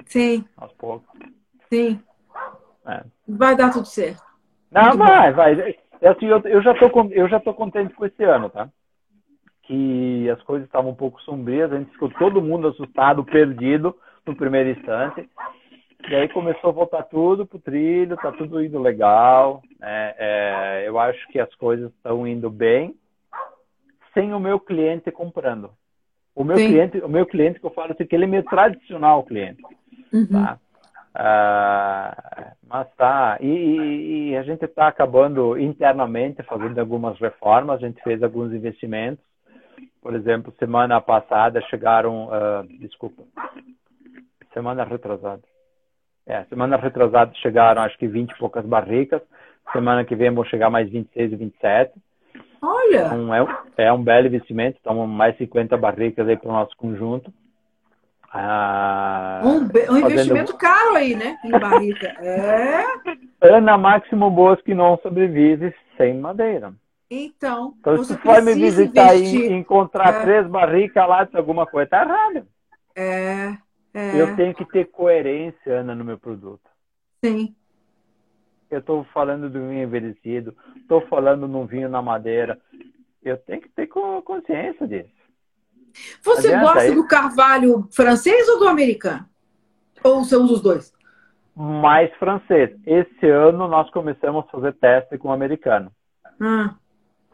Sim. 0.06 0.44
Aos 0.56 0.72
poucos. 0.72 1.08
Sim. 1.72 2.02
É. 2.86 3.04
Vai 3.26 3.56
dar 3.56 3.72
tudo 3.72 3.86
certo. 3.86 4.22
Não, 4.70 4.88
Muito 4.88 4.98
vai, 4.98 5.30
bom. 5.30 5.36
vai. 5.36 5.78
É 6.00 6.08
assim, 6.08 6.26
eu, 6.26 6.40
eu, 6.44 6.62
já 6.62 6.74
tô, 6.74 7.08
eu 7.10 7.28
já 7.28 7.40
tô 7.40 7.52
contente 7.54 7.94
com 7.94 8.04
esse 8.04 8.22
ano, 8.22 8.48
tá? 8.50 8.68
Que 9.62 10.28
as 10.30 10.42
coisas 10.42 10.66
estavam 10.66 10.92
um 10.92 10.94
pouco 10.94 11.20
sombrias, 11.22 11.72
a 11.72 11.78
gente 11.78 11.90
ficou 11.90 12.08
todo 12.10 12.42
mundo 12.42 12.68
assustado, 12.68 13.24
perdido 13.24 13.96
no 14.26 14.36
primeiro 14.36 14.70
instante. 14.70 15.28
E 16.10 16.14
aí 16.14 16.26
começou 16.30 16.70
a 16.70 16.72
voltar 16.72 17.02
tudo 17.02 17.44
pro 17.44 17.58
trilho, 17.58 18.16
tá 18.16 18.32
tudo 18.32 18.64
indo 18.64 18.78
legal. 18.78 19.62
Né? 19.78 20.14
É, 20.16 20.84
eu 20.86 20.98
acho 20.98 21.28
que 21.28 21.38
as 21.38 21.54
coisas 21.56 21.92
estão 21.92 22.26
indo 22.26 22.48
bem 22.48 22.94
sem 24.14 24.32
o 24.32 24.40
meu 24.40 24.58
cliente 24.58 25.10
comprando. 25.12 25.70
O 26.34 26.44
meu 26.44 26.56
Sim. 26.56 26.68
cliente, 26.68 26.98
o 26.98 27.08
meu 27.08 27.26
cliente 27.26 27.60
que 27.60 27.66
eu 27.66 27.70
falo 27.70 27.92
assim, 27.92 28.06
que 28.06 28.16
ele 28.16 28.24
é 28.24 28.28
meio 28.28 28.42
tradicional 28.44 29.22
cliente. 29.22 29.62
Uhum. 30.10 30.26
Tá? 30.28 30.58
Ah, 31.14 32.52
mas 32.66 32.88
tá. 32.96 33.36
E, 33.40 33.46
e, 33.46 34.28
e 34.30 34.36
a 34.36 34.42
gente 34.44 34.64
está 34.64 34.88
acabando 34.88 35.58
internamente 35.58 36.42
fazendo 36.44 36.78
algumas 36.78 37.18
reformas, 37.18 37.82
a 37.82 37.86
gente 37.86 38.02
fez 38.02 38.22
alguns 38.22 38.50
investimentos. 38.54 39.22
Por 40.00 40.14
exemplo, 40.14 40.54
semana 40.58 41.02
passada 41.02 41.60
chegaram, 41.68 42.28
uh, 42.28 42.78
desculpa, 42.78 43.24
semana 44.54 44.84
retrasada 44.84 45.42
é, 46.28 46.44
semana 46.44 46.76
retrasada 46.76 47.32
chegaram 47.36 47.80
acho 47.80 47.96
que 47.96 48.06
20 48.06 48.30
e 48.30 48.38
poucas 48.38 48.64
barricas. 48.66 49.22
Semana 49.72 50.04
que 50.04 50.14
vem 50.14 50.30
vão 50.30 50.44
chegar 50.44 50.68
mais 50.68 50.88
26 50.90 51.32
e 51.32 51.36
27. 51.36 51.92
Olha! 52.60 53.06
Então, 53.06 53.34
é, 53.34 53.46
é 53.78 53.92
um 53.92 54.02
belo 54.02 54.26
investimento. 54.26 54.76
Então, 54.78 55.06
mais 55.06 55.36
50 55.38 55.74
barricas 55.78 56.28
aí 56.28 56.36
para 56.36 56.50
o 56.50 56.52
nosso 56.52 56.76
conjunto. 56.76 57.32
Ah, 58.30 59.40
um, 59.42 59.92
um 59.92 59.96
investimento 59.96 60.54
caro 60.58 60.96
aí, 60.96 61.16
né? 61.16 61.38
Em 61.42 61.50
barrica. 61.50 62.08
É. 62.20 62.84
Ana 63.40 63.78
Máximo 63.78 64.30
Bosque 64.30 64.74
não 64.74 64.98
sobrevive 64.98 65.74
sem 65.96 66.18
madeira. 66.18 66.74
Então, 67.10 67.72
então 67.80 68.04
se 68.04 68.14
tu 68.14 68.20
for 68.20 68.42
me 68.42 68.52
visitar 68.52 69.16
investir. 69.16 69.50
e 69.50 69.54
encontrar 69.54 70.16
é. 70.16 70.20
três 70.20 70.46
barricas 70.46 71.08
lá, 71.08 71.24
de 71.24 71.38
alguma 71.38 71.64
coisa 71.64 71.88
tá 71.88 72.02
errada. 72.02 72.46
É. 72.94 73.56
É. 73.98 74.20
Eu 74.20 74.36
tenho 74.36 74.54
que 74.54 74.64
ter 74.64 74.84
coerência, 74.84 75.80
Ana, 75.80 75.92
no 75.92 76.04
meu 76.04 76.16
produto. 76.16 76.70
Sim. 77.24 77.52
Eu 78.70 78.78
estou 78.78 79.02
falando 79.12 79.50
do 79.50 79.58
vinho 79.58 79.82
envelhecido, 79.82 80.54
estou 80.76 81.00
falando 81.08 81.48
num 81.48 81.66
vinho 81.66 81.88
na 81.88 82.00
madeira. 82.00 82.60
Eu 83.20 83.36
tenho 83.38 83.60
que 83.60 83.68
ter 83.70 83.88
consciência 83.88 84.86
disso. 84.86 85.10
Você 86.22 86.46
Adianta 86.46 86.74
gosta 86.74 86.94
do 86.94 87.06
carvalho 87.08 87.88
francês 87.90 88.48
ou 88.48 88.60
do 88.60 88.68
americano? 88.68 89.26
Ou 90.04 90.20
usa 90.20 90.38
os 90.38 90.60
dois? 90.62 90.94
Mais 91.56 92.14
francês. 92.18 92.78
Esse 92.86 93.26
ano 93.26 93.66
nós 93.66 93.90
começamos 93.90 94.44
a 94.44 94.50
fazer 94.50 94.74
teste 94.74 95.18
com 95.18 95.28
o 95.28 95.32
americano. 95.32 95.90
Hum. 96.40 96.70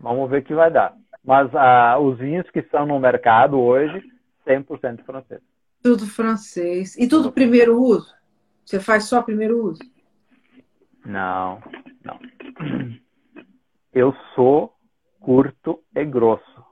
Vamos 0.01 0.31
ver 0.31 0.41
o 0.41 0.45
que 0.45 0.55
vai 0.55 0.71
dar. 0.71 0.95
Mas 1.23 1.55
ah, 1.55 1.99
os 1.99 2.17
vinhos 2.17 2.49
que 2.51 2.61
estão 2.61 2.87
no 2.87 2.99
mercado 2.99 3.61
hoje, 3.61 4.03
100% 4.47 5.05
francês. 5.05 5.43
Tudo 5.85 6.07
francês. 6.07 6.97
E 6.97 7.07
tudo 7.07 7.31
primeiro 7.31 7.79
uso? 7.79 8.11
Você 8.65 8.81
faz 8.81 9.05
só 9.05 9.21
primeiro 9.21 9.63
uso? 9.63 9.83
Não, 11.05 11.61
não. 12.03 12.19
Eu 13.93 14.17
sou 14.35 14.73
curto 15.21 15.83
e 15.95 16.03
grosso. 16.07 16.65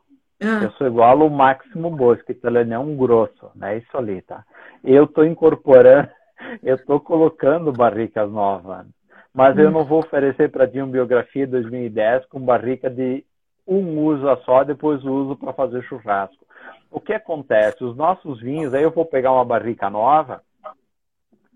Ah. 0.43 0.63
Eu 0.63 0.71
sou 0.73 0.87
igual 0.87 1.21
ao 1.21 1.29
Máximo 1.29 1.91
Bosque, 1.91 2.33
que 2.33 2.47
ele 2.47 2.73
é 2.73 2.79
um 2.79 2.97
grosso, 2.97 3.51
né? 3.55 3.77
Isso 3.77 3.95
ali, 3.99 4.23
tá? 4.23 4.47
Eu 4.83 5.07
tô 5.07 5.23
incorporando, 5.23 6.09
eu 6.65 6.83
tô 6.83 6.99
colocando 6.99 7.71
barricas 7.71 8.33
novas, 8.33 8.87
mas 9.35 9.55
hum. 9.59 9.61
eu 9.61 9.71
não 9.71 9.85
vou 9.85 9.99
oferecer 9.99 10.51
para 10.51 10.67
ti 10.67 10.79
uma 10.79 10.91
biografia 10.91 11.47
2010 11.47 12.25
com 12.31 12.41
barrica 12.41 12.89
de 12.89 13.27
um 13.67 14.07
uso 14.07 14.25
só, 14.47 14.65
depois 14.65 15.05
uso 15.05 15.37
para 15.37 15.53
fazer 15.53 15.83
churrasco 15.83 16.42
o 16.91 17.01
que 17.01 17.13
acontece? 17.13 17.83
Os 17.83 17.97
nossos 17.97 18.41
vinhos, 18.41 18.75
aí 18.75 18.83
eu 18.83 18.91
vou 18.91 19.07
pegar 19.07 19.33
uma 19.33 19.45
barrica 19.45 19.89
nova 19.89 20.43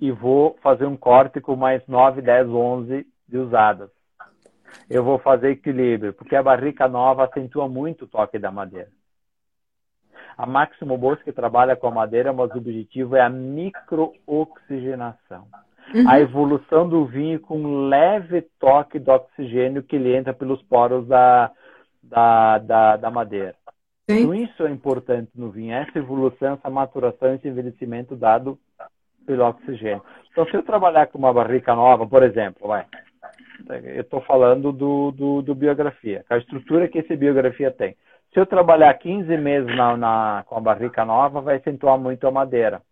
e 0.00 0.10
vou 0.10 0.56
fazer 0.62 0.86
um 0.86 0.96
corte 0.96 1.40
com 1.40 1.56
mais 1.56 1.86
9, 1.86 2.22
10, 2.22 2.48
11 2.48 3.06
de 3.28 3.38
usadas. 3.38 3.90
Eu 4.88 5.04
vou 5.04 5.18
fazer 5.18 5.50
equilíbrio, 5.50 6.12
porque 6.12 6.36
a 6.36 6.42
barrica 6.42 6.88
nova 6.88 7.24
acentua 7.24 7.68
muito 7.68 8.04
o 8.04 8.08
toque 8.08 8.38
da 8.38 8.50
madeira. 8.50 8.90
A 10.36 10.44
Máximo 10.44 10.98
Bosque 10.98 11.32
trabalha 11.32 11.76
com 11.76 11.86
a 11.86 11.90
madeira, 11.90 12.32
mas 12.32 12.50
o 12.52 12.58
objetivo 12.58 13.16
é 13.16 13.22
a 13.22 13.30
microoxigenação. 13.30 15.46
uhum. 15.94 16.08
a 16.08 16.20
evolução 16.20 16.88
do 16.88 17.04
vinho 17.06 17.40
com 17.40 17.58
um 17.58 17.88
leve 17.88 18.42
toque 18.58 18.98
do 18.98 19.12
oxigênio 19.12 19.82
que 19.82 19.96
ele 19.96 20.14
entra 20.14 20.34
pelos 20.34 20.60
poros 20.62 21.06
da, 21.06 21.50
da, 22.02 22.58
da, 22.58 22.96
da 22.96 23.10
madeira. 23.10 23.54
Sim. 24.08 24.20
Então, 24.20 24.34
isso 24.34 24.66
é 24.66 24.70
importante 24.70 25.30
no 25.34 25.50
vinho, 25.50 25.74
essa 25.74 25.98
evolução, 25.98 26.54
essa 26.54 26.70
maturação, 26.70 27.34
esse 27.34 27.48
envelhecimento 27.48 28.14
dado 28.14 28.58
pelo 29.26 29.44
oxigênio. 29.44 30.02
Então, 30.30 30.46
se 30.46 30.56
eu 30.56 30.62
trabalhar 30.62 31.08
com 31.08 31.18
uma 31.18 31.32
barrica 31.32 31.74
nova, 31.74 32.06
por 32.06 32.22
exemplo, 32.22 32.68
vai, 32.68 32.86
eu 33.68 34.02
estou 34.02 34.20
falando 34.20 34.70
do, 34.72 35.10
do, 35.10 35.42
do, 35.42 35.54
biografia, 35.54 36.24
a 36.30 36.36
estrutura 36.36 36.86
que 36.86 36.98
esse 36.98 37.16
biografia 37.16 37.72
tem. 37.72 37.96
Se 38.32 38.38
eu 38.38 38.46
trabalhar 38.46 38.94
15 38.94 39.36
meses 39.36 39.74
na, 39.74 39.96
na, 39.96 40.44
com 40.46 40.56
a 40.56 40.60
barrica 40.60 41.04
nova, 41.04 41.40
vai 41.40 41.56
acentuar 41.56 41.98
muito 41.98 42.26
a 42.28 42.30
madeira. 42.30 42.82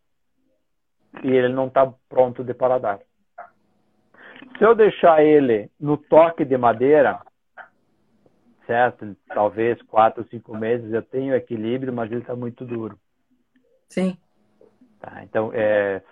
E 1.23 1.31
ele 1.31 1.49
não 1.49 1.69
está 1.69 1.93
pronto 2.09 2.43
de 2.43 2.55
paladar. 2.55 2.99
Se 4.59 4.65
eu 4.65 4.75
deixar 4.75 5.23
ele 5.23 5.71
no 5.79 5.97
toque 5.97 6.45
de 6.45 6.57
madeira, 6.57 7.21
certo? 8.67 9.17
Talvez 9.29 9.81
quatro, 9.83 10.27
cinco 10.29 10.57
meses 10.57 10.93
eu 10.93 11.03
tenho 11.03 11.35
equilíbrio, 11.35 11.93
mas 11.93 12.11
ele 12.11 12.21
está 12.21 12.35
muito 12.35 12.65
duro. 12.65 12.99
Sim. 13.89 14.17
Tá, 15.01 15.23
então, 15.23 15.51
é, 15.53 16.03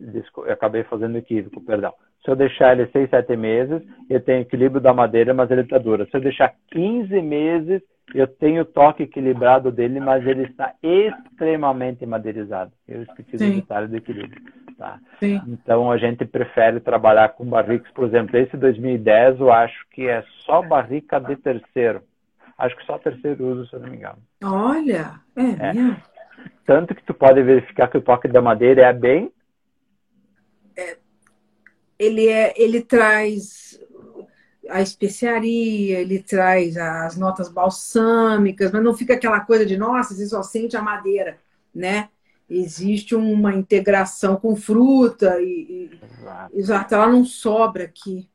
eu 0.00 0.52
acabei 0.52 0.84
fazendo 0.84 1.18
equívoco, 1.18 1.60
perdão. 1.60 1.94
Se 2.24 2.30
eu 2.30 2.36
deixar 2.36 2.72
ele 2.72 2.90
seis, 2.92 3.08
sete 3.10 3.36
meses, 3.36 3.82
eu 4.10 4.20
tenho 4.20 4.40
equilíbrio 4.40 4.80
da 4.80 4.92
madeira, 4.92 5.32
mas 5.32 5.50
ele 5.50 5.62
está 5.62 5.78
duro. 5.78 6.06
Se 6.10 6.16
eu 6.16 6.20
deixar 6.20 6.52
15 6.70 7.20
meses, 7.22 7.82
eu 8.14 8.26
tenho 8.26 8.62
o 8.62 8.64
toque 8.64 9.04
equilibrado 9.04 9.70
dele, 9.70 10.00
mas 10.00 10.26
ele 10.26 10.44
está 10.44 10.74
extremamente 10.82 12.04
madeirizado. 12.06 12.72
Eu 12.86 13.02
esqueci 13.02 13.36
do 13.36 13.60
detalhe 13.60 13.88
do 13.88 13.96
equilíbrio. 13.96 14.42
Tá? 14.76 14.98
Então 15.46 15.90
a 15.90 15.98
gente 15.98 16.24
prefere 16.24 16.80
trabalhar 16.80 17.30
com 17.30 17.44
barricas, 17.44 17.90
por 17.92 18.06
exemplo, 18.06 18.36
esse 18.36 18.56
2010 18.56 19.40
eu 19.40 19.52
acho 19.52 19.76
que 19.90 20.06
é 20.06 20.22
só 20.44 20.62
barrica 20.62 21.18
de 21.18 21.34
terceiro. 21.36 22.02
Acho 22.56 22.76
que 22.76 22.84
só 22.84 22.98
terceiro 22.98 23.44
uso, 23.44 23.66
se 23.66 23.74
eu 23.74 23.80
não 23.80 23.88
me 23.88 23.96
engano. 23.96 24.18
Olha, 24.42 25.14
é, 25.36 25.68
é. 25.68 25.96
Tanto 26.64 26.94
que 26.94 27.02
tu 27.02 27.14
pode 27.14 27.42
verificar 27.42 27.88
que 27.88 27.98
o 27.98 28.02
toque 28.02 28.28
da 28.28 28.42
madeira 28.42 28.82
é 28.82 28.92
bem. 28.92 29.32
Ele, 31.98 32.28
é, 32.28 32.54
ele 32.56 32.80
traz 32.80 33.78
a 34.68 34.82
especiaria, 34.82 36.00
ele 36.00 36.22
traz 36.22 36.76
as 36.76 37.16
notas 37.16 37.48
balsâmicas, 37.48 38.70
mas 38.70 38.82
não 38.82 38.94
fica 38.94 39.14
aquela 39.14 39.40
coisa 39.40 39.64
de, 39.64 39.76
nossa, 39.76 40.14
você 40.14 40.26
só 40.26 40.42
sente 40.42 40.76
a 40.76 40.82
madeira, 40.82 41.38
né? 41.74 42.10
Existe 42.48 43.14
uma 43.14 43.54
integração 43.54 44.36
com 44.36 44.54
fruta 44.56 45.40
e, 45.40 45.90
exato. 46.02 46.56
exato, 46.58 46.94
ela 46.94 47.06
não 47.08 47.24
sobra 47.24 47.84
aqui. 47.84 48.28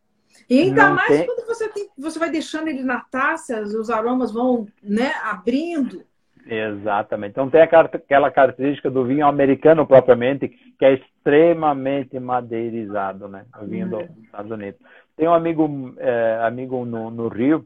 E 0.50 0.60
ainda 0.60 0.90
não 0.90 0.96
mais 0.96 1.10
tem... 1.10 1.26
quando 1.26 1.48
você, 1.48 1.68
tem, 1.70 1.90
você 1.98 2.20
vai 2.20 2.30
deixando 2.30 2.68
ele 2.68 2.84
na 2.84 3.00
taça, 3.00 3.62
os 3.62 3.90
aromas 3.90 4.32
vão 4.32 4.68
né, 4.82 5.14
abrindo. 5.24 6.04
Exatamente. 6.46 7.32
Então 7.32 7.50
tem 7.50 7.62
aquela 7.62 8.30
característica 8.30 8.90
do 8.90 9.06
vinho 9.06 9.26
americano 9.26 9.88
propriamente, 9.88 10.50
que 10.78 10.86
é 10.86 10.94
extremamente 10.94 12.20
madeirizado, 12.20 13.28
né? 13.28 13.46
O 13.62 13.66
vinho 13.66 13.90
dos 13.90 14.00
uhum. 14.00 14.24
Estados 14.24 14.52
Unidos. 14.52 14.80
Tem 15.16 15.28
um 15.28 15.34
amigo, 15.34 15.94
é, 15.98 16.40
amigo 16.44 16.86
no, 16.86 17.10
no, 17.10 17.28
Rio, 17.28 17.66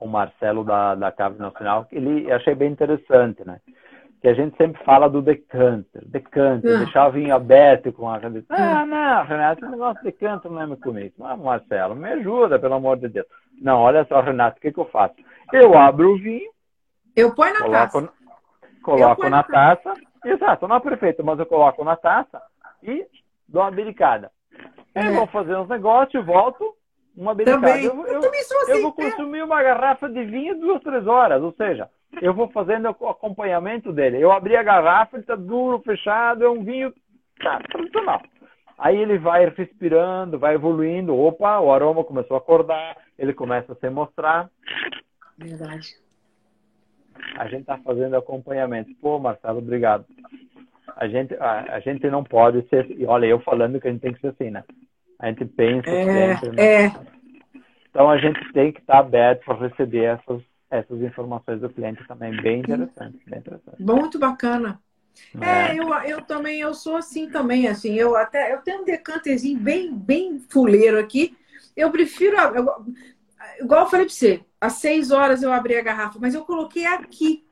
o 0.00 0.06
Marcelo 0.06 0.64
da, 0.64 0.94
da 0.94 1.12
Cave 1.12 1.38
Nacional, 1.38 1.84
que 1.84 1.96
ele 1.96 2.30
achei 2.32 2.54
bem 2.54 2.70
interessante, 2.70 3.44
né? 3.46 3.60
Que 4.22 4.28
a 4.28 4.34
gente 4.34 4.56
sempre 4.56 4.82
fala 4.82 5.10
do 5.10 5.20
decanter, 5.20 6.02
decanter, 6.06 6.70
uhum. 6.70 6.84
deixar 6.84 7.08
o 7.08 7.12
vinho 7.12 7.34
aberto 7.34 7.92
com 7.92 8.08
a 8.08 8.18
cabeça. 8.18 8.46
Ah, 8.48 8.86
não, 8.86 9.24
Renato, 9.24 9.62
esse 9.62 9.70
negócio 9.70 10.02
de 10.02 10.10
decanter 10.10 10.50
não 10.50 10.62
é 10.62 10.66
meu 10.66 10.78
comigo. 10.78 11.14
Ah, 11.20 11.36
Marcelo, 11.36 11.94
me 11.94 12.08
ajuda, 12.08 12.58
pelo 12.58 12.74
amor 12.74 12.96
de 12.96 13.08
Deus. 13.08 13.26
Não, 13.60 13.80
olha 13.80 14.04
só, 14.06 14.20
Renato, 14.20 14.56
o 14.56 14.60
que, 14.60 14.72
que 14.72 14.80
eu 14.80 14.86
faço? 14.86 15.14
Eu 15.52 15.76
abro 15.76 16.14
o 16.14 16.18
vinho, 16.18 16.50
eu 17.16 17.34
ponho 17.34 17.54
na 17.54 17.60
coloco, 17.60 17.72
taça. 17.72 18.12
Coloco 18.82 19.28
na, 19.30 19.42
taça. 19.42 19.94
Exato, 20.24 20.68
não 20.68 20.76
é 20.76 20.80
perfeito, 20.80 21.24
mas 21.24 21.38
eu 21.38 21.46
coloco 21.46 21.82
na 21.82 21.96
taça 21.96 22.42
e 22.82 23.06
dou 23.48 23.62
uma 23.62 23.70
bericada. 23.70 24.30
É. 24.94 25.08
Eu 25.08 25.14
vou 25.14 25.26
fazer 25.28 25.56
uns 25.56 25.68
negócios, 25.68 26.24
volto, 26.24 26.76
uma 27.16 27.34
bericada. 27.34 27.66
Também. 27.66 27.84
Eu, 27.84 28.06
eu, 28.06 28.22
eu, 28.22 28.30
assim, 28.30 28.72
eu 28.72 28.82
vou 28.82 28.94
é. 28.98 29.10
consumir 29.10 29.42
uma 29.42 29.62
garrafa 29.62 30.08
de 30.08 30.24
vinho 30.24 30.60
duas, 30.60 30.82
três 30.82 31.06
horas. 31.06 31.42
Ou 31.42 31.52
seja, 31.52 31.88
eu 32.20 32.34
vou 32.34 32.48
fazendo 32.50 32.94
o 33.00 33.08
acompanhamento 33.08 33.92
dele. 33.92 34.20
Eu 34.20 34.30
abri 34.30 34.54
a 34.54 34.62
garrafa, 34.62 35.16
ele 35.16 35.22
está 35.22 35.36
duro, 35.36 35.82
fechado, 35.82 36.44
é 36.44 36.50
um 36.50 36.62
vinho 36.62 36.92
tá, 37.42 37.60
tradicional. 37.60 38.22
Aí 38.78 38.96
ele 38.98 39.16
vai 39.18 39.48
respirando, 39.48 40.38
vai 40.38 40.54
evoluindo. 40.54 41.16
Opa, 41.16 41.58
o 41.60 41.72
aroma 41.72 42.04
começou 42.04 42.34
a 42.34 42.38
acordar, 42.38 42.94
ele 43.18 43.32
começa 43.32 43.72
a 43.72 43.76
se 43.76 43.88
mostrar. 43.88 44.50
Verdade 45.38 46.05
a 47.36 47.48
gente 47.48 47.62
está 47.62 47.78
fazendo 47.78 48.16
acompanhamento. 48.16 48.90
Pô, 49.00 49.18
Marcelo, 49.18 49.58
obrigado. 49.58 50.04
A 50.96 51.08
gente, 51.08 51.34
a, 51.34 51.74
a, 51.74 51.80
gente 51.80 52.08
não 52.08 52.24
pode 52.24 52.66
ser. 52.68 52.90
E 52.90 53.04
olha, 53.04 53.26
eu 53.26 53.40
falando 53.40 53.80
que 53.80 53.88
a 53.88 53.90
gente 53.90 54.00
tem 54.00 54.12
que 54.12 54.20
ser 54.20 54.28
assim, 54.28 54.50
né? 54.50 54.64
A 55.18 55.28
gente 55.28 55.44
pensa 55.44 55.90
é, 55.90 56.36
sempre. 56.36 56.56
Né? 56.56 56.84
É. 56.84 56.92
Então 57.90 58.10
a 58.10 58.18
gente 58.18 58.52
tem 58.52 58.72
que 58.72 58.80
estar 58.80 58.98
aberto 58.98 59.44
para 59.44 59.68
receber 59.68 60.04
essas, 60.04 60.42
essas 60.70 61.00
informações 61.00 61.60
do 61.60 61.68
cliente 61.68 62.06
também. 62.06 62.34
Bem 62.40 62.60
interessante, 62.60 63.18
bem 63.26 63.38
interessante. 63.38 63.82
Muito 63.82 64.18
bacana. 64.18 64.78
É, 65.40 65.76
é, 65.76 65.78
eu, 65.78 65.92
eu 66.04 66.22
também, 66.22 66.60
eu 66.60 66.74
sou 66.74 66.96
assim 66.96 67.30
também, 67.30 67.68
assim, 67.68 67.94
eu 67.94 68.14
até, 68.16 68.52
eu 68.52 68.58
tenho 68.58 68.82
um 68.82 68.84
decanterzinho 68.84 69.58
bem, 69.58 69.94
bem 69.94 70.38
fuleiro 70.38 70.98
aqui, 70.98 71.34
eu 71.74 71.90
prefiro, 71.90 72.36
eu, 72.36 72.66
igual 73.60 73.82
eu 73.82 73.90
falei 73.90 74.06
para 74.06 74.14
você, 74.14 74.40
às 74.60 74.74
seis 74.74 75.10
horas 75.10 75.42
eu 75.42 75.52
abri 75.52 75.76
a 75.76 75.82
garrafa, 75.82 76.18
mas 76.20 76.34
eu 76.34 76.44
coloquei 76.44 76.86
aqui. 76.86 77.44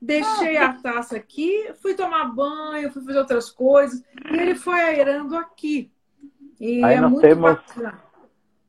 Deixei 0.00 0.56
a 0.56 0.72
taça 0.74 1.16
aqui, 1.16 1.72
fui 1.80 1.94
tomar 1.94 2.24
banho, 2.34 2.90
fui 2.90 3.02
fazer 3.02 3.18
outras 3.18 3.50
coisas, 3.50 4.02
e 4.30 4.36
ele 4.36 4.54
foi 4.54 4.80
aerando 4.80 5.36
aqui. 5.36 5.90
E 6.58 6.82
Aí 6.84 6.96
é 6.96 7.00
nós 7.00 7.12
muito 7.12 7.22
temos, 7.22 7.52
bacana. 7.52 7.98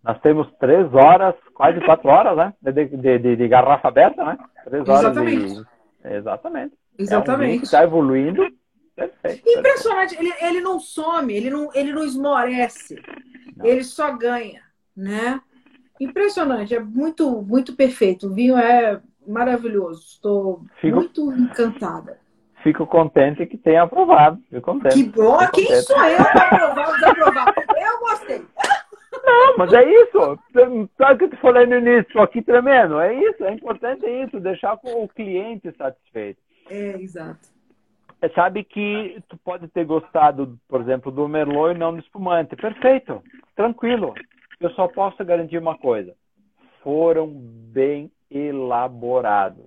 Nós 0.04 0.20
temos 0.22 0.48
três 0.60 0.94
horas, 0.94 1.36
quase 1.54 1.80
quatro 1.82 2.10
horas, 2.10 2.38
né? 2.38 2.54
De, 2.62 2.72
de, 2.72 3.20
de, 3.20 3.36
de 3.36 3.48
garrafa 3.48 3.88
aberta, 3.88 4.24
né? 4.24 4.38
Três 4.64 4.88
horas 4.88 5.12
Exatamente. 5.12 5.54
De... 5.54 5.68
Exatamente. 6.16 6.78
Exatamente. 6.98 7.56
É 7.58 7.60
um 7.60 7.64
está 7.64 7.84
evoluindo. 7.84 8.48
Perfeito, 8.96 9.50
Impressionante. 9.50 10.16
Ele, 10.18 10.34
ele 10.42 10.62
não 10.62 10.80
some, 10.80 11.34
ele 11.34 11.50
não, 11.50 11.70
ele 11.74 11.92
não 11.92 12.04
esmorece. 12.04 13.02
Não. 13.56 13.66
Ele 13.66 13.84
só 13.84 14.16
ganha, 14.16 14.62
né? 14.96 15.42
Impressionante, 16.02 16.74
é 16.74 16.80
muito, 16.80 17.43
muito 17.43 17.76
perfeito. 17.76 18.26
O 18.26 18.34
vinho 18.34 18.58
é 18.58 18.99
maravilhoso. 19.28 20.02
Estou 20.02 20.66
Fico... 20.80 20.95
muito 20.95 21.32
encantada. 21.32 22.18
Fico 22.64 22.88
contente 22.88 23.45
que 23.45 23.56
tenha 23.56 23.84
aprovado. 23.84 24.41
Fico 24.49 24.62
contente. 24.62 24.95
Que 24.95 25.04
bom! 25.04 25.38
Fico 25.38 25.52
Quem 25.52 25.66
contente. 25.66 25.82
sou 25.84 26.04
eu 26.04 26.18
para 26.18 26.47
aprovar 26.47 26.88
ou 26.88 26.93
desaprovar? 26.95 27.54
Eu 27.78 27.99
gostei. 27.99 28.45
Não, 29.24 29.58
mas 29.60 29.74
é 29.74 29.84
isso. 29.84 30.39
Sabe 30.97 31.14
o 31.14 31.18
que 31.20 31.24
eu 31.26 31.30
te 31.30 31.38
falei 31.38 31.68
no 31.68 31.78
início? 31.78 32.20
Aqui 32.20 32.41
tremendo. 32.41 32.99
É 32.99 33.14
isso. 33.14 33.43
É 33.43 33.54
importante 33.54 34.04
isso. 34.08 34.39
Deixar 34.39 34.80
o 34.84 35.08
cliente 35.08 35.72
satisfeito. 35.78 36.39
É, 36.68 36.99
exato. 36.99 37.47
É, 38.24 38.30
sabe 38.30 38.64
que 38.64 39.22
tu 39.30 39.38
pode 39.38 39.68
ter 39.68 39.86
gostado, 39.86 40.58
por 40.68 40.82
exemplo, 40.82 41.12
do 41.12 41.28
Merlot 41.28 41.76
e 41.76 41.78
não 41.78 41.93
do 41.93 41.99
espumante. 41.99 42.56
Perfeito. 42.56 43.22
Tranquilo 43.56 44.16
eu 44.62 44.70
só 44.72 44.88
posso 44.88 45.24
garantir 45.26 45.57
uma 45.57 45.78
coisa: 45.78 46.14
foram 46.84 47.28
bem 47.28 48.12
elaborados. 48.30 49.66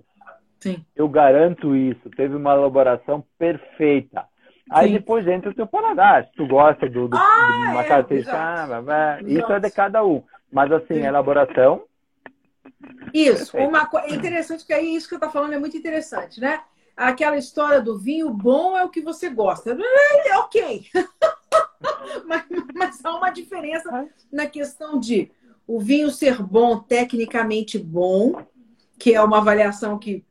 Sim. 0.60 0.84
Eu 0.96 1.08
garanto 1.08 1.76
isso. 1.76 2.08
Teve 2.16 2.34
uma 2.36 2.54
elaboração 2.54 3.22
perfeita. 3.38 4.24
Aí 4.70 4.88
Sim. 4.88 4.94
depois 4.94 5.26
entra 5.26 5.50
o 5.50 5.54
teu 5.54 5.66
paladar. 5.66 6.24
Se 6.24 6.32
tu 6.32 6.46
gosta 6.46 6.88
do, 6.88 7.06
do 7.06 7.16
ah, 7.16 7.58
de 7.66 7.72
uma 7.72 7.82
é, 7.82 7.88
característica, 7.88 8.36
ah, 8.38 9.18
isso 9.22 9.52
é 9.52 9.60
de 9.60 9.70
cada 9.70 10.02
um. 10.02 10.22
Mas 10.50 10.72
assim, 10.72 10.94
Sim. 10.94 11.02
a 11.04 11.08
elaboração. 11.08 11.82
Isso, 13.12 13.56
uma 13.58 13.86
coisa 13.86 14.08
é 14.08 14.14
interessante 14.14 14.64
que 14.66 14.72
aí 14.72 14.94
isso 14.94 15.08
que 15.08 15.14
eu 15.14 15.20
tô 15.20 15.30
falando 15.30 15.52
é 15.52 15.58
muito 15.58 15.76
interessante, 15.76 16.40
né? 16.40 16.60
Aquela 16.96 17.36
história 17.36 17.80
do 17.80 17.98
vinho 17.98 18.30
bom 18.30 18.76
é 18.76 18.84
o 18.84 18.88
que 18.88 19.00
você 19.00 19.28
gosta. 19.28 19.76
É, 20.26 20.38
ok. 20.38 20.86
mas, 22.26 22.44
mas 22.74 23.04
há 23.04 23.16
uma 23.16 23.30
diferença 23.30 24.08
na 24.30 24.46
questão 24.46 24.98
de 24.98 25.30
o 25.66 25.80
vinho 25.80 26.10
ser 26.10 26.42
bom, 26.42 26.78
tecnicamente 26.78 27.78
bom, 27.78 28.44
que 28.98 29.14
é 29.14 29.20
uma 29.20 29.38
avaliação 29.38 29.98
que 29.98 30.24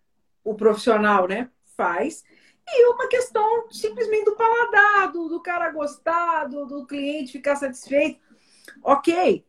o 0.44 0.54
profissional 0.54 1.28
né, 1.28 1.50
faz, 1.76 2.24
e 2.68 2.88
uma 2.94 3.08
questão 3.08 3.68
simplesmente 3.70 4.26
do 4.26 4.36
paladar, 4.36 5.12
do, 5.12 5.28
do 5.28 5.42
cara 5.42 5.72
gostar, 5.72 6.46
do, 6.46 6.66
do 6.66 6.86
cliente 6.86 7.34
ficar 7.34 7.56
satisfeito. 7.56 8.22
Ok, 8.82 9.46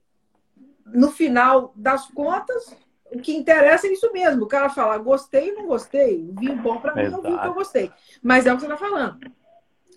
no 0.86 1.10
final 1.10 1.72
das 1.76 2.08
contas, 2.08 2.76
o 3.06 3.18
que 3.18 3.34
interessa 3.34 3.86
é 3.86 3.92
isso 3.92 4.12
mesmo. 4.12 4.44
O 4.44 4.48
cara 4.48 4.68
fala, 4.68 4.98
gostei 4.98 5.52
ou 5.52 5.58
não 5.58 5.66
gostei. 5.66 6.28
O 6.28 6.34
vinho 6.38 6.56
bom 6.56 6.80
para 6.80 6.94
mim 6.94 7.02
é 7.02 7.16
o 7.16 7.22
vinho 7.22 7.40
que 7.40 7.46
eu 7.46 7.54
gostei. 7.54 7.92
Mas 8.22 8.46
é 8.46 8.52
o 8.52 8.56
que 8.56 8.62
você 8.62 8.72
está 8.72 8.76
falando. 8.76 9.18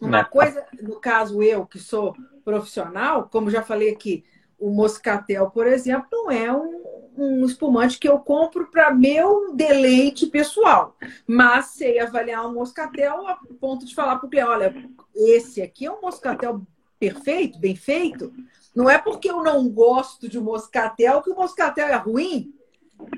Uma 0.02 0.20
né? 0.20 0.24
coisa, 0.24 0.66
no 0.82 1.00
caso 1.00 1.42
eu, 1.42 1.66
que 1.66 1.80
sou 1.80 2.16
profissional, 2.44 3.28
como 3.32 3.50
já 3.50 3.62
falei 3.62 3.90
aqui, 3.90 4.24
o 4.60 4.70
moscatel, 4.70 5.50
por 5.52 5.68
exemplo, 5.68 6.08
não 6.12 6.32
é 6.32 6.52
um, 6.52 6.84
um 7.18 7.46
espumante 7.46 8.00
que 8.00 8.08
eu 8.08 8.20
compro 8.20 8.68
para 8.68 8.94
meu 8.94 9.54
deleite 9.54 10.28
pessoal. 10.28 10.96
Mas 11.28 11.68
sei 11.68 12.00
avaliar 12.00 12.48
um 12.48 12.54
moscatel 12.54 13.28
a 13.28 13.38
ponto 13.60 13.86
de 13.86 13.94
falar 13.94 14.18
para 14.18 14.28
o 14.28 14.30
cliente: 14.30 14.50
olha, 14.50 14.90
esse 15.16 15.62
aqui 15.62 15.86
é 15.86 15.92
um 15.92 16.02
moscatel 16.02 16.62
perfeito, 17.00 17.60
bem 17.60 17.76
feito. 17.76 18.34
Não 18.76 18.90
é 18.90 18.98
porque 18.98 19.30
eu 19.30 19.44
não 19.44 19.68
gosto 19.70 20.30
de 20.30 20.40
moscatel 20.40 21.22
que 21.22 21.32
o 21.32 21.36
moscatel 21.36 21.88
é 21.88 21.96
ruim. 21.96 22.54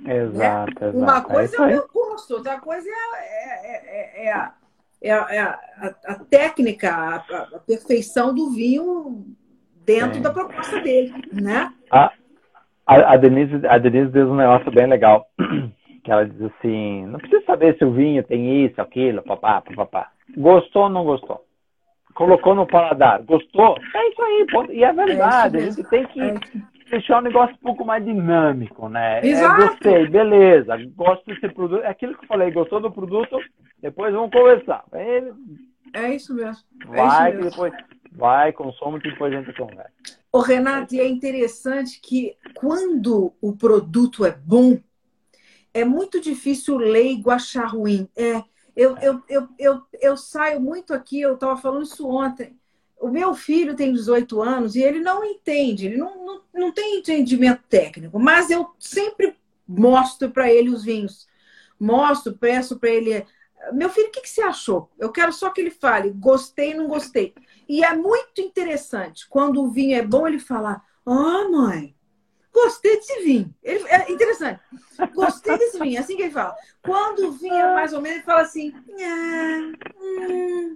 Exato, 0.06 0.38
né? 0.38 0.88
exato. 0.90 0.98
Uma 0.98 1.18
é 1.18 1.22
coisa 1.22 1.70
é, 1.70 1.74
é 1.74 1.80
o 1.80 1.88
gosto, 1.88 2.34
outra 2.36 2.60
coisa 2.60 2.90
é, 2.90 4.24
é, 4.24 4.26
é, 4.26 4.34
a, 4.34 4.54
é, 5.02 5.12
a, 5.12 5.60
a, 6.06 6.16
técnica, 6.30 6.92
a, 6.92 7.16
a, 7.56 7.60
perfeição 7.60 8.34
do 8.34 8.52
vinho 8.52 9.26
dentro 9.86 10.16
Sim. 10.16 10.22
da 10.22 10.32
proposta 10.32 10.80
dele, 10.82 11.14
né? 11.32 11.74
A, 11.92 12.12
a, 12.86 13.18
Denise, 13.18 13.66
a 13.68 13.78
Denise 13.78 14.12
diz 14.12 14.24
um 14.24 14.36
negócio 14.36 14.72
bem 14.72 14.88
legal, 14.88 15.28
que 16.04 16.12
ela 16.12 16.26
diz 16.26 16.42
assim, 16.42 17.06
não 17.06 17.20
precisa 17.20 17.44
saber 17.46 17.78
se 17.78 17.86
o 17.86 17.94
vinho 17.94 18.24
tem 18.24 18.66
isso, 18.66 18.82
aquilo, 18.82 19.22
papá, 19.24 19.62
papá. 19.76 20.12
Gostou 20.36 20.84
ou 20.84 20.90
não 20.90 21.04
gostou? 21.04 21.46
Colocou 22.14 22.54
no 22.54 22.68
paladar, 22.68 23.22
gostou? 23.24 23.78
É 23.96 24.10
isso 24.10 24.22
aí, 24.22 24.46
e 24.72 24.84
é 24.84 24.92
verdade, 24.92 25.58
é 25.58 25.60
a 25.62 25.70
gente 25.70 25.84
tem 25.90 26.06
que 26.08 26.22
deixar 26.90 27.20
o 27.20 27.22
negócio 27.22 27.56
um 27.56 27.60
pouco 27.60 27.86
mais 27.86 28.04
dinâmico, 28.04 28.90
né? 28.90 29.20
É, 29.20 29.56
gostei, 29.56 30.08
beleza, 30.08 30.76
gosto 30.96 31.26
desse 31.26 31.50
produto, 31.50 31.84
é 31.84 31.88
aquilo 31.88 32.18
que 32.18 32.24
eu 32.24 32.28
falei, 32.28 32.52
gostou 32.52 32.80
do 32.80 32.92
produto, 32.92 33.40
depois 33.82 34.14
vamos 34.14 34.32
conversar. 34.32 34.84
É, 34.94 35.32
é 35.94 36.16
isso 36.16 36.34
mesmo. 36.34 36.64
É 36.92 36.96
vai, 36.96 37.30
isso 37.30 37.38
mesmo. 37.38 37.52
depois 37.52 37.74
vai, 38.12 38.52
consome, 38.54 39.00
que 39.00 39.10
depois 39.10 39.34
a 39.34 39.42
gente 39.42 39.54
conversa. 39.54 39.92
Ô, 40.32 40.40
Renato, 40.40 40.94
e 40.94 41.00
é 41.00 41.08
interessante 41.08 42.00
que 42.02 42.36
quando 42.54 43.34
o 43.42 43.56
produto 43.56 44.26
é 44.26 44.32
bom, 44.32 44.78
é 45.74 45.84
muito 45.84 46.20
difícil 46.20 46.76
o 46.76 46.78
leigo 46.78 47.32
achar 47.32 47.66
ruim. 47.66 48.08
É, 48.16 48.44
eu, 48.76 48.98
eu, 49.00 49.24
eu, 49.28 49.48
eu, 49.58 49.82
eu 50.00 50.18
saio 50.18 50.60
muito 50.62 50.94
aqui, 50.94 51.22
eu 51.22 51.34
estava 51.34 51.58
falando 51.58 51.84
isso 51.84 52.08
ontem. 52.08 52.56
O 53.00 53.08
meu 53.08 53.34
filho 53.34 53.76
tem 53.76 53.94
18 53.94 54.42
anos 54.42 54.76
e 54.76 54.82
ele 54.82 55.00
não 55.00 55.24
entende, 55.24 55.86
ele 55.86 55.98
não, 55.98 56.26
não, 56.26 56.42
não 56.54 56.72
tem 56.72 57.00
entendimento 57.00 57.64
técnico, 57.70 58.20
mas 58.20 58.50
eu 58.50 58.70
sempre 58.78 59.38
mostro 59.68 60.30
para 60.32 60.52
ele 60.52 60.70
os 60.70 60.84
vinhos. 60.84 61.28
Mostro, 61.80 62.38
peço 62.38 62.78
para 62.78 62.90
ele. 62.90 63.26
Meu 63.72 63.90
filho, 63.90 64.08
o 64.08 64.12
que, 64.12 64.22
que 64.22 64.30
você 64.30 64.42
achou? 64.42 64.90
Eu 64.98 65.12
quero 65.12 65.32
só 65.32 65.50
que 65.50 65.62
ele 65.62 65.70
fale, 65.70 66.12
gostei, 66.12 66.74
não 66.74 66.88
gostei. 66.88 67.34
E 67.68 67.84
é 67.84 67.96
muito 67.96 68.42
interessante. 68.42 69.28
Quando 69.30 69.62
o 69.62 69.70
vinho 69.70 69.96
é 69.96 70.02
bom, 70.02 70.28
ele 70.28 70.40
fala: 70.40 70.82
Ó, 71.06 71.14
oh, 71.14 71.52
mãe, 71.52 71.96
gostei 72.52 72.98
desse 72.98 73.22
vinho. 73.22 73.54
Ele, 73.64 73.88
é 73.88 74.12
interessante. 74.12 74.60
Gostei 75.14 75.58
desse 75.58 75.80
vinho. 75.80 75.98
É 75.98 76.00
assim 76.00 76.18
que 76.18 76.24
ele 76.24 76.32
fala. 76.32 76.56
Quando 76.84 77.28
o 77.28 77.32
vinho 77.32 77.54
é 77.54 77.74
mais 77.74 77.94
ou 77.94 78.02
menos, 78.02 78.18
ele 78.18 78.26
fala 78.26 78.42
assim: 78.42 78.74
hum, 80.00 80.76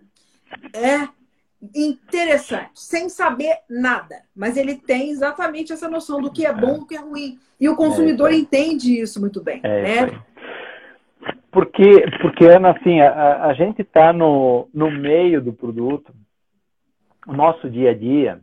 É 0.72 1.23
interessante, 1.76 2.72
sem 2.76 3.10
saber 3.10 3.56
nada. 3.70 4.24
Mas 4.36 4.58
ele 4.58 4.76
tem 4.76 5.12
exatamente 5.12 5.72
essa 5.72 5.90
noção 5.90 6.22
do 6.22 6.32
que 6.32 6.46
é 6.46 6.54
bom 6.54 6.76
e 6.76 6.80
do 6.80 6.86
que 6.86 6.96
é 6.96 7.00
ruim. 7.00 7.40
E 7.60 7.70
o 7.70 7.76
consumidor 7.76 8.32
é 8.32 8.36
entende 8.36 9.00
isso 9.00 9.20
muito 9.20 9.42
bem. 9.42 9.62
É 9.64 10.06
né? 10.06 10.22
Porque, 11.52 12.04
porque, 12.22 12.46
Ana, 12.46 12.72
assim, 12.72 13.00
a, 13.00 13.46
a 13.46 13.54
gente 13.54 13.84
está 13.84 14.12
no, 14.12 14.68
no 14.74 14.90
meio 14.90 15.40
do 15.40 15.54
produto 15.54 16.14
o 17.28 17.34
nosso 17.34 17.70
dia 17.70 17.92
a 17.92 17.94
dia. 17.94 18.42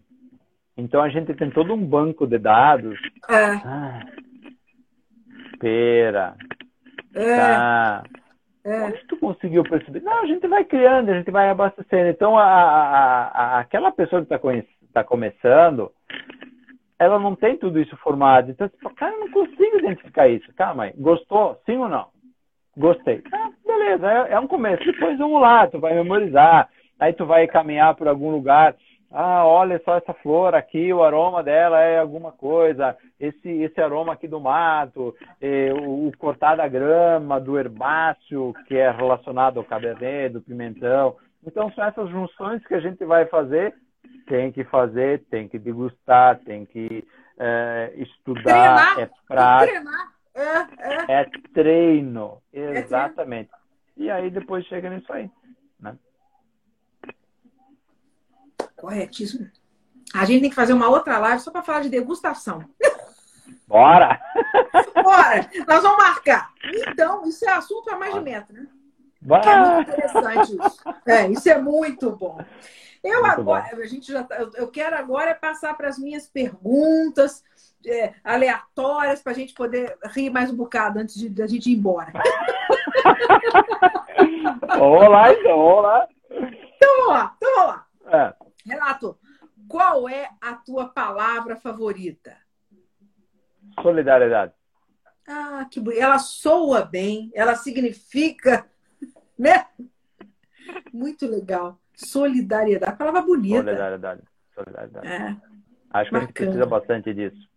Então 0.77 1.03
a 1.03 1.09
gente 1.09 1.35
tem 1.35 1.51
todo 1.51 1.75
um 1.75 1.85
banco 1.85 2.27
de 2.27 2.39
dados. 2.39 2.99
É. 3.29 3.53
Ah, 3.65 4.01
pera. 5.59 6.37
É. 7.15 7.37
Tá. 7.37 8.03
É. 8.65 8.83
Onde 8.83 9.05
tu 9.07 9.17
conseguiu 9.17 9.63
perceber? 9.63 10.01
Não, 10.01 10.23
a 10.23 10.27
gente 10.27 10.47
vai 10.47 10.65
criando, 10.65 11.11
a 11.11 11.15
gente 11.15 11.31
vai 11.31 11.49
abastecendo. 11.49 12.09
Então, 12.09 12.37
a, 12.37 12.45
a, 12.45 13.27
a 13.29 13.59
aquela 13.61 13.91
pessoa 13.91 14.25
que 14.25 14.33
está 14.33 14.41
tá 14.93 15.05
começando, 15.05 15.91
ela 16.99 17.19
não 17.19 17.35
tem 17.35 17.57
tudo 17.57 17.81
isso 17.81 17.97
formado. 17.99 18.51
Então, 18.51 18.71
fala, 18.83 18.95
cara, 18.95 19.15
eu 19.15 19.21
não 19.21 19.31
consigo 19.31 19.79
identificar 19.79 20.29
isso. 20.29 20.53
Tá, 20.55 20.75
mãe, 20.75 20.93
gostou? 20.99 21.59
Sim 21.65 21.79
ou 21.79 21.89
não? 21.89 22.09
Gostei. 22.77 23.23
Ah, 23.33 23.51
beleza, 23.67 24.07
é, 24.07 24.33
é 24.33 24.41
um 24.41 24.47
começo. 24.47 24.85
Depois 24.85 25.19
vamos 25.19 25.41
lá, 25.41 25.67
tu 25.67 25.81
vai 25.81 25.95
memorizar 25.95 26.69
aí 27.01 27.15
tu 27.15 27.25
vai 27.25 27.47
caminhar 27.47 27.95
por 27.95 28.07
algum 28.07 28.31
lugar, 28.31 28.77
ah, 29.13 29.45
olha 29.45 29.81
só 29.85 29.97
essa 29.97 30.15
flor 30.15 30.55
aqui, 30.55 30.93
o 30.93 31.03
aroma 31.03 31.43
dela 31.43 31.81
é 31.81 31.99
alguma 31.99 32.31
coisa, 32.31 32.97
esse, 33.19 33.49
esse 33.49 33.81
aroma 33.81 34.13
aqui 34.13 34.29
do 34.29 34.41
mato, 34.41 35.17
eh, 35.41 35.73
o, 35.73 36.07
o 36.07 36.17
cortar 36.17 36.57
da 36.57 36.69
grama, 36.69 37.41
do 37.41 37.59
herbáceo, 37.59 38.55
que 38.69 38.77
é 38.77 38.91
relacionado 38.91 39.59
ao 39.59 39.65
cabernet, 39.65 40.35
do 40.35 40.41
pimentão. 40.41 41.17
Então, 41.45 41.73
são 41.73 41.85
essas 41.85 42.09
junções 42.09 42.65
que 42.67 42.75
a 42.75 42.81
gente 42.81 43.05
vai 43.05 43.27
fazer, 43.27 43.75
tem 44.29 44.53
que 44.53 44.63
fazer, 44.65 45.25
tem 45.29 45.49
que 45.49 45.59
degustar, 45.59 46.39
tem 46.45 46.65
que 46.65 47.05
é, 47.39 47.93
estudar, 47.97 48.95
treinar, 48.95 49.01
é 49.01 49.11
prática. 49.27 49.83
É, 50.35 51.13
é. 51.13 51.21
é 51.23 51.31
treino, 51.53 52.39
exatamente. 52.53 53.51
E 53.97 54.09
aí 54.09 54.31
depois 54.31 54.65
chega 54.67 54.89
nisso 54.89 55.13
aí. 55.13 55.29
Né? 55.81 55.97
Corretíssimo. 58.81 59.49
A 60.15 60.25
gente 60.25 60.41
tem 60.41 60.51
que 60.51 60.57
fazer 60.57 60.73
uma 60.73 60.89
outra 60.89 61.19
live 61.19 61.41
só 61.41 61.51
para 61.51 61.63
falar 61.63 61.81
de 61.81 61.89
degustação. 61.89 62.65
Bora! 63.67 64.21
Bora! 64.95 65.49
Nós 65.69 65.83
vamos 65.83 65.99
marcar. 65.99 66.51
Então, 66.89 67.25
isso 67.25 67.45
é 67.49 67.53
assunto 67.53 67.85
para 67.85 67.99
mais 67.99 68.15
de 68.15 68.21
metro, 68.21 68.53
né? 68.53 68.67
Bora. 69.23 69.49
É 69.49 69.75
muito 69.75 69.91
interessante 69.91 70.57
isso. 70.57 70.85
É, 71.07 71.29
isso 71.29 71.49
é 71.49 71.61
muito 71.61 72.11
bom. 72.17 72.39
Eu 73.03 73.21
muito 73.21 73.41
agora, 73.41 73.71
bom. 73.75 73.83
a 73.83 73.87
gente 73.87 74.13
já, 74.13 74.25
tá, 74.25 74.37
eu, 74.55 74.69
quero 74.69 74.97
agora 74.97 75.35
passar 75.35 75.75
para 75.75 75.89
as 75.89 75.99
minhas 75.99 76.27
perguntas 76.27 77.43
é, 77.87 78.15
aleatórias 78.25 79.23
para 79.23 79.33
a 79.33 79.35
gente 79.35 79.55
poder 79.55 79.97
rir 80.07 80.31
mais 80.31 80.51
um 80.51 80.57
bocado 80.57 80.99
antes 80.99 81.15
de, 81.15 81.29
de 81.29 81.43
a 81.43 81.47
gente 81.47 81.71
ir 81.71 81.77
embora. 81.77 82.13
vamos 84.69 85.09
lá, 85.09 85.33
então, 85.33 85.57
vamos 85.57 85.83
lá. 85.83 86.09
Então 86.31 86.97
vamos 86.97 87.13
lá, 87.13 87.35
então 87.37 87.55
vamos 87.55 87.69
lá. 87.69 87.87
É. 88.13 88.50
Renato, 88.65 89.19
qual 89.69 90.09
é 90.09 90.31
a 90.41 90.55
tua 90.55 90.89
palavra 90.89 91.57
favorita? 91.57 92.37
Solidariedade. 93.83 94.53
Ah, 95.27 95.67
que 95.71 95.79
bonito. 95.79 96.03
Ela 96.03 96.19
soa 96.19 96.85
bem, 96.85 97.31
ela 97.35 97.55
significa, 97.55 98.69
né? 99.39 99.67
Muito 100.93 101.27
legal. 101.27 101.81
Solidariedade. 101.95 102.97
Palavra 102.97 103.23
bonita. 103.23 103.63
Solidariedade. 103.63 104.23
Solidariedade. 104.55 105.07
É. 105.07 105.37
Acho 105.91 106.11
que 106.11 106.17
a 106.17 106.21
gente 106.21 106.33
precisa 106.33 106.67
bastante 106.67 107.15
disso. 107.15 107.49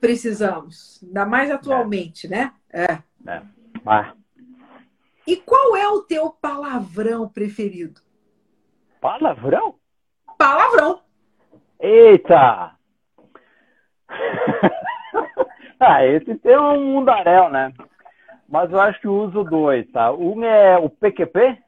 Precisamos. 0.00 1.02
Ainda 1.02 1.26
mais 1.26 1.50
atualmente, 1.50 2.26
é. 2.26 2.30
né? 2.30 2.54
É. 2.72 2.92
é. 3.26 3.42
Ah. 3.84 4.14
E 5.26 5.36
qual 5.36 5.76
é 5.76 5.88
o 5.88 6.02
teu 6.02 6.30
palavrão 6.30 7.28
preferido? 7.28 8.00
Palavrão? 9.00 9.79
Palavrão. 10.40 11.00
Eita! 11.78 12.72
ah, 15.78 16.06
esse 16.06 16.34
tem 16.36 16.58
um 16.58 16.94
mundaréu, 16.94 17.50
né? 17.50 17.74
Mas 18.48 18.72
eu 18.72 18.80
acho 18.80 18.98
que 19.02 19.06
uso 19.06 19.44
dois, 19.44 19.86
tá? 19.92 20.10
Um 20.12 20.42
é 20.42 20.78
o 20.78 20.88
PQP, 20.88 21.58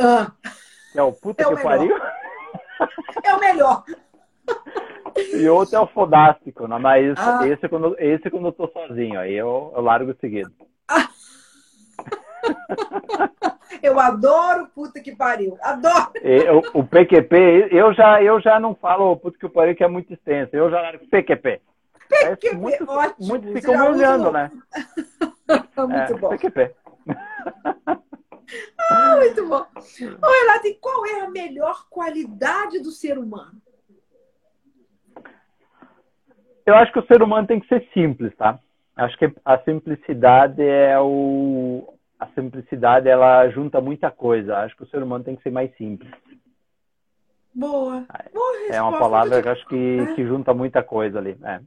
ah. 0.00 0.32
que 0.92 0.98
é 0.98 1.02
o 1.02 1.12
puta 1.12 1.44
é 1.44 1.46
que 1.46 1.62
pariu. 1.62 1.96
É 3.22 3.34
o 3.34 3.40
melhor. 3.40 3.84
E 5.34 5.48
outro 5.48 5.76
é 5.76 5.80
o 5.80 5.86
fodástico, 5.86 6.66
né? 6.66 6.76
mas 6.78 7.16
ah. 7.18 7.46
esse, 7.46 7.64
é 7.64 7.68
quando, 7.68 7.96
esse 7.98 8.26
é 8.26 8.30
quando 8.30 8.46
eu 8.46 8.52
tô 8.52 8.68
sozinho, 8.68 9.18
aí 9.18 9.34
eu, 9.34 9.72
eu 9.74 9.80
largo 9.80 10.14
seguido. 10.20 10.52
Eu 13.82 13.98
adoro 13.98 14.68
puta 14.74 15.00
que 15.00 15.14
pariu. 15.14 15.56
Adoro. 15.62 16.12
Eu, 16.22 16.62
o 16.74 16.84
PQP, 16.84 17.68
eu 17.70 17.92
já, 17.92 18.22
eu 18.22 18.40
já 18.40 18.58
não 18.58 18.74
falo 18.74 19.16
puta 19.16 19.38
que 19.38 19.48
pariu, 19.48 19.74
que 19.74 19.84
é 19.84 19.88
muito 19.88 20.12
extenso. 20.12 20.54
Eu 20.54 20.70
já 20.70 20.92
PQP. 21.10 21.60
PQP, 22.08 22.56
muito, 22.56 22.90
ótimo. 22.90 23.28
Muitos 23.28 23.52
ficam 23.52 23.74
me 23.74 23.88
olhando, 23.88 24.32
né? 24.32 24.50
muito 25.76 26.14
é, 26.14 26.18
bom. 26.18 26.28
PQP. 26.30 26.74
Ah, 28.90 29.16
muito 29.16 29.46
bom. 29.46 29.60
Ô, 29.60 30.40
Renato, 30.40 30.66
e 30.66 30.74
qual 30.74 31.06
é 31.06 31.20
a 31.20 31.30
melhor 31.30 31.86
qualidade 31.90 32.80
do 32.80 32.90
ser 32.90 33.18
humano? 33.18 33.60
Eu 36.64 36.74
acho 36.74 36.92
que 36.92 36.98
o 36.98 37.06
ser 37.06 37.22
humano 37.22 37.46
tem 37.46 37.60
que 37.60 37.68
ser 37.68 37.86
simples, 37.92 38.34
tá? 38.36 38.58
Acho 38.96 39.16
que 39.18 39.32
a 39.44 39.58
simplicidade 39.58 40.62
é 40.62 40.98
o, 40.98 41.97
a 42.18 42.26
simplicidade 42.28 43.08
ela 43.08 43.48
junta 43.50 43.80
muita 43.80 44.10
coisa. 44.10 44.58
Acho 44.58 44.76
que 44.76 44.82
o 44.82 44.88
ser 44.88 45.02
humano 45.02 45.24
tem 45.24 45.36
que 45.36 45.42
ser 45.42 45.50
mais 45.50 45.74
simples. 45.76 46.10
Boa. 47.54 48.04
Boa 48.32 48.48
é 48.70 48.80
uma 48.80 48.98
palavra 48.98 49.42
que 49.42 49.48
acho 49.48 49.66
que, 49.66 49.98
é. 50.00 50.14
que 50.14 50.26
junta 50.26 50.52
muita 50.54 50.82
coisa 50.82 51.18
ali. 51.18 51.36
É. 51.42 51.60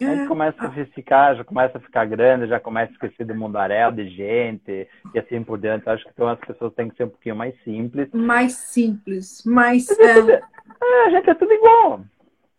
É. 0.00 0.06
Aí 0.06 0.26
começa 0.28 0.64
a 0.64 0.70
ficar, 0.70 1.34
já 1.34 1.44
começa 1.44 1.78
a 1.78 1.80
ficar 1.80 2.04
grande, 2.04 2.46
já 2.46 2.60
começa 2.60 2.92
a 2.92 2.94
esquecer 2.94 3.24
do 3.26 3.34
mundaréu, 3.34 3.90
de 3.90 4.08
gente, 4.08 4.88
e 5.12 5.18
assim 5.18 5.42
por 5.42 5.58
diante. 5.58 5.88
Acho 5.88 6.04
que 6.04 6.10
então 6.10 6.28
as 6.28 6.38
pessoas 6.38 6.72
têm 6.74 6.88
que 6.88 6.96
ser 6.96 7.04
um 7.04 7.08
pouquinho 7.08 7.34
mais 7.34 7.54
simples. 7.64 8.08
Mais 8.12 8.52
simples, 8.52 9.42
mais. 9.44 9.90
É... 9.98 10.40
É, 10.80 11.06
a 11.06 11.10
gente 11.10 11.28
é 11.28 11.34
tudo 11.34 11.52
igual. 11.52 12.00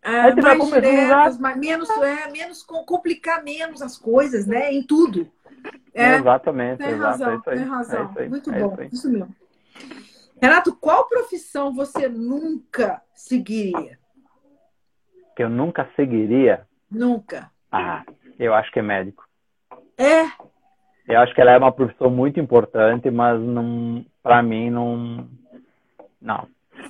É, 0.02 0.34
mais 0.34 0.64
diretas, 0.70 1.38
mais, 1.38 1.58
menos, 1.58 1.90
é, 1.90 2.32
menos 2.32 2.64
complicar 2.64 3.44
menos 3.44 3.82
as 3.82 3.98
coisas, 3.98 4.48
né? 4.48 4.74
Em 4.74 4.82
tudo. 4.82 5.30
É, 5.94 6.16
exatamente, 6.16 6.78
tem 6.78 6.90
exato, 6.90 7.04
razão, 7.04 7.32
é 7.32 7.36
isso 7.36 7.50
aí. 7.50 7.58
Tem 7.58 7.68
razão. 7.68 8.14
É 8.16 8.30
Muito 8.30 8.52
bom, 8.52 8.78
isso, 8.84 8.96
isso 8.96 9.10
mesmo. 9.12 9.36
Renato, 10.42 10.74
qual 10.76 11.08
profissão 11.08 11.74
você 11.74 12.08
nunca 12.08 13.02
seguiria? 13.14 14.00
Que 15.36 15.44
eu 15.44 15.50
nunca 15.50 15.90
seguiria? 15.96 16.66
Nunca. 16.90 17.52
Ah, 17.70 18.04
eu 18.40 18.54
acho 18.54 18.72
que 18.72 18.80
é 18.80 18.82
médico. 18.82 19.28
É? 19.98 20.24
Eu 21.08 21.20
acho 21.20 21.34
que 21.36 21.42
ela 21.42 21.52
é 21.52 21.58
uma 21.58 21.72
profissão 21.72 22.10
muito 22.10 22.40
importante, 22.40 23.12
mas 23.12 23.40
não, 23.42 24.06
para 24.24 24.42
mim 24.42 24.70
não, 24.70 25.28
não. 26.22 26.48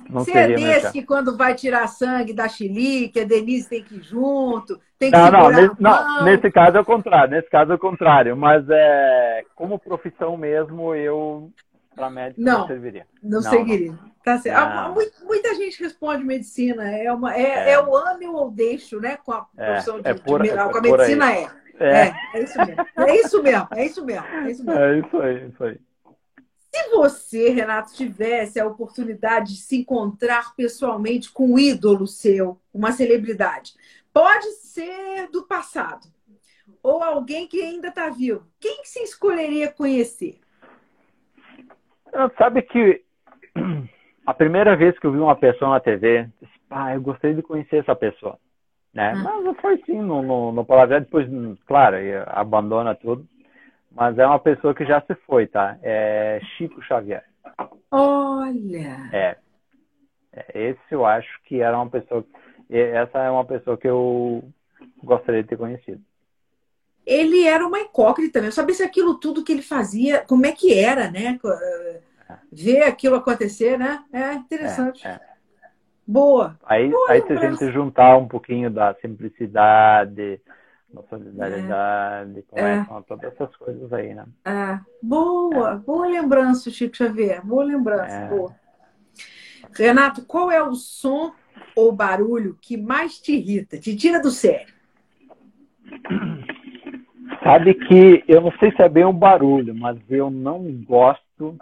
Não 0.08 0.24
Você 0.24 0.32
é 0.32 0.48
desse 0.48 0.92
que 0.92 1.02
quando 1.04 1.36
vai 1.36 1.54
tirar 1.54 1.86
sangue 1.86 2.32
da 2.32 2.48
que 2.48 3.20
a 3.20 3.24
Denise 3.24 3.68
tem 3.68 3.82
que 3.82 3.96
ir 3.96 4.02
junto, 4.02 4.80
tem 4.98 5.10
que 5.10 5.16
não, 5.16 5.30
não, 5.30 5.50
nesse, 5.50 5.74
não, 5.80 6.24
nesse 6.24 6.50
caso 6.50 6.76
é 6.76 6.80
o 6.80 6.84
contrário, 6.84 7.30
nesse 7.30 7.48
caso 7.48 7.72
é 7.72 7.74
o 7.74 7.78
contrário, 7.78 8.36
mas 8.36 8.64
é, 8.68 9.44
como 9.54 9.78
profissão 9.78 10.36
mesmo, 10.36 10.94
eu 10.94 11.50
para 11.94 12.10
médico 12.10 12.40
não, 12.40 12.60
não 12.60 12.66
serviria. 12.66 13.06
Não, 13.22 13.30
não 13.40 13.42
seguiria. 13.42 13.92
Não. 13.92 14.10
Tá 14.22 14.38
certo. 14.38 14.58
Ah, 14.58 14.94
muita, 15.24 15.54
gente 15.54 15.82
responde 15.82 16.22
medicina, 16.24 16.90
é, 16.90 17.10
uma, 17.10 17.34
é, 17.34 17.42
é. 17.42 17.70
é 17.72 17.80
o 17.80 17.96
ame 17.96 18.26
ou 18.26 18.50
deixo, 18.50 19.00
né? 19.00 19.16
Com 19.16 19.32
a 19.32 19.46
é, 19.56 19.66
profissão 19.66 20.00
de, 20.00 20.08
é 20.08 20.14
por, 20.14 20.42
de, 20.42 20.50
com 20.50 20.78
a 20.78 20.80
medicina 20.80 21.32
é. 21.32 21.50
É. 21.78 22.12
é. 22.34 22.42
isso 22.42 22.58
mesmo. 22.58 22.86
É 22.98 23.16
isso 23.16 23.42
mesmo, 23.42 23.68
é 23.72 23.86
isso 23.86 24.04
mesmo. 24.04 24.26
É 24.26 24.50
isso, 24.50 24.64
mesmo. 24.64 24.80
É 24.80 24.98
isso 24.98 25.20
aí, 25.20 25.48
isso 25.48 25.64
aí. 25.64 25.80
Se 26.72 26.88
você, 26.90 27.50
Renato, 27.50 27.94
tivesse 27.94 28.60
a 28.60 28.66
oportunidade 28.66 29.54
de 29.54 29.60
se 29.60 29.78
encontrar 29.78 30.54
pessoalmente 30.54 31.30
com 31.30 31.54
um 31.54 31.58
ídolo 31.58 32.06
seu, 32.06 32.60
uma 32.72 32.92
celebridade, 32.92 33.74
pode 34.12 34.46
ser 34.52 35.28
do 35.30 35.46
passado 35.46 36.06
ou 36.82 37.02
alguém 37.02 37.46
que 37.46 37.60
ainda 37.60 37.88
está 37.88 38.08
vivo, 38.08 38.46
quem 38.60 38.82
que 38.82 38.88
você 38.88 39.02
escolheria 39.02 39.70
conhecer? 39.70 40.38
Sabe 42.38 42.62
que 42.62 43.02
a 44.26 44.34
primeira 44.34 44.76
vez 44.76 44.98
que 44.98 45.06
eu 45.06 45.12
vi 45.12 45.18
uma 45.18 45.36
pessoa 45.36 45.72
na 45.72 45.80
TV, 45.80 46.28
disse, 46.40 46.52
ah, 46.70 46.94
eu 46.94 47.00
gostei 47.00 47.34
de 47.34 47.42
conhecer 47.42 47.78
essa 47.78 47.94
pessoa. 47.94 48.38
Né? 48.92 49.14
Hum. 49.14 49.22
Mas 49.44 49.60
foi 49.60 49.78
sim 49.84 50.00
no, 50.00 50.22
no, 50.22 50.52
no 50.52 50.64
Palavra, 50.64 51.00
depois, 51.00 51.28
claro, 51.66 51.96
abandona 52.26 52.94
tudo. 52.94 53.26
Mas 53.92 54.18
é 54.18 54.26
uma 54.26 54.38
pessoa 54.38 54.74
que 54.74 54.84
já 54.84 55.00
se 55.00 55.14
foi, 55.26 55.46
tá? 55.46 55.78
É 55.82 56.40
Chico 56.56 56.82
Xavier. 56.82 57.24
Olha! 57.90 59.10
É. 59.12 59.36
é 60.32 60.68
esse 60.68 60.80
eu 60.90 61.04
acho 61.04 61.42
que 61.44 61.60
era 61.60 61.76
uma 61.76 61.90
pessoa. 61.90 62.24
Essa 62.70 63.18
é 63.18 63.30
uma 63.30 63.44
pessoa 63.44 63.76
que 63.76 63.88
eu 63.88 64.44
gostaria 65.02 65.42
de 65.42 65.48
ter 65.48 65.56
conhecido. 65.56 66.00
Ele 67.04 67.44
era 67.44 67.66
uma 67.66 67.80
incógnita, 67.80 68.40
né? 68.40 68.48
Eu 68.48 68.52
sabia 68.52 68.74
se 68.74 68.82
aquilo 68.82 69.18
tudo 69.18 69.42
que 69.42 69.50
ele 69.50 69.62
fazia, 69.62 70.20
como 70.26 70.46
é 70.46 70.52
que 70.52 70.72
era, 70.72 71.10
né? 71.10 71.38
É. 71.44 72.00
Ver 72.52 72.82
aquilo 72.82 73.16
acontecer, 73.16 73.76
né? 73.76 74.04
É 74.12 74.34
interessante. 74.34 75.04
É, 75.04 75.10
é. 75.10 75.20
Boa. 76.06 76.56
Aí, 76.64 76.88
Boa 76.88 77.10
aí 77.10 77.22
se 77.22 77.32
a 77.32 77.36
gente 77.36 77.72
juntar 77.72 78.16
um 78.16 78.28
pouquinho 78.28 78.70
da 78.70 78.94
simplicidade, 78.94 80.40
da 80.92 81.02
solidariedade, 81.04 82.44
é. 82.52 82.84
com 82.84 82.98
é. 82.98 83.02
todas 83.02 83.32
essas 83.32 83.54
coisas 83.56 83.92
aí, 83.92 84.14
né? 84.14 84.24
É. 84.44 84.80
Boa, 85.02 85.72
é. 85.72 85.76
boa 85.76 86.06
lembrança, 86.06 86.70
Chico 86.70 86.96
Xavier. 86.96 87.44
Boa 87.44 87.64
lembrança, 87.64 88.14
é. 88.14 88.28
boa. 88.28 88.54
Renato, 89.72 90.24
qual 90.24 90.50
é 90.50 90.62
o 90.62 90.74
som 90.74 91.32
ou 91.76 91.92
barulho 91.92 92.56
que 92.60 92.76
mais 92.76 93.20
te 93.20 93.32
irrita, 93.32 93.78
te 93.78 93.96
tira 93.96 94.20
do 94.20 94.30
sério? 94.30 94.74
Sabe 97.42 97.74
que 97.74 98.24
eu 98.28 98.40
não 98.40 98.52
sei 98.58 98.70
se 98.72 98.82
é 98.82 98.88
bem 98.88 99.04
um 99.04 99.12
barulho, 99.12 99.74
mas 99.74 99.98
eu 100.10 100.30
não 100.30 100.64
gosto 100.84 101.56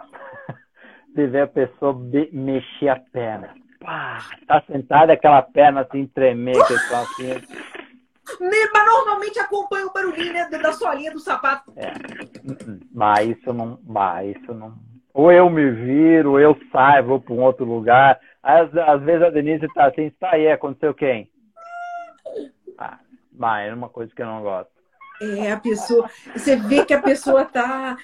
de 1.15 1.27
ver 1.27 1.43
a 1.43 1.47
pessoa 1.47 1.93
mexer 2.31 2.89
a 2.89 2.99
perna. 2.99 3.53
Pá, 3.79 4.19
tá 4.45 4.61
sentada 4.67 5.13
aquela 5.13 5.41
perna 5.41 5.81
assim 5.81 6.05
tremer, 6.07 6.57
que 6.67 6.73
assim. 6.73 7.78
Mas 8.39 8.85
normalmente 8.85 9.39
acompanha 9.39 9.87
o 9.87 9.93
barulhinho 9.93 10.33
né, 10.33 10.47
da 10.49 10.73
solinha 10.73 11.11
do 11.11 11.19
sapato. 11.19 11.73
É. 11.75 11.93
Mas 12.93 13.29
isso 13.29 13.53
não. 13.53 13.79
Mas 13.85 14.35
isso 14.35 14.53
não. 14.53 14.77
Ou 15.13 15.31
eu 15.31 15.49
me 15.49 15.69
viro, 15.71 16.31
ou 16.31 16.39
eu 16.39 16.57
saio, 16.71 17.05
vou 17.05 17.19
para 17.19 17.33
um 17.33 17.41
outro 17.41 17.65
lugar. 17.65 18.19
Às, 18.41 18.75
às 18.75 19.01
vezes 19.01 19.23
a 19.23 19.29
Denise 19.29 19.67
tá 19.73 19.87
assim, 19.87 20.03
está 20.03 20.31
aí, 20.31 20.49
aconteceu 20.49 20.93
quem? 20.93 21.29
Ah, 22.77 22.99
mas 23.31 23.69
é 23.69 23.73
uma 23.73 23.89
coisa 23.89 24.13
que 24.15 24.21
eu 24.21 24.27
não 24.27 24.41
gosto. 24.41 24.71
É, 25.21 25.51
a 25.51 25.59
pessoa. 25.59 26.09
Você 26.33 26.55
vê 26.55 26.85
que 26.85 26.93
a 26.93 27.01
pessoa 27.01 27.43
tá 27.43 27.97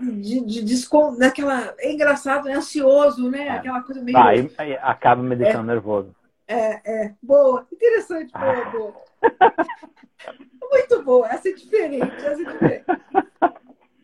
de, 0.00 0.40
de, 0.40 0.64
de 0.64 0.88
naquela. 1.18 1.74
É 1.78 1.92
engraçado, 1.92 2.48
é 2.48 2.54
ansioso, 2.54 3.30
né? 3.30 3.50
Aquela 3.50 3.82
coisa 3.82 4.02
meio. 4.02 4.16
Ah, 4.16 4.28
aí, 4.28 4.50
aí 4.56 4.78
acaba 4.80 5.22
me 5.22 5.36
deixando 5.36 5.70
é, 5.70 5.74
nervoso. 5.74 6.14
É, 6.46 7.04
é. 7.06 7.14
Boa, 7.22 7.66
interessante, 7.70 8.32
boa, 8.32 8.66
ah. 8.66 8.70
boa. 8.70 9.07
Muito 10.70 11.02
boa, 11.02 11.26
essa 11.28 11.48
é 11.48 11.52
diferente, 11.52 12.12
essa 12.16 12.42
é 12.42 12.44
diferente. 12.44 12.84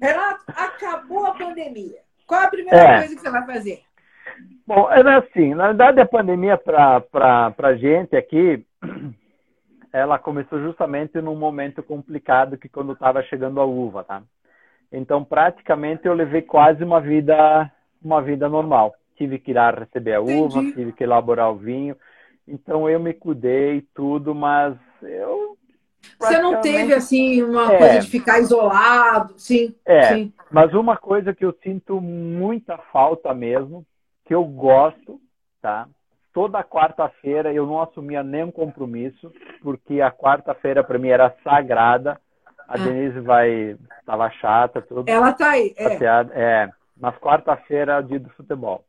Renato, 0.01 0.45
acabou 0.49 1.27
a 1.27 1.35
pandemia. 1.35 1.99
Qual 2.27 2.41
a 2.41 2.49
primeira 2.49 2.79
é. 2.79 2.99
coisa 3.01 3.15
que 3.15 3.21
você 3.21 3.31
vai 3.31 3.47
fazer? 3.47 3.83
Bom, 4.67 4.91
era 4.91 5.19
assim, 5.19 5.55
na 5.55 5.69
verdade 5.69 6.01
a 6.01 6.07
pandemia 6.07 6.57
para 6.57 7.55
a 7.57 7.75
gente 7.77 8.17
aqui, 8.17 8.65
ela 9.93 10.19
começou 10.19 10.59
justamente 10.61 11.21
num 11.21 11.37
momento 11.37 11.83
complicado 11.83 12.57
que 12.57 12.69
quando 12.69 12.93
estava 12.93 13.23
chegando 13.23 13.61
a 13.61 13.65
uva, 13.65 14.03
tá? 14.03 14.23
Então, 14.91 15.25
praticamente, 15.25 16.07
eu 16.07 16.15
levei 16.15 16.43
quase 16.43 16.85
uma 16.85 17.01
vida, 17.01 17.71
uma 18.03 18.23
vida 18.23 18.49
normal. 18.49 18.95
Tive 19.17 19.39
que 19.39 19.51
ir 19.51 19.55
lá 19.55 19.71
receber 19.71 20.15
a 20.15 20.21
uva, 20.21 20.61
Entendi. 20.61 20.75
tive 20.75 20.93
que 20.93 21.05
elaborar 21.05 21.51
o 21.51 21.57
vinho. 21.57 21.97
Então, 22.47 22.89
eu 22.89 23.01
me 23.01 23.13
cuidei 23.13 23.83
tudo, 23.95 24.35
mas 24.35 24.77
eu... 25.07 25.57
Você 26.19 26.39
não 26.39 26.61
teve, 26.61 26.93
assim, 26.93 27.43
uma 27.43 27.73
é, 27.73 27.79
coisa 27.79 27.99
de 28.01 28.11
ficar 28.11 28.39
isolado, 28.39 29.35
sim. 29.39 29.75
É, 29.87 30.15
sim. 30.15 30.33
mas 30.51 30.75
uma 30.75 30.99
coisa 30.99 31.35
que 31.35 31.45
eu 31.45 31.57
sinto 31.63 31.99
muita 31.99 32.77
falta 32.93 33.33
mesmo, 33.33 33.87
que 34.27 34.35
eu 34.35 34.45
gosto, 34.45 35.19
tá? 35.63 35.89
Toda 36.33 36.63
quarta-feira 36.63 37.55
eu 37.55 37.67
não 37.67 37.81
assumia 37.81 38.23
nenhum 38.23 38.51
compromisso, 38.51 39.33
porque 39.63 40.03
a 40.03 40.11
quarta-feira 40.11 40.85
para 40.85 40.99
mim 40.99 41.09
era 41.09 41.35
sagrada 41.43 42.21
a 42.69 42.75
ah. 42.75 42.79
Denise 42.79 43.21
vai. 43.21 43.77
Tava 44.07 44.31
chata, 44.31 44.83
tudo. 44.83 45.09
Ela 45.09 45.33
tá 45.33 45.51
aí, 45.51 45.75
é. 45.77 45.99
É, 46.35 46.71
mas 46.97 47.17
quarta-feira 47.17 47.95
é 47.95 47.99
o 47.99 48.03
dia 48.03 48.21
do 48.21 48.31
futebol. 48.31 48.85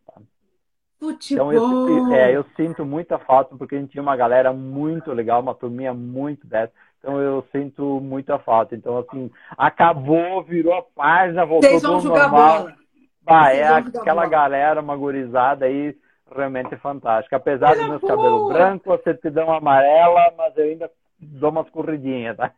Futebol. 1.06 1.54
Então 1.54 1.90
eu, 1.90 2.14
é, 2.14 2.36
eu 2.36 2.46
sinto 2.56 2.84
muita 2.84 3.20
falta, 3.20 3.56
porque 3.56 3.76
a 3.76 3.80
gente 3.80 3.92
tinha 3.92 4.02
uma 4.02 4.16
galera 4.16 4.52
muito 4.52 5.12
legal, 5.12 5.42
uma 5.42 5.54
turminha 5.54 5.94
muito 5.94 6.48
dessa. 6.48 6.74
Então 7.00 7.22
eu 7.22 7.46
sinto 7.52 8.00
muita 8.02 8.40
falta. 8.40 8.76
Então, 8.76 8.98
assim, 8.98 9.30
acabou, 9.56 10.44
virou 10.44 10.74
a 10.74 10.82
página, 10.82 11.46
voltou 11.46 11.70
Vocês 11.70 11.84
vão 11.84 12.00
jogar 12.00 12.24
normal. 12.24 12.60
Bola. 12.62 12.76
Ah, 13.28 13.54
é 13.54 13.68
aquela 13.68 14.28
galera, 14.28 14.82
uma 14.82 14.96
gurizada 14.96 15.66
aí 15.66 15.96
realmente 16.36 16.76
fantástica. 16.78 17.36
Apesar 17.36 17.76
dos 17.76 17.88
meus 17.88 18.02
cabelos 18.02 18.54
brancos, 18.54 18.94
a 18.94 19.04
certidão 19.04 19.52
amarela, 19.52 20.34
mas 20.38 20.58
eu 20.58 20.66
ainda 20.66 20.92
dou 21.20 21.52
umas 21.52 21.70
corridinhas, 21.70 22.38
tá? 22.38 22.52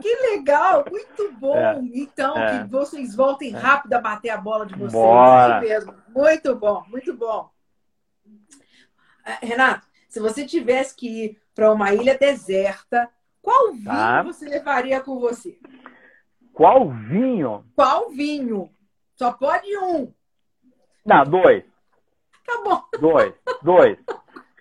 Que 0.00 0.14
legal, 0.30 0.84
muito 0.90 1.32
bom. 1.38 1.56
É, 1.56 1.80
então, 1.92 2.36
é, 2.36 2.62
que 2.62 2.70
vocês 2.70 3.16
voltem 3.16 3.54
é. 3.54 3.58
rápido 3.58 3.92
a 3.94 4.00
bater 4.00 4.30
a 4.30 4.36
bola 4.36 4.64
de 4.64 4.74
vocês. 4.74 4.92
Bora. 4.92 5.60
mesmo. 5.60 5.94
Muito 6.14 6.54
bom, 6.54 6.84
muito 6.88 7.16
bom. 7.16 7.50
É, 9.24 9.46
Renato, 9.46 9.86
se 10.08 10.20
você 10.20 10.46
tivesse 10.46 10.96
que 10.96 11.24
ir 11.24 11.40
para 11.54 11.72
uma 11.72 11.92
ilha 11.92 12.16
deserta, 12.16 13.08
qual 13.42 13.72
vinho 13.72 13.84
tá. 13.84 14.22
você 14.22 14.48
levaria 14.48 15.00
com 15.00 15.18
você? 15.18 15.58
Qual 16.52 16.90
vinho? 16.90 17.64
Qual 17.76 18.10
vinho? 18.10 18.70
Só 19.14 19.32
pode 19.32 19.76
um. 19.78 20.12
Não, 21.04 21.24
dois. 21.24 21.64
Tá 22.46 22.62
bom. 22.64 22.82
Dois, 22.98 23.34
dois. 23.62 23.98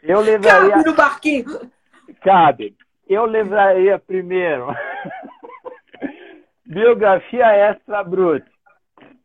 Eu 0.04 0.20
levaria. 0.20 0.72
Cabe 0.72 0.90
no 0.90 0.96
barquinho. 0.96 1.72
Cabe. 2.22 2.76
Eu 3.08 3.26
levaria 3.26 3.98
primeiro 3.98 4.68
biografia 6.66 7.46
extra 7.70 8.04
brut. 8.04 8.46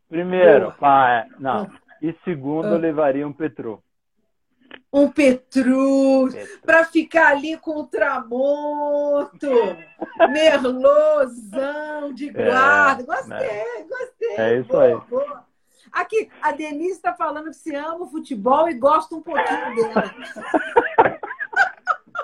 Primeiro, 0.09 0.71
pá, 0.73 1.25
não. 1.39 1.69
E 2.01 2.13
segundo, 2.23 2.67
eu 2.67 2.77
levaria 2.77 3.27
um 3.27 3.33
Petro. 3.33 3.83
Um 4.93 5.09
Petrus, 5.09 6.35
para 6.63 6.85
ficar 6.85 7.29
ali 7.29 7.57
com 7.57 7.79
o 7.79 7.87
Tramonto, 7.87 9.41
Merlozão 10.31 12.13
de 12.13 12.29
é, 12.29 12.31
guarda. 12.31 13.01
É, 13.01 13.05
gostei, 13.05 13.37
né? 13.37 13.65
gostei. 13.89 14.37
É 14.37 14.59
isso 14.59 14.69
boa, 14.69 14.83
aí. 14.83 14.95
Boa. 15.09 15.43
Aqui, 15.91 16.29
a 16.41 16.51
Denise 16.51 16.91
está 16.91 17.13
falando 17.13 17.49
que 17.49 17.55
se 17.55 17.75
ama 17.75 18.03
o 18.03 18.09
futebol 18.09 18.69
e 18.69 18.75
gosta 18.75 19.15
um 19.15 19.21
pouquinho 19.21 19.75
dela. 19.75 20.13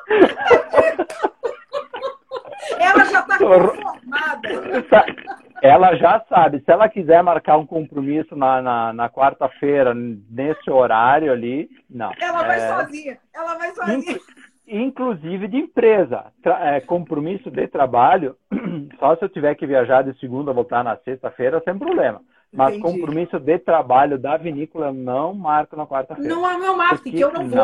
ela 2.79 3.05
já 3.05 3.21
está 3.21 3.37
conformada. 3.37 4.49
Ela 5.61 5.95
já 5.95 6.23
sabe. 6.29 6.59
Se 6.59 6.71
ela 6.71 6.89
quiser 6.89 7.23
marcar 7.23 7.57
um 7.57 7.65
compromisso 7.65 8.35
na, 8.35 8.61
na, 8.61 8.93
na 8.93 9.09
quarta-feira, 9.09 9.93
nesse 9.93 10.69
horário 10.69 11.31
ali, 11.31 11.69
não. 11.89 12.11
Ela 12.19 12.43
vai 12.43 12.59
é... 12.59 12.67
sozinha. 12.67 13.17
Ela 13.33 13.55
vai 13.55 13.71
sozinha. 13.71 14.19
Inclusive 14.67 15.47
de 15.47 15.57
empresa. 15.57 16.25
É, 16.61 16.79
compromisso 16.81 17.49
de 17.49 17.67
trabalho, 17.67 18.35
só 18.99 19.15
se 19.15 19.25
eu 19.25 19.29
tiver 19.29 19.55
que 19.55 19.65
viajar 19.65 20.03
de 20.03 20.17
segunda, 20.19 20.53
voltar 20.53 20.83
na 20.83 20.95
sexta-feira, 20.97 21.61
sem 21.65 21.77
problema. 21.77 22.21
Mas 22.51 22.75
Entendi. 22.75 22.99
compromisso 22.99 23.39
de 23.39 23.59
trabalho 23.59 24.17
da 24.17 24.37
vinícola 24.37 24.91
não 24.91 25.33
marco 25.33 25.75
na 25.75 25.85
quarta-feira. 25.85 26.29
Não 26.29 26.59
meu 26.59 26.75
marco, 26.75 27.03
que 27.03 27.19
eu 27.19 27.31
não 27.31 27.47
vou. 27.47 27.63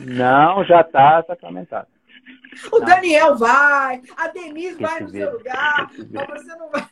Não, 0.00 0.56
não 0.56 0.64
já 0.64 0.82
está 0.82 1.22
sacramentado. 1.24 1.86
O 2.70 2.78
não. 2.78 2.86
Daniel 2.86 3.36
vai, 3.36 4.02
a 4.16 4.28
Denise 4.28 4.80
vai 4.80 5.00
no 5.00 5.08
seu 5.08 5.32
lugar, 5.32 5.90
mas 6.12 6.26
você 6.28 6.56
não 6.56 6.70
vai. 6.70 6.86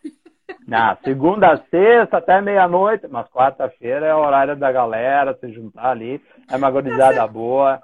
Na 0.66 0.96
segunda 1.04 1.52
a 1.52 1.56
sexta 1.56 2.18
até 2.18 2.40
meia-noite, 2.40 3.06
mas 3.08 3.28
quarta-feira 3.28 4.06
é 4.06 4.14
o 4.14 4.20
horário 4.20 4.56
da 4.56 4.70
galera 4.70 5.36
se 5.38 5.52
juntar 5.52 5.90
ali. 5.90 6.22
É 6.50 6.56
uma 6.56 6.70
gorizada 6.70 7.16
tá 7.16 7.26
boa. 7.26 7.82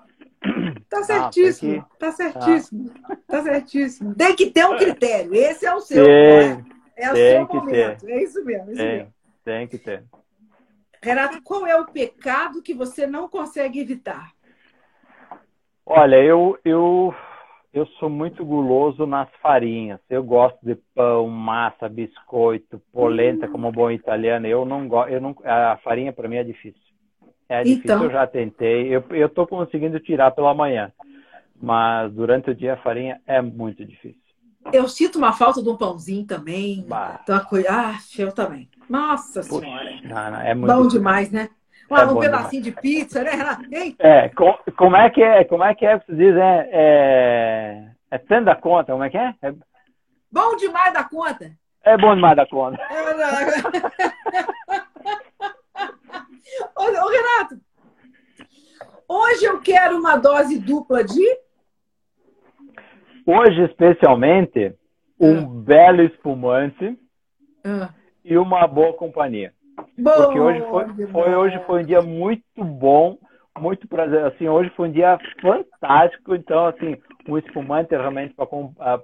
Tá 0.88 1.02
certíssimo, 1.02 1.82
que... 1.82 1.98
tá 1.98 2.12
certíssimo, 2.12 2.90
tá 3.26 3.42
certíssimo. 3.42 4.14
Tem 4.14 4.36
que 4.36 4.50
ter 4.50 4.64
um 4.64 4.76
critério. 4.76 5.34
Esse 5.34 5.66
é 5.66 5.74
o 5.74 5.80
seu. 5.80 6.04
Tem, 6.04 6.64
é 6.96 7.12
o 7.12 7.16
seu 7.16 7.46
momento. 7.48 8.06
Ter. 8.06 8.12
É 8.12 8.22
isso 8.22 8.44
mesmo. 8.44 8.70
É 8.70 8.72
isso 8.72 8.82
tem, 8.82 8.96
mesmo. 8.96 9.14
tem 9.44 9.68
que 9.68 9.78
ter. 9.78 10.04
Renato, 11.02 11.42
qual 11.42 11.66
é 11.66 11.76
o 11.76 11.86
pecado 11.86 12.62
que 12.62 12.74
você 12.74 13.06
não 13.06 13.28
consegue 13.28 13.80
evitar? 13.80 14.32
Olha, 15.84 16.16
eu, 16.16 16.58
eu 16.64 17.14
eu 17.76 17.86
sou 17.98 18.08
muito 18.08 18.44
guloso 18.44 19.06
nas 19.06 19.28
farinhas. 19.42 20.00
Eu 20.08 20.24
gosto 20.24 20.58
de 20.62 20.74
pão, 20.94 21.28
massa, 21.28 21.88
biscoito, 21.88 22.80
polenta, 22.92 23.46
como 23.46 23.70
bom 23.70 23.90
italiano. 23.90 24.46
Eu 24.46 24.64
não 24.64 24.88
gosto, 24.88 25.12
eu 25.12 25.20
não, 25.20 25.36
a 25.44 25.76
farinha 25.84 26.12
para 26.12 26.28
mim 26.28 26.36
é 26.36 26.44
difícil. 26.44 26.80
É 27.48 27.62
difícil, 27.62 27.84
então... 27.84 28.04
eu 28.04 28.10
já 28.10 28.26
tentei. 28.26 28.88
Eu 28.88 29.04
eu 29.10 29.28
tô 29.28 29.46
conseguindo 29.46 30.00
tirar 30.00 30.30
pela 30.30 30.54
manhã, 30.54 30.90
mas 31.60 32.12
durante 32.12 32.50
o 32.50 32.54
dia 32.54 32.74
a 32.74 32.78
farinha 32.78 33.20
é 33.26 33.42
muito 33.42 33.84
difícil. 33.84 34.20
Eu 34.72 34.88
sinto 34.88 35.16
uma 35.18 35.32
falta 35.32 35.62
de 35.62 35.68
um 35.68 35.76
pãozinho 35.76 36.26
também. 36.26 36.84
Bah. 36.88 37.20
Então, 37.22 37.40
ah, 37.68 37.98
eu 38.18 38.32
também. 38.32 38.68
Nossa 38.88 39.40
Puxa, 39.40 39.60
senhora. 39.60 40.00
Não, 40.02 40.30
não, 40.30 40.40
é 40.40 40.54
bom 40.54 40.66
difícil. 40.66 40.98
demais, 40.98 41.30
né? 41.30 41.50
Um, 41.90 41.96
é 41.96 42.04
um 42.04 42.18
pedacinho 42.18 42.62
demais. 42.62 42.64
de 42.64 42.72
pizza, 42.72 43.22
né, 43.22 43.30
Renato? 43.30 43.62
É, 44.00 44.28
com, 44.30 44.58
como 44.76 44.96
é 44.96 45.08
que 45.10 45.22
é? 45.22 45.44
Como 45.44 45.62
é 45.62 45.74
que 45.74 45.86
é 45.86 45.98
que 45.98 46.06
você 46.06 46.14
diz? 46.16 46.34
É, 46.36 46.68
é, 46.72 47.88
é 48.10 48.18
tanto 48.18 48.46
da 48.46 48.56
conta, 48.56 48.92
como 48.92 49.04
é 49.04 49.10
que 49.10 49.16
é? 49.16 49.34
é? 49.42 49.54
Bom 50.30 50.56
demais 50.56 50.92
da 50.92 51.04
conta. 51.04 51.50
É 51.84 51.96
bom 51.96 52.14
demais 52.14 52.36
da 52.36 52.44
conta. 52.46 52.78
ô, 56.76 56.82
ô, 56.82 57.08
Renato, 57.08 57.60
hoje 59.08 59.44
eu 59.44 59.60
quero 59.60 59.96
uma 59.96 60.16
dose 60.16 60.58
dupla 60.58 61.04
de. 61.04 61.24
Hoje, 63.24 63.62
especialmente, 63.62 64.74
um 65.18 65.38
ah. 65.38 65.46
belo 65.64 66.02
espumante 66.02 66.98
ah. 67.64 67.90
e 68.24 68.36
uma 68.36 68.66
boa 68.66 68.92
companhia. 68.94 69.54
Porque 70.02 70.38
hoje 70.38 70.60
foi, 70.70 71.06
foi, 71.06 71.34
hoje 71.34 71.60
foi 71.66 71.82
um 71.82 71.86
dia 71.86 72.02
muito 72.02 72.64
bom, 72.64 73.18
muito 73.58 73.88
prazer. 73.88 74.24
Assim, 74.24 74.48
hoje 74.48 74.70
foi 74.76 74.88
um 74.88 74.92
dia 74.92 75.18
fantástico. 75.40 76.34
Então, 76.34 76.66
assim, 76.66 76.96
um 77.28 77.38
espumante 77.38 77.90
realmente 77.90 78.34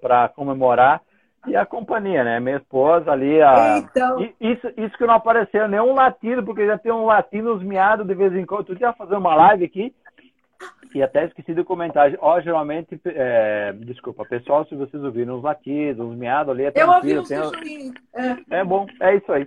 para 0.01 0.28
comemorar. 0.28 1.01
E 1.47 1.57
a 1.57 1.66
companhia, 1.66 2.22
né? 2.22 2.38
Minha 2.38 2.59
esposa 2.59 3.11
ali. 3.11 3.43
A... 3.43 3.78
Então... 3.78 4.20
Isso, 4.40 4.68
isso 4.76 4.97
que 4.97 5.07
não 5.07 5.14
apareceu, 5.14 5.66
nenhum 5.66 5.93
latido, 5.93 6.45
porque 6.45 6.66
já 6.66 6.78
tem 6.78 6.93
um 6.93 7.05
latido, 7.05 7.55
uns 7.55 7.62
miados 7.62 8.07
de 8.07 8.14
vez 8.14 8.32
em 8.34 8.47
quando. 8.47 8.66
Tu 8.66 8.80
ia 8.80 8.93
fazer 8.93 9.16
uma 9.16 9.34
live 9.34 9.64
aqui 9.64 9.93
e 10.95 11.03
até 11.03 11.24
esqueci 11.24 11.55
de 11.55 11.64
comentar. 11.64 12.12
Ó, 12.20 12.40
geralmente, 12.40 13.01
é, 13.07 13.72
desculpa, 13.72 14.24
pessoal, 14.24 14.64
se 14.66 14.74
vocês 14.74 15.03
ouviram 15.03 15.36
os 15.36 15.43
latidos, 15.43 16.07
os 16.07 16.16
miados 16.16 16.53
ali, 16.53 16.64
é 16.64 16.72
Eu 16.74 16.90
ouvi 16.90 17.18
os 17.18 17.28
tem... 17.28 17.93
é. 18.14 18.59
é 18.61 18.64
bom, 18.64 18.86
é 19.01 19.16
isso 19.16 19.32
aí. 19.32 19.47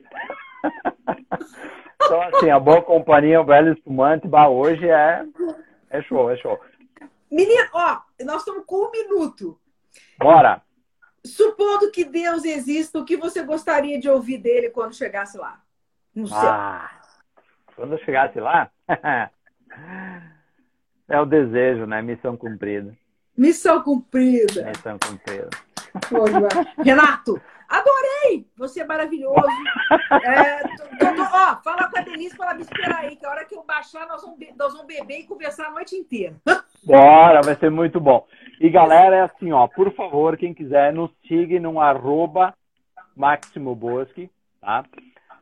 então, 1.95 2.21
assim, 2.21 2.49
a 2.49 2.59
boa 2.59 2.81
companhia, 2.81 3.41
o 3.41 3.45
velho 3.45 3.73
espumante, 3.73 4.27
bah, 4.27 4.47
hoje 4.47 4.87
é, 4.87 5.25
é 5.89 6.01
show, 6.01 6.29
é 6.29 6.37
show. 6.37 6.59
Menino, 7.31 7.67
ó, 7.73 7.99
nós 8.23 8.37
estamos 8.37 8.63
com 8.65 8.87
um 8.87 8.91
minuto. 8.91 9.59
Bora! 10.19 10.61
Supondo 11.25 11.91
que 11.91 12.05
Deus 12.05 12.45
exista, 12.45 12.99
o 12.99 13.05
que 13.05 13.17
você 13.17 13.43
gostaria 13.43 13.99
de 13.99 14.07
ouvir 14.07 14.37
dele 14.37 14.69
quando 14.69 14.95
chegasse 14.95 15.37
lá? 15.37 15.59
No 16.13 16.27
céu. 16.27 16.37
Ah, 16.39 17.01
quando 17.75 17.93
eu 17.93 17.99
chegasse 18.05 18.39
lá? 18.39 18.69
é 21.09 21.19
o 21.19 21.25
desejo, 21.25 21.85
né? 21.87 22.01
Missão 22.01 22.37
cumprida. 22.37 22.95
Missão 23.35 23.81
cumprida. 23.81 24.65
Missão 24.65 24.97
cumprida. 24.99 25.49
Renato, 26.83 27.41
Adorei! 27.67 28.47
Você 28.57 28.81
é 28.81 28.85
maravilhoso. 28.85 29.35
É, 30.11 30.59
tô, 30.59 31.15
tô, 31.15 31.21
ó, 31.23 31.55
fala 31.63 31.89
com 31.89 31.97
a 31.97 32.01
Denise 32.01 32.35
para 32.35 32.47
ela 32.47 32.55
me 32.55 32.61
esperar 32.61 32.99
aí, 32.99 33.15
que 33.15 33.25
a 33.25 33.29
hora 33.29 33.45
que 33.45 33.55
eu 33.55 33.63
baixar, 33.63 34.07
nós 34.07 34.21
vamos, 34.21 34.37
nós 34.57 34.73
vamos 34.73 34.87
beber 34.87 35.19
e 35.19 35.27
conversar 35.27 35.67
a 35.67 35.71
noite 35.71 35.95
inteira. 35.95 36.35
Bora, 36.83 37.41
vai 37.41 37.55
ser 37.55 37.69
muito 37.69 37.99
bom. 37.99 38.25
E 38.59 38.69
galera, 38.69 39.15
é 39.15 39.21
assim, 39.21 39.51
ó, 39.51 39.67
por 39.67 39.91
favor, 39.93 40.37
quem 40.37 40.53
quiser, 40.53 40.93
nos 40.93 41.11
siga 41.27 41.59
no 41.59 41.79
arroba 41.79 42.53
Máximo 43.15 43.75
Bosque, 43.75 44.29
tá? 44.61 44.83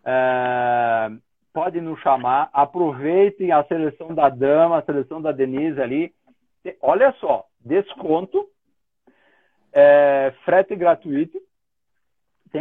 É, 0.06 1.12
pode 1.54 1.80
nos 1.80 2.00
chamar, 2.02 2.50
aproveitem 2.52 3.52
a 3.52 3.64
seleção 3.64 4.14
da 4.14 4.30
dama, 4.30 4.80
a 4.80 4.84
seleção 4.84 5.22
da 5.22 5.32
Denise 5.32 5.82
ali. 5.82 6.14
Olha 6.82 7.14
só, 7.20 7.46
desconto, 7.60 8.48
é, 9.72 10.34
frete 10.46 10.76
gratuito, 10.76 11.40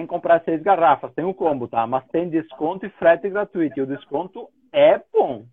que 0.00 0.06
comprar 0.06 0.42
seis 0.42 0.62
garrafas, 0.62 1.12
tem 1.12 1.24
o 1.24 1.34
combo, 1.34 1.68
tá? 1.68 1.86
Mas 1.86 2.06
tem 2.08 2.30
desconto 2.30 2.86
e 2.86 2.90
frete 2.90 3.28
gratuito. 3.28 3.78
E 3.78 3.82
o 3.82 3.86
desconto 3.86 4.48
é 4.72 4.98
bom, 5.12 5.44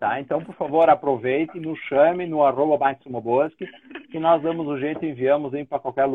tá? 0.00 0.18
Então, 0.18 0.42
por 0.42 0.54
favor, 0.54 0.88
aproveite, 0.88 1.60
nos 1.60 1.78
chame 1.80 2.26
no 2.26 2.42
arroba 2.42 2.78
Bosque, 3.20 3.68
que 4.10 4.18
nós 4.18 4.42
damos 4.42 4.66
o 4.66 4.78
jeito 4.78 5.04
e 5.04 5.10
enviamos 5.10 5.52
para 5.68 5.78
qualquer 5.78 6.06
lugar. 6.06 6.14